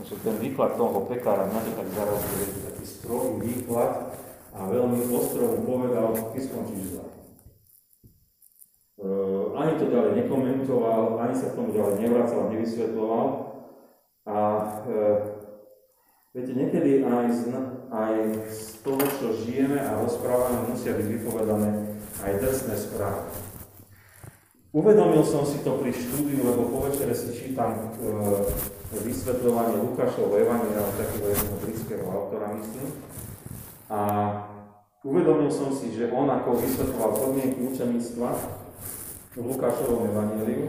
že 0.00 0.14
ten 0.24 0.36
výklad 0.40 0.80
toho 0.80 1.04
pekára, 1.12 1.44
na 1.44 1.60
to 1.60 1.76
tak 1.76 1.92
zarazil, 1.92 2.40
je 2.40 2.66
taký 2.72 2.84
strohý 2.88 3.30
výklad 3.36 4.16
a 4.56 4.64
veľmi 4.64 5.12
ostro 5.12 5.60
povedal, 5.60 6.16
ty 6.32 6.40
skončíš. 6.40 7.17
Ani 9.58 9.74
to 9.74 9.90
ďalej 9.90 10.22
nekomentoval, 10.22 11.18
ani 11.18 11.34
sa 11.34 11.50
k 11.50 11.58
tomu 11.58 11.74
ďalej 11.74 11.98
nevracal, 11.98 12.46
nevysvetloval. 12.46 13.26
A 14.22 14.36
uh, 14.86 15.18
viete, 16.30 16.54
niekedy 16.54 17.02
aj 17.02 17.26
z, 17.34 17.42
aj 17.90 18.14
z 18.54 18.62
toho, 18.86 19.02
čo 19.02 19.34
žijeme 19.34 19.82
a 19.82 19.98
rozprávame, 19.98 20.70
musia 20.70 20.94
byť 20.94 21.06
vypovedané 21.10 21.90
aj 22.22 22.32
drsné 22.38 22.74
správy. 22.78 23.26
Uvedomil 24.70 25.26
som 25.26 25.42
si 25.42 25.58
to 25.66 25.82
pri 25.82 25.90
štúdiu, 25.90 26.44
lebo 26.44 26.70
po 26.70 26.86
večere 26.86 27.10
si 27.10 27.34
čítam 27.34 27.98
uh, 27.98 28.46
vysvetľovanie 28.94 29.82
Lukášovho 29.90 30.38
Evangelia 30.38 30.86
od 30.86 30.94
takého 30.94 31.34
jedného 31.34 31.58
britského 31.66 32.06
autora, 32.06 32.54
myslím. 32.62 32.94
A 33.90 34.00
uvedomil 35.02 35.50
som 35.50 35.74
si, 35.74 35.90
že 35.90 36.14
on 36.14 36.30
ako 36.30 36.62
vysvetloval 36.62 37.10
podmienky 37.16 37.58
učeníctva, 37.74 38.28
v 39.38 39.46
Lukášovom 39.54 40.10
evaníliu, 40.10 40.66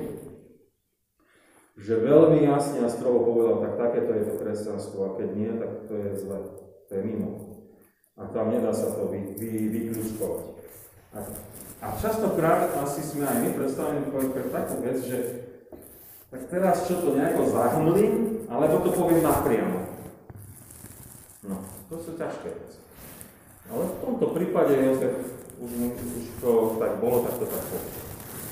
že 1.73 2.05
veľmi 2.05 2.45
jasne 2.45 2.85
a 2.85 2.89
stroho 2.91 3.25
povedal, 3.25 3.65
tak 3.65 3.73
takéto 3.81 4.11
je 4.13 4.23
to 4.29 4.33
kresťanstvo 4.37 4.99
a 5.01 5.09
keď 5.17 5.29
nie, 5.33 5.51
tak 5.57 5.71
to 5.89 5.93
je 5.97 6.09
zle, 6.21 6.39
to 6.85 6.91
je 6.93 7.01
mimo. 7.01 7.29
A 8.19 8.29
tam 8.29 8.53
nedá 8.53 8.69
sa 8.69 8.93
to 8.93 9.09
vy, 9.09 9.33
vy, 9.39 9.73
vyklúčkovať. 9.73 10.43
A, 11.15 11.19
a 11.81 11.87
častokrát 11.97 12.69
asi 12.83 13.01
sme 13.01 13.25
aj 13.25 13.37
my 13.41 13.49
predstavení 13.57 14.05
pre 14.11 14.43
takú 14.53 14.85
vec, 14.85 15.01
že 15.01 15.17
tak 16.29 16.45
teraz 16.53 16.85
čo 16.85 17.01
to 17.01 17.17
nejako 17.17 17.49
zahnulím, 17.49 18.45
alebo 18.51 18.85
to 18.85 18.93
poviem 18.93 19.25
napriamo. 19.25 19.81
No, 21.41 21.57
to 21.89 21.95
sú 21.97 22.13
ťažké 22.19 22.53
veci. 22.53 22.77
Ale 23.71 23.87
v 23.87 23.97
tomto 24.03 24.29
prípade 24.35 24.77
Jozef 24.77 25.15
už, 25.57 25.71
už 25.95 26.25
to 26.37 26.77
tak 26.77 27.01
bolo, 27.01 27.25
tak 27.25 27.33
to 27.41 27.45
tak 27.49 27.63
povedal 27.65 28.08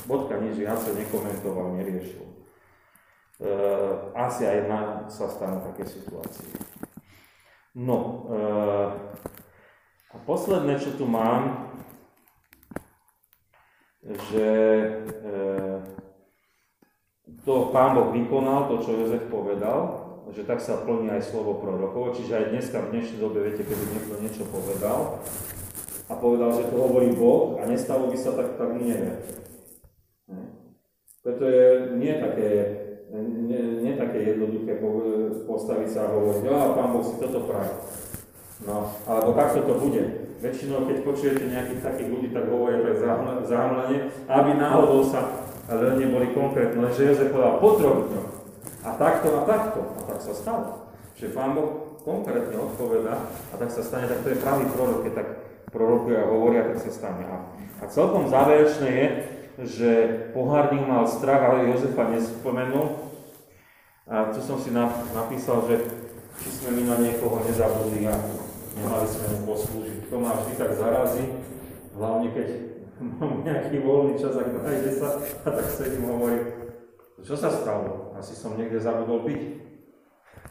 bodka 0.07 0.39
nič 0.39 0.55
viacej 0.55 0.95
nekomentoval, 0.95 1.75
neriešil. 1.75 2.23
E, 2.23 3.51
asi 4.15 4.47
aj 4.47 4.59
na 4.65 4.79
sa 5.11 5.27
stanú 5.29 5.61
také 5.61 5.85
situácie. 5.85 6.47
No, 7.77 8.25
e, 8.31 8.39
a 10.09 10.17
posledné, 10.25 10.81
čo 10.81 10.97
tu 10.97 11.05
mám, 11.05 11.69
že 14.31 14.47
e, 15.03 15.31
to 17.43 17.69
pán 17.75 17.93
Boh 17.93 18.09
vykonal, 18.15 18.71
to, 18.71 18.81
čo 18.81 18.97
Jozef 18.97 19.27
povedal, 19.27 20.07
že 20.31 20.43
tak 20.43 20.59
sa 20.59 20.83
plní 20.83 21.11
aj 21.11 21.31
slovo 21.31 21.59
prorokov, 21.59 22.19
čiže 22.19 22.35
aj 22.35 22.45
dneska 22.51 22.77
v 22.83 22.91
dnešnej 22.95 23.19
dobe, 23.19 23.47
viete, 23.47 23.63
keby 23.63 23.83
niekto 23.95 24.13
niečo 24.19 24.43
povedal 24.47 25.23
a 26.07 26.13
povedal, 26.15 26.55
že 26.55 26.67
to 26.71 26.75
hovorí 26.75 27.11
Boh 27.15 27.59
a 27.59 27.67
nestalo 27.67 28.11
by 28.11 28.17
sa 28.19 28.35
tak, 28.35 28.55
tak 28.59 28.75
nevie. 28.75 29.46
Preto 31.23 31.43
je 31.43 31.65
nie 31.97 32.13
také, 32.21 32.49
nie, 33.13 33.61
nie 33.83 33.93
také 33.97 34.19
jednoduché 34.35 34.79
postaviť 35.47 35.89
sa 35.89 35.99
a 36.07 36.11
hovoriť, 36.13 36.43
a 36.49 36.75
pán 36.77 36.89
Boh 36.93 37.05
si 37.05 37.15
toto 37.17 37.45
praje. 37.49 37.73
No, 38.65 38.89
alebo 39.05 39.37
takto 39.37 39.65
to 39.69 39.73
bude. 39.77 40.03
Väčšinou, 40.37 40.85
keď 40.85 40.97
počujete 41.01 41.49
nejakých 41.49 41.81
takých 41.81 42.09
ľudí, 42.13 42.27
tak 42.29 42.45
hovoria 42.49 42.85
tak 42.85 42.97
zámlenie, 43.49 43.99
aby 44.29 44.51
náhodou 44.53 45.01
sa, 45.01 45.45
ale 45.65 45.97
neboli 45.97 46.33
konkrétne, 46.33 46.77
lenže 46.77 47.09
Jozef 47.09 47.33
povedal 47.33 47.57
po. 47.57 47.69
A 48.85 48.89
takto 48.95 49.27
a 49.33 49.41
takto. 49.43 49.79
A 49.97 50.01
tak 50.07 50.19
sa 50.21 50.33
stalo. 50.33 50.93
Že 51.17 51.33
pán 51.33 51.57
Boh 51.57 51.99
konkrétne 52.05 52.55
odpoveda 52.55 53.19
a 53.51 53.53
tak 53.59 53.67
sa 53.67 53.83
stane, 53.83 54.07
tak 54.07 54.23
to 54.23 54.31
je 54.31 54.39
pravý 54.39 54.63
prorok, 54.71 55.03
keď 55.03 55.13
tak 55.25 55.27
prorokujú 55.75 56.15
a 56.15 56.29
hovoria, 56.31 56.69
tak 56.71 56.79
sa 56.87 56.91
stane. 56.93 57.23
A, 57.27 57.37
a 57.81 57.83
celkom 57.91 58.31
záverečné 58.31 58.87
je, 58.87 59.07
že 59.65 59.89
pohárnik 60.37 60.85
mal 60.85 61.09
strach, 61.09 61.41
ale 61.41 61.73
Jozefa 61.73 62.13
nespomenul. 62.13 63.09
A 64.07 64.29
tu 64.29 64.39
som 64.39 64.61
si 64.61 64.69
napísal, 64.71 65.65
že 65.67 65.75
či 66.37 66.49
sme 66.53 66.77
my 66.77 66.81
na 66.93 66.95
niekoho 67.01 67.41
nezabudli 67.41 68.05
a 68.05 68.13
nemali 68.77 69.07
sme 69.09 69.25
mu 69.33 69.39
poslúžiť. 69.51 70.13
To 70.13 70.15
ma 70.21 70.37
vždy 70.37 70.53
tak 70.55 70.71
zarazí, 70.77 71.25
hlavne 71.97 72.29
keď 72.31 72.47
mám 73.17 73.41
nejaký 73.41 73.81
voľný 73.81 74.13
čas, 74.21 74.37
ak 74.37 74.53
nájde 74.53 74.91
sa, 74.93 75.17
a 75.17 75.47
tak 75.49 75.67
sedím 75.73 76.05
hovorím, 76.05 76.69
čo 77.25 77.33
sa 77.33 77.49
stalo? 77.49 78.13
Asi 78.13 78.37
som 78.37 78.53
niekde 78.53 78.77
zabudol 78.77 79.25
byť. 79.25 79.41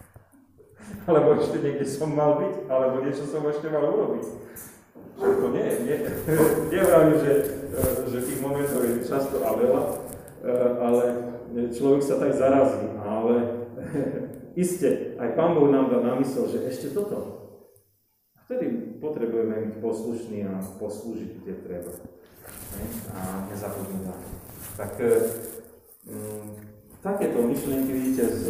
Alebo 1.09 1.39
ešte 1.39 1.63
niekde 1.63 1.87
som 1.87 2.11
mal 2.11 2.43
byť, 2.43 2.55
alebo 2.67 3.03
niečo 3.03 3.27
som 3.27 3.43
ešte 3.47 3.71
mal 3.71 3.87
urobiť. 3.91 4.27
To 5.17 5.49
nie, 5.49 5.69
nie, 5.89 5.97
nevravím, 6.69 7.17
že, 7.25 7.33
že 8.13 8.19
tých 8.21 8.41
momentov 8.45 8.85
je 8.85 9.01
často 9.01 9.41
a 9.41 9.57
veľa, 9.57 9.83
ale 10.77 11.03
človek 11.73 12.03
sa 12.05 12.21
tak 12.21 12.37
zarazí, 12.37 12.85
ale 13.01 13.35
iste, 14.63 15.17
aj 15.17 15.33
Pán 15.33 15.57
Boh 15.57 15.73
nám 15.73 15.89
dá 15.89 16.05
namysel, 16.05 16.53
že 16.53 16.69
ešte 16.69 16.93
toto. 16.93 17.49
A 18.37 18.45
vtedy 18.45 19.01
potrebujeme 19.01 19.57
byť 19.57 19.75
poslušní 19.81 20.45
a 20.45 20.61
poslúžiť, 20.77 21.31
kde 21.41 21.55
treba. 21.65 21.93
A 23.17 23.49
nezabudnúť 23.49 24.03
na 24.05 24.15
to. 24.15 24.29
Tak 24.77 24.93
mm, 26.13 26.47
takéto 27.01 27.41
myšlienky 27.41 27.93
vidíte 27.93 28.25
z 28.29 28.45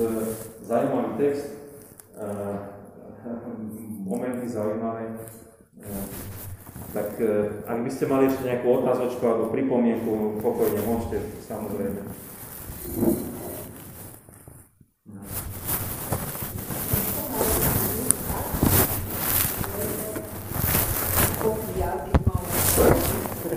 zaujímavý 0.66 1.14
text, 1.14 1.46
momenty 4.10 4.48
zaujímavé. 4.48 5.05
Tak 6.96 7.20
e, 7.20 7.52
ak 7.68 7.78
by 7.84 7.90
ste 7.92 8.08
mali 8.08 8.24
ešte 8.24 8.48
nejakú 8.48 8.80
otázočku 8.80 9.20
alebo 9.20 9.52
pripomienku, 9.52 10.40
pokojne 10.40 10.80
môžete, 10.80 11.28
samozrejme. 11.44 12.00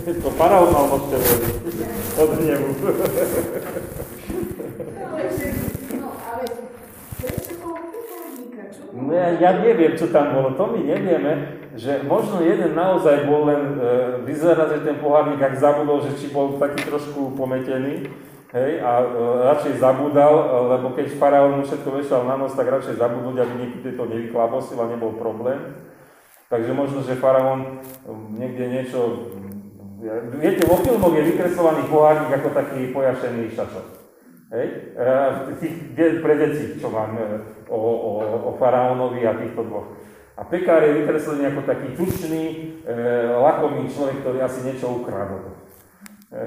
To 0.09 0.31
faraón 0.35 0.73
mal 0.73 0.89
môžete 0.89 1.15
vedieť. 1.21 1.63
Od 2.19 2.31
nemu. 2.43 2.69
No 8.99 9.15
ja, 9.15 9.33
ja 9.41 9.51
neviem, 9.57 9.97
čo 9.97 10.11
tam 10.13 10.37
bolo, 10.37 10.53
to 10.53 10.65
my 10.69 10.85
nevieme 10.85 11.59
že 11.79 12.03
možno 12.03 12.43
jeden 12.43 12.75
naozaj 12.75 13.23
bol 13.23 13.47
len, 13.47 13.79
e, 13.79 14.27
vyzerá, 14.27 14.67
že 14.67 14.83
ten 14.83 14.99
pohárnik 14.99 15.39
ak 15.39 15.55
zabudol, 15.55 16.03
že 16.03 16.19
či 16.19 16.27
bol 16.27 16.59
taký 16.59 16.83
trošku 16.83 17.39
pometený, 17.39 18.03
hej, 18.51 18.71
a 18.83 18.99
e, 18.99 19.05
radšej 19.47 19.79
zabudal, 19.79 20.33
lebo 20.75 20.91
keď 20.91 21.15
faraón 21.15 21.55
mu 21.55 21.63
všetko 21.63 22.03
vešal 22.03 22.27
na 22.27 22.35
nos, 22.35 22.51
tak 22.51 22.67
radšej 22.67 22.99
zabudnúť, 22.99 23.37
aby 23.39 23.53
niekto 23.55 23.95
to 23.95 24.03
nevyklabosil 24.11 24.75
a 24.75 24.91
nebol 24.91 25.15
problém. 25.15 25.79
Takže 26.51 26.75
možno, 26.75 26.99
že 26.99 27.15
faraón 27.15 27.79
e, 28.03 28.11
niekde 28.35 28.65
niečo... 28.67 28.99
Viete, 30.35 30.63
vo 30.67 30.79
filmoch 30.83 31.15
je 31.15 31.27
vykreslovaný 31.31 31.91
pohárnik 31.91 32.31
ako 32.31 32.55
taký 32.55 32.91
pojašený 32.91 33.55
šačok. 33.55 33.87
Hej? 34.51 34.67
E, 34.99 35.07
tých, 35.63 35.75
pre 36.19 36.35
deti, 36.35 36.75
čo 36.75 36.91
mám 36.91 37.15
o, 37.71 37.79
o, 37.79 38.11
o 38.49 38.51
faraónovi 38.59 39.23
a 39.23 39.37
týchto 39.39 39.63
dvoch. 39.63 39.98
A 40.39 40.47
pekár 40.47 40.79
je 40.87 41.03
vykreslený 41.03 41.51
ako 41.51 41.61
taký 41.67 41.87
tučný, 41.99 42.43
e, 42.87 42.95
lakomý 43.27 43.91
človek, 43.91 44.23
ktorý 44.23 44.39
asi 44.39 44.63
niečo 44.63 45.03
ukradol. 45.03 45.51
E, 46.31 46.39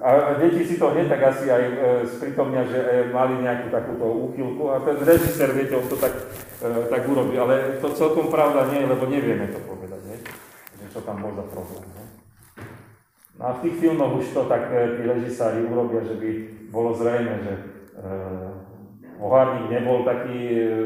a 0.00 0.40
deti 0.40 0.64
si 0.64 0.80
to 0.80 0.96
hneď 0.96 1.12
tak 1.12 1.36
asi 1.36 1.52
aj 1.52 1.62
e, 1.68 1.74
spritomnia, 2.08 2.64
že 2.64 2.80
e, 2.80 3.12
mali 3.12 3.36
nejakú 3.44 3.68
takúto 3.68 4.32
úchylku 4.32 4.72
a 4.72 4.80
ten 4.80 4.96
režisér, 5.04 5.52
viete, 5.52 5.76
on 5.76 5.84
to 5.84 6.00
tak, 6.00 6.16
e, 6.64 6.88
tak 6.88 7.04
urobí. 7.04 7.36
Ale 7.36 7.76
to 7.76 7.92
celkom 7.92 8.32
pravda 8.32 8.72
nie 8.72 8.88
je, 8.88 8.90
lebo 8.96 9.04
nevieme 9.04 9.52
to 9.52 9.60
povedať, 9.68 10.00
nie? 10.08 10.18
že 10.80 10.96
čo 10.96 11.04
tam 11.04 11.20
bol 11.20 11.36
za 11.36 11.44
problém. 11.52 11.84
Nie? 11.92 12.06
No 13.36 13.42
a 13.52 13.60
v 13.60 13.68
tých 13.68 13.76
filmoch 13.84 14.16
už 14.16 14.32
to 14.32 14.48
tak 14.48 14.72
e, 14.72 14.96
tí 14.96 15.02
režisári 15.04 15.60
urobia, 15.68 16.00
že 16.08 16.16
by 16.16 16.30
bolo 16.72 16.96
zrejme, 16.96 17.34
že 17.44 17.52
e, 17.52 17.60
Ohárnik 19.16 19.72
nebol 19.72 20.04
taký, 20.04 20.36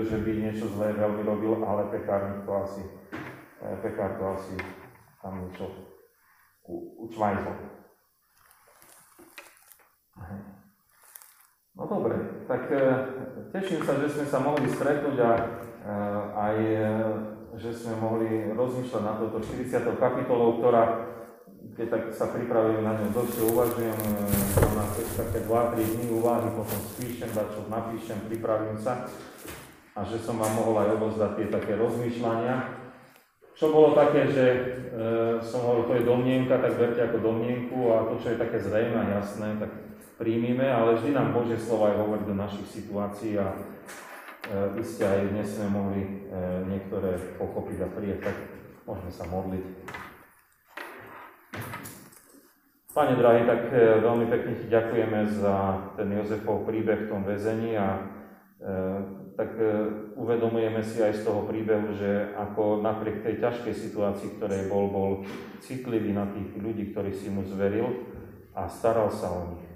že 0.06 0.16
by 0.22 0.30
niečo 0.38 0.70
zlé 0.70 0.94
veľmi 0.94 1.26
robil, 1.26 1.66
ale 1.66 1.90
pekárnik 1.90 2.46
to 2.46 2.52
asi, 2.62 2.82
eh, 3.58 3.76
pekár 3.82 4.14
to 4.22 4.24
asi 4.38 4.54
tam 5.18 5.42
niečo 5.42 5.66
učmajzol. 7.10 7.82
No 11.74 11.82
dobre, 11.90 12.46
tak 12.46 12.70
eh, 12.70 12.96
teším 13.50 13.82
sa, 13.82 13.98
že 13.98 14.06
sme 14.06 14.26
sa 14.30 14.38
mohli 14.38 14.70
stretnúť 14.70 15.18
a 15.18 15.30
eh, 15.34 16.24
aj, 16.38 16.56
že 17.58 17.70
sme 17.74 17.98
mohli 17.98 18.54
rozmýšľať 18.54 19.02
na 19.02 19.18
toto 19.18 19.42
40. 19.42 19.98
kapitolou, 19.98 20.62
ktorá 20.62 21.09
keď 21.76 21.86
tak 21.88 22.02
sa 22.12 22.26
pripravujem 22.32 22.84
na 22.84 22.92
ňu 22.96 23.08
dlhšie, 23.12 23.42
uvažujem, 23.48 23.98
e, 23.98 24.12
na 24.76 24.84
také 24.92 25.38
2-3 25.48 25.92
dní 25.96 26.06
úvahy, 26.12 26.48
potom 26.52 26.80
spíšem, 26.96 27.30
čo 27.32 27.60
napíšem, 27.72 28.18
pripravím 28.28 28.76
sa 28.76 29.08
a 29.96 30.00
že 30.06 30.22
som 30.22 30.38
vám 30.38 30.54
mohol 30.54 30.80
aj 30.80 30.96
odozdať 30.96 31.30
tie 31.36 31.46
také 31.52 31.72
rozmýšľania. 31.76 32.78
Čo 33.52 33.76
bolo 33.76 33.92
také, 33.92 34.24
že 34.32 34.44
e, 34.44 34.58
som 35.44 35.60
hovoril, 35.60 35.84
to 35.84 35.94
je 36.00 36.08
domnienka, 36.08 36.56
tak 36.56 36.80
verte 36.80 37.00
ako 37.04 37.20
domnienku 37.20 37.92
a 37.92 38.08
to, 38.08 38.16
čo 38.16 38.32
je 38.32 38.40
také 38.40 38.56
zrejme 38.56 38.96
a 38.96 39.20
jasné, 39.20 39.60
tak 39.60 39.68
príjmime, 40.16 40.64
ale 40.64 40.96
vždy 40.96 41.12
nám 41.12 41.36
Božie 41.36 41.60
slova 41.60 41.92
aj 41.92 42.00
hovorí 42.00 42.22
do 42.24 42.36
našich 42.36 42.64
situácií 42.72 43.36
a 43.36 43.52
e, 43.52 44.80
iste 44.80 45.04
aj 45.04 45.32
dnes 45.36 45.48
sme 45.48 45.68
mohli 45.76 46.00
e, 46.00 46.10
niektoré 46.72 47.20
pochopiť 47.36 47.78
a 47.84 47.88
prijať, 47.92 48.20
tak 48.32 48.36
môžeme 48.88 49.12
sa 49.12 49.24
modliť. 49.28 49.64
Pane 52.90 53.14
drahý, 53.14 53.46
tak 53.46 53.70
e, 53.70 54.02
veľmi 54.02 54.26
pekne 54.26 54.58
ti 54.58 54.66
ďakujeme 54.66 55.22
za 55.38 55.78
ten 55.94 56.10
Jozefov 56.10 56.66
príbeh 56.66 57.06
v 57.06 57.10
tom 57.14 57.22
väzení 57.22 57.78
a 57.78 57.88
e, 57.94 58.02
tak 59.38 59.54
e, 59.54 59.70
uvedomujeme 60.18 60.82
si 60.82 60.98
aj 60.98 61.22
z 61.22 61.30
toho 61.30 61.46
príbehu, 61.46 61.94
že 61.94 62.34
ako 62.34 62.82
napriek 62.82 63.22
tej 63.22 63.38
ťažkej 63.38 63.74
situácii, 63.78 64.34
ktorej 64.34 64.66
bol, 64.66 64.90
bol 64.90 65.10
citlivý 65.62 66.10
na 66.10 66.34
tých 66.34 66.50
ľudí, 66.58 66.90
ktorí 66.90 67.14
si 67.14 67.30
mu 67.30 67.46
zveril 67.46 68.10
a 68.58 68.66
staral 68.66 69.06
sa 69.14 69.30
o 69.38 69.54
nich. 69.54 69.70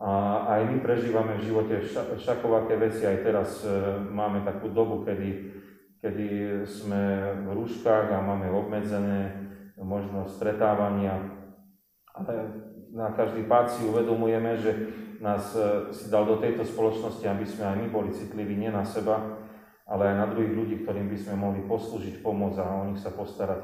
A 0.00 0.40
aj 0.56 0.60
my 0.64 0.76
prežívame 0.80 1.36
v 1.36 1.44
živote 1.44 1.84
všakovaké 2.16 2.80
veci, 2.80 3.04
aj 3.04 3.20
teraz 3.20 3.60
e, 3.68 4.00
máme 4.00 4.48
takú 4.48 4.72
dobu, 4.72 5.04
kedy, 5.04 5.28
kedy 6.00 6.28
sme 6.64 7.36
v 7.44 7.52
rúškach 7.52 8.08
a 8.16 8.24
máme 8.24 8.48
obmedzené 8.48 9.28
možno 9.76 10.24
stretávania 10.24 11.39
ale 12.20 12.32
na 12.92 13.14
každý 13.16 13.46
pád 13.48 13.72
si 13.72 13.86
uvedomujeme, 13.88 14.58
že 14.60 14.72
nás 15.22 15.54
e, 15.56 15.92
si 15.94 16.12
dal 16.12 16.26
do 16.26 16.36
tejto 16.36 16.66
spoločnosti, 16.66 17.22
aby 17.24 17.44
sme 17.46 17.64
aj 17.64 17.76
my 17.80 17.86
boli 17.88 18.10
citliví 18.12 18.56
nie 18.56 18.68
na 18.72 18.84
seba, 18.84 19.40
ale 19.88 20.12
aj 20.12 20.16
na 20.16 20.26
druhých 20.28 20.54
ľudí, 20.56 20.76
ktorým 20.82 21.08
by 21.08 21.16
sme 21.16 21.34
mohli 21.38 21.60
poslúžiť, 21.64 22.24
pomôcť 22.24 22.58
a 22.60 22.80
o 22.82 22.88
nich 22.92 23.00
sa 23.00 23.12
postarať. 23.14 23.62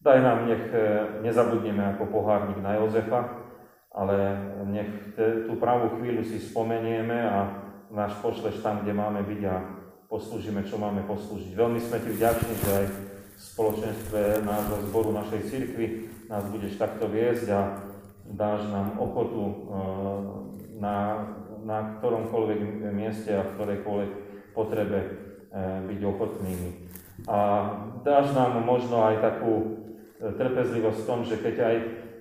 Daj 0.00 0.18
nám, 0.22 0.46
nech 0.46 0.64
e, 0.70 0.80
nezabudneme 1.24 1.96
ako 1.96 2.12
pohárnik 2.12 2.60
na 2.60 2.78
Jozefa, 2.78 3.44
ale 3.96 4.16
nech 4.68 5.16
tú 5.48 5.56
pravú 5.56 5.96
chvíľu 5.96 6.20
si 6.20 6.36
spomenieme 6.36 7.16
a 7.16 7.64
náš 7.88 8.12
pošleš 8.20 8.60
tam, 8.60 8.84
kde 8.84 8.92
máme 8.92 9.24
byť 9.24 9.40
a 9.48 9.56
poslúžime, 10.06 10.68
čo 10.68 10.76
máme 10.76 11.08
poslúžiť. 11.08 11.56
Veľmi 11.56 11.80
sme 11.80 12.04
ti 12.04 12.12
vďační, 12.12 12.54
že 12.60 12.70
aj 12.76 12.86
v 12.92 12.96
spoločenstve 13.40 14.20
nášho 14.44 14.76
zboru, 14.92 15.16
našej 15.16 15.40
cirkvi 15.48 16.12
nás 16.26 16.44
budeš 16.50 16.74
takto 16.78 17.06
viesť 17.06 17.48
a 17.54 17.60
dáš 18.26 18.66
nám 18.70 18.98
ochotu 18.98 19.42
eh, 19.46 19.54
na, 20.82 20.96
na 21.62 21.78
ktoromkoľvek 21.98 22.90
mieste 22.90 23.30
a 23.34 23.46
v 23.46 23.54
ktorejkoľvek 23.54 24.10
potrebe 24.54 24.98
eh, 24.98 25.80
byť 25.86 26.00
ochotnými. 26.02 26.70
A 27.30 27.38
dáš 28.04 28.34
nám 28.34 28.58
možno 28.66 29.06
aj 29.06 29.22
takú 29.22 29.54
eh, 30.18 30.34
trpezlivosť 30.34 30.98
v 30.98 31.08
tom, 31.08 31.20
že 31.22 31.38
keď 31.38 31.56
aj 31.62 31.76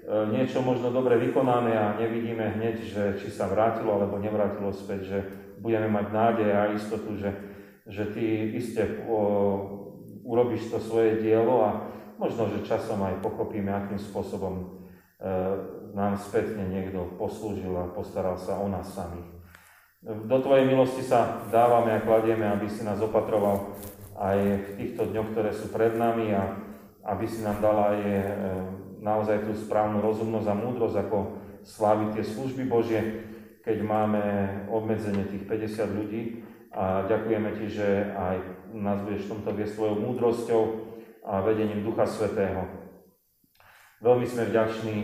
niečo 0.05 0.61
možno 0.61 0.93
dobre 0.93 1.17
vykonáme 1.17 1.73
a 1.73 1.97
nevidíme 1.97 2.45
hneď, 2.53 2.77
že 2.77 3.03
či 3.17 3.33
sa 3.33 3.49
vrátilo 3.49 3.89
alebo 3.89 4.21
nevrátilo 4.21 4.69
späť, 4.69 5.01
že 5.01 5.19
budeme 5.57 5.89
mať 5.89 6.05
nádej 6.13 6.49
a 6.53 6.69
istotu, 6.77 7.17
že, 7.17 7.33
že 7.89 8.13
ty 8.13 8.53
iste 8.53 9.01
urobíš 10.21 10.69
to 10.69 10.77
svoje 10.77 11.17
dielo 11.25 11.57
a 11.65 11.69
možno, 12.17 12.47
že 12.51 12.67
časom 12.67 12.99
aj 13.03 13.23
pochopíme, 13.23 13.71
akým 13.71 13.99
spôsobom 13.99 14.53
e, 14.55 14.63
nám 15.95 16.19
spätne 16.19 16.67
niekto 16.67 17.15
poslúžil 17.15 17.71
a 17.75 17.91
postaral 17.91 18.35
sa 18.35 18.59
o 18.59 18.67
nás 18.67 18.91
samých. 18.91 19.31
Do 20.05 20.37
Tvojej 20.37 20.69
milosti 20.69 21.01
sa 21.01 21.41
dávame 21.49 21.97
a 21.97 22.03
kladieme, 22.05 22.45
aby 22.45 22.69
si 22.69 22.85
nás 22.85 23.01
opatroval 23.01 23.73
aj 24.15 24.37
v 24.37 24.69
týchto 24.77 25.09
dňoch, 25.09 25.33
ktoré 25.33 25.49
sú 25.49 25.73
pred 25.73 25.97
nami 25.97 26.29
a 26.29 26.55
aby 27.09 27.25
si 27.25 27.41
nám 27.41 27.57
dala 27.59 27.95
aj 27.95 27.99
e, 28.01 28.21
naozaj 29.01 29.45
tú 29.45 29.53
správnu 29.53 30.01
rozumnosť 30.01 30.47
a 30.49 30.55
múdrosť, 30.57 30.97
ako 31.05 31.17
sláviť 31.65 32.09
tie 32.17 32.25
služby 32.25 32.63
Božie, 32.69 33.01
keď 33.65 33.81
máme 33.81 34.23
obmedzenie 34.69 35.25
tých 35.25 35.45
50 35.49 35.97
ľudí. 35.97 36.21
A 36.75 37.07
ďakujeme 37.07 37.55
Ti, 37.55 37.65
že 37.71 37.87
aj 38.13 38.35
nás 38.75 38.99
budeš 39.01 39.25
v 39.25 39.31
tomto 39.31 39.51
viesť 39.55 39.73
svojou 39.79 39.95
múdrosťou, 39.95 40.61
a 41.25 41.41
vedením 41.41 41.81
Ducha 41.81 42.05
Svetého. 42.05 42.69
Veľmi 44.05 44.29
sme 44.29 44.45
vďační, 44.45 44.97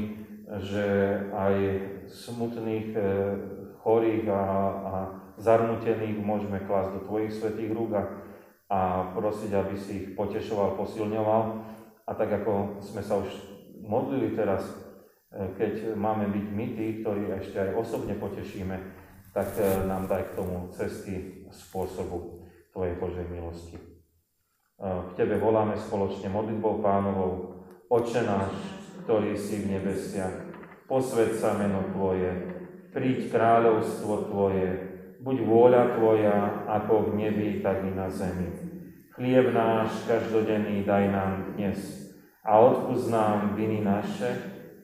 že 0.61 0.85
aj 1.33 1.55
smutných, 2.05 2.93
e, 2.93 3.01
chorých 3.81 4.29
a, 4.29 4.43
a 4.69 4.93
zarmutených 5.41 6.21
môžeme 6.21 6.61
klásť 6.69 7.01
do 7.01 7.01
Tvojich 7.09 7.33
svetých 7.33 7.73
rúk 7.73 7.97
a, 7.97 8.03
prosiť, 9.17 9.51
aby 9.57 9.75
si 9.75 9.91
ich 9.97 10.07
potešoval, 10.13 10.77
posilňoval. 10.77 11.43
A 12.05 12.11
tak 12.13 12.29
ako 12.43 12.83
sme 12.83 13.01
sa 13.01 13.17
už 13.17 13.31
modlili 13.81 14.37
teraz, 14.37 14.61
e, 15.33 15.49
keď 15.57 15.97
máme 15.97 16.29
byť 16.29 16.45
my 16.53 16.65
tí, 16.77 16.87
ktorí 17.01 17.33
ešte 17.41 17.57
aj 17.57 17.69
osobne 17.81 18.13
potešíme, 18.21 18.75
tak 19.33 19.57
e, 19.57 19.89
nám 19.89 20.05
daj 20.05 20.29
k 20.29 20.35
tomu 20.37 20.69
cesty 20.75 21.47
spôsobu 21.49 22.45
Tvojej 22.69 22.95
Božej 23.01 23.25
milosti. 23.31 23.90
K 24.81 25.13
Tebe 25.13 25.37
voláme 25.37 25.77
spoločne 25.77 26.33
modlitbou 26.33 26.81
pánovou. 26.81 27.61
Oče 27.85 28.25
náš, 28.25 28.49
ktorý 29.05 29.37
si 29.37 29.61
v 29.61 29.77
nebesiach, 29.77 30.57
posved 30.89 31.37
sa 31.37 31.53
meno 31.53 31.85
Tvoje, 31.93 32.33
príď 32.89 33.29
kráľovstvo 33.29 34.33
Tvoje, 34.33 34.69
buď 35.21 35.37
vôľa 35.45 35.83
Tvoja, 35.93 36.37
ako 36.65 37.13
v 37.13 37.21
nebi, 37.21 37.49
tak 37.61 37.85
i 37.85 37.93
na 37.93 38.09
zemi. 38.09 38.49
Chlieb 39.13 39.53
náš 39.53 40.01
každodenný 40.09 40.81
daj 40.81 41.13
nám 41.13 41.53
dnes 41.53 41.77
a 42.41 42.57
odpúsť 42.57 43.13
nám 43.13 43.53
viny 43.53 43.85
naše, 43.85 44.33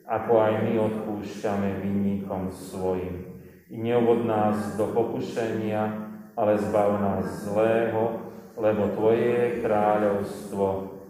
ako 0.05 0.45
aj 0.45 0.53
my 0.61 0.73
odpúšťame 0.77 1.81
vinníkom 1.81 2.53
svojim. 2.53 3.33
I 3.73 3.81
neuvod 3.81 4.29
nás 4.29 4.77
do 4.77 4.93
pokušenia, 4.93 6.05
ale 6.37 6.53
zbav 6.61 7.01
nás 7.01 7.49
zlého, 7.49 8.26
lebo 8.57 8.89
Tvoje 8.97 9.21
je 9.21 9.61
kráľovstvo, 9.61 10.65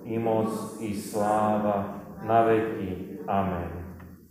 i 0.07 0.15
moc, 0.19 0.79
i 0.83 0.95
sláva, 0.95 2.03
na 2.23 2.43
veky. 2.43 3.23
Amen. 3.27 3.71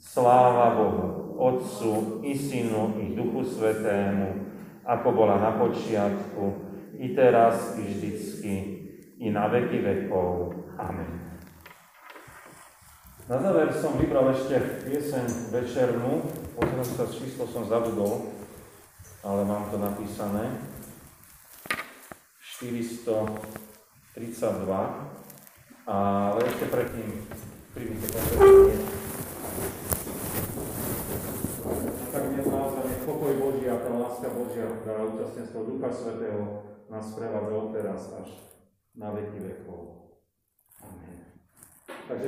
Sláva 0.01 0.77
Bohu, 0.77 1.37
Otcu, 1.37 2.21
i 2.25 2.37
Synu, 2.37 2.97
i 3.01 3.17
Duchu 3.17 3.45
Svetému, 3.45 4.45
ako 4.85 5.09
bola 5.13 5.37
na 5.41 5.53
počiatku, 5.57 6.45
i 6.97 7.13
teraz, 7.13 7.77
i 7.77 7.85
vždycky, 7.85 8.55
i 9.21 9.27
na 9.33 9.49
veky 9.49 9.85
vekov. 9.85 10.57
Amen. 10.81 11.27
Na 13.27 13.43
záver 13.43 13.75
som 13.75 13.99
vybral 13.99 14.31
ešte 14.31 14.55
pieseň 14.87 15.51
večernú, 15.51 16.23
pozriem 16.55 16.87
sa, 16.87 17.11
číslo 17.11 17.43
som 17.51 17.67
zabudol, 17.67 18.31
ale 19.27 19.43
mám 19.43 19.67
to 19.67 19.83
napísané. 19.83 20.76
432, 22.57 23.85
ale 25.85 26.41
ešte 26.41 26.65
predtým 26.73 27.29
príjmite 27.77 28.09
konferencie. 28.17 28.81
Tak 32.09 32.23
dnes 32.33 32.49
naozaj 32.49 33.05
pokoj 33.05 33.33
Boží 33.37 33.69
a 33.69 33.77
tá 33.77 33.93
láska 33.93 34.33
Božia, 34.33 34.73
ktorá 34.73 35.05
účastnenstvo 35.05 35.69
Ducha 35.69 35.93
Svetého 35.93 36.65
nás 36.89 37.13
prevádza 37.13 37.61
teraz 37.77 38.09
až 38.25 38.33
na 38.97 39.13
veky 39.13 39.37
vekov. 39.37 40.17
Amen. 40.81 41.37
Takže 42.09 42.25